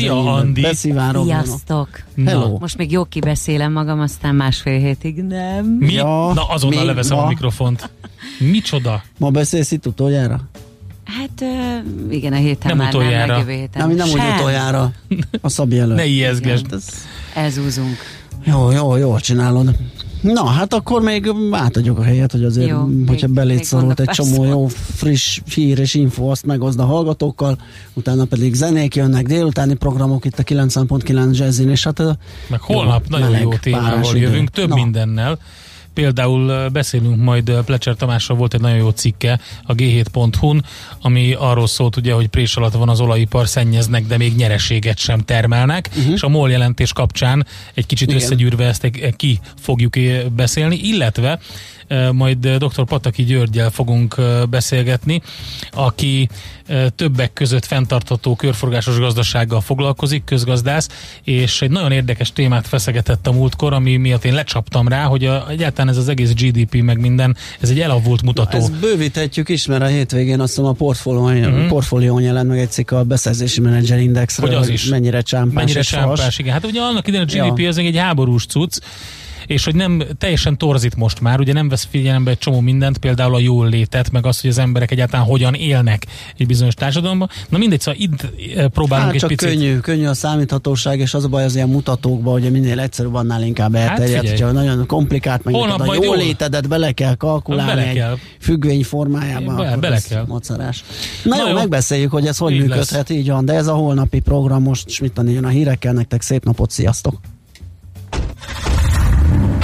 beszivárog. 0.63 1.25
Sziasztok! 1.25 1.89
Hello! 2.27 2.59
Most 2.59 2.77
még 2.77 2.91
jó 2.91 3.05
kibeszélem 3.05 3.73
magam, 3.73 4.01
aztán 4.01 4.35
másfél 4.35 4.79
hétig 4.79 5.23
nem. 5.23 5.65
Mi? 5.67 5.93
Ja, 5.93 6.33
Na 6.35 6.49
azonnal 6.49 6.85
leveszem 6.85 7.17
ma? 7.17 7.23
a 7.23 7.29
mikrofont. 7.29 7.91
Micsoda? 8.39 9.03
Ma 9.19 9.31
beszélsz 9.31 9.71
itt 9.71 9.87
utoljára? 9.87 10.41
Hát 11.09 11.45
igen, 12.11 12.33
a 12.33 12.37
héten 12.37 12.69
nem 12.69 12.77
már 12.77 12.95
utoljára. 12.95 13.37
nem, 13.37 13.47
héten. 13.47 13.89
Nem, 13.89 13.97
nem 13.97 14.09
úgy 14.09 14.21
utoljára. 14.37 14.93
A 15.41 15.49
Szabi 15.49 15.79
előtt. 15.79 15.97
Ne 15.97 16.07
ijeszgesd. 16.07 16.73
Ez... 16.73 16.85
Elzúzunk. 17.35 17.97
Jó, 18.45 18.71
jó, 18.71 18.97
jó 18.97 19.19
csinálod. 19.19 19.77
Na, 20.21 20.47
hát 20.47 20.75
akkor 20.75 21.03
még 21.03 21.33
átadjuk 21.51 21.99
a 21.99 22.03
helyet, 22.03 22.33
hogy 22.33 22.45
azért, 22.45 22.69
jó, 22.69 22.89
hogyha 23.07 23.27
belét 23.27 23.65
szorult 23.65 24.01
egy 24.01 24.09
csomó 24.09 24.45
jó, 24.45 24.67
friss 24.97 25.41
hír 25.55 25.79
és 25.79 25.95
info, 25.95 26.27
azt 26.27 26.47
megozd 26.47 26.81
a 26.81 26.85
hallgatókkal, 26.85 27.59
utána 27.93 28.25
pedig 28.25 28.55
zenék 28.55 28.95
jönnek, 28.95 29.27
délutáni 29.27 29.75
programok 29.75 30.25
itt 30.25 30.39
a 30.39 30.43
90.9 30.43 31.39
Jazzin, 31.39 31.71
és 31.71 31.85
hát... 31.85 32.03
Meg 32.49 32.61
holnap 32.61 33.05
jó, 33.09 33.19
nagyon 33.19 33.39
jó 33.39 33.55
témával 33.55 34.17
jövünk, 34.17 34.51
több 34.51 34.69
Na. 34.69 34.75
mindennel. 34.75 35.39
Például 35.99 36.69
beszélünk 36.69 37.23
majd, 37.23 37.53
Plecser 37.65 37.95
Tamásra 37.95 38.35
volt 38.35 38.55
egy 38.55 38.61
nagyon 38.61 38.77
jó 38.77 38.91
cikke 38.91 39.41
a 39.63 39.75
g7.hu-n, 39.75 40.65
ami 41.01 41.33
arról 41.33 41.67
szólt 41.67 41.97
ugye, 41.97 42.13
hogy 42.13 42.27
prés 42.27 42.57
alatt 42.57 42.73
van 42.73 42.89
az 42.89 43.01
olajipar, 43.01 43.49
szennyeznek, 43.49 44.07
de 44.07 44.17
még 44.17 44.37
nyereséget 44.37 44.99
sem 44.99 45.21
termelnek, 45.21 45.89
uh-huh. 45.97 46.13
és 46.13 46.23
a 46.23 46.29
MOL 46.29 46.51
jelentés 46.51 46.93
kapcsán 46.93 47.47
egy 47.75 47.87
kicsit 47.87 48.09
Igen. 48.09 48.23
összegyűrve 48.23 48.67
ezt 48.67 48.91
ki 49.17 49.41
fogjuk 49.61 49.95
beszélni, 50.33 50.77
illetve 50.77 51.39
majd 52.13 52.47
dr. 52.47 52.85
Pataki 52.85 53.25
Györgyel 53.25 53.71
fogunk 53.71 54.15
beszélgetni, 54.51 55.23
aki 55.73 56.29
többek 56.97 57.33
között 57.33 57.65
fenntartható 57.65 58.37
körforgásos 58.37 58.99
gazdasággal 58.99 59.61
foglalkozik, 59.61 60.25
közgazdász, 60.25 60.89
és 61.25 61.63
egy 61.63 61.71
nagyon 61.71 61.93
érdekes 61.93 62.33
témát 62.33 62.67
feszegetett 62.67 63.27
a 63.27 63.33
múltkor, 63.33 63.73
ami 63.73 63.97
miatt 63.97 64.25
én 64.25 64.35
lecsaptam 64.35 64.89
rá, 64.89 65.05
hogy 65.05 65.25
a, 65.25 65.49
egyáltalán 65.49 65.89
ez 65.89 65.97
az 65.97 66.09
egész 66.09 66.33
GDP 66.33 66.83
meg 66.83 67.01
minden, 67.01 67.37
ez 67.61 67.71
egy 67.71 67.81
elavult 67.81 68.23
mutató. 68.23 68.57
Ezt 68.57 68.81
bővíthetjük 68.81 69.49
is, 69.49 69.67
mert 69.67 69.83
a 69.83 69.87
hétvégén 69.87 70.41
azt 70.41 70.57
mondom 70.57 70.75
a 70.75 70.85
portfólión, 70.85 71.53
uh-huh. 71.53 71.69
portfólión 71.69 72.23
jelent 72.23 72.49
meg 72.49 72.59
egy 72.59 72.71
cikk 72.71 72.91
a 72.91 73.05
beszerzési 73.05 73.61
menedzser 73.61 74.01
indexről, 74.01 74.49
hogy, 74.49 74.57
az 74.57 74.69
is. 74.69 74.85
mennyire 74.85 75.21
csámpás 75.21 75.55
mennyire 75.55 75.81
csámpás, 75.81 76.39
igen. 76.39 76.53
Hát 76.53 76.67
ugye 76.67 76.81
annak 76.81 77.07
idején 77.07 77.27
a 77.27 77.31
GDP 77.31 77.59
ja. 77.59 77.69
az 77.69 77.79
egy 77.79 77.97
háborús 77.97 78.47
cucc, 78.47 78.79
és 79.49 79.65
hogy 79.65 79.75
nem 79.75 80.03
teljesen 80.19 80.59
torzít 80.59 80.97
most 80.97 81.21
már, 81.21 81.41
ugye 81.41 81.53
nem 81.53 81.69
vesz 81.69 81.87
figyelembe 81.91 82.31
egy 82.31 82.39
csomó 82.39 82.61
mindent, 82.61 82.99
például 82.99 83.35
a 83.35 83.39
jól 83.39 83.69
létet, 83.69 84.11
meg 84.11 84.27
azt, 84.27 84.41
hogy 84.41 84.51
az 84.51 84.59
emberek 84.59 84.91
egyáltalán 84.91 85.27
hogyan 85.27 85.55
élnek 85.55 86.07
egy 86.37 86.47
bizonyos 86.47 86.75
társadalomban. 86.75 87.31
Na 87.49 87.59
mindegy, 87.59 87.81
szóval 87.81 88.01
itt 88.01 88.23
eh, 88.57 88.67
próbálunk 88.69 89.13
hát 89.13 89.23
egy 89.23 89.37
picit. 89.37 89.51
könnyű, 89.51 89.79
könnyű 89.79 90.07
a 90.07 90.15
számíthatóság, 90.15 90.99
és 90.99 91.15
az 91.15 91.25
a 91.25 91.29
baj 91.29 91.45
az 91.45 91.55
ilyen 91.55 91.69
mutatókban, 91.69 92.33
hogy 92.33 92.51
minél 92.51 92.81
egyszerűbb, 92.81 93.15
annál 93.15 93.43
inkább 93.43 93.75
elterjed. 93.75 94.17
Hát 94.17 94.29
hogyha 94.29 94.53
nagyon 94.53 94.87
komplikált, 94.87 95.45
meg 95.45 95.55
a 95.55 95.95
jól 96.03 96.17
létedet 96.17 96.69
bele 96.69 96.93
kell 96.93 97.15
kalkulálni 97.15 97.75
bele 97.75 97.93
kell. 97.93 98.13
egy 98.13 98.19
függvény 98.41 98.85
formájában, 98.85 99.57
be, 99.57 99.77
bele 99.77 100.01
kell. 100.09 100.25
Mocarás. 100.27 100.85
Na, 101.25 101.37
Na 101.37 101.43
jó, 101.43 101.49
jó, 101.49 101.55
megbeszéljük, 101.55 102.11
hogy 102.11 102.27
ez 102.27 102.39
hogy 102.39 102.53
így 102.53 102.61
működhet, 102.61 103.09
lesz. 103.09 103.19
így 103.19 103.29
van, 103.29 103.45
de 103.45 103.53
ez 103.53 103.67
a 103.67 103.75
holnapi 103.75 104.21
program 104.21 104.63
most 104.63 105.01
mit 105.01 105.21
jön 105.25 105.45
a 105.45 105.49
hírekkel, 105.49 105.93
nektek 105.93 106.23
szép 106.23 106.45
napot, 106.45 106.71
sziasztok! 106.71 107.21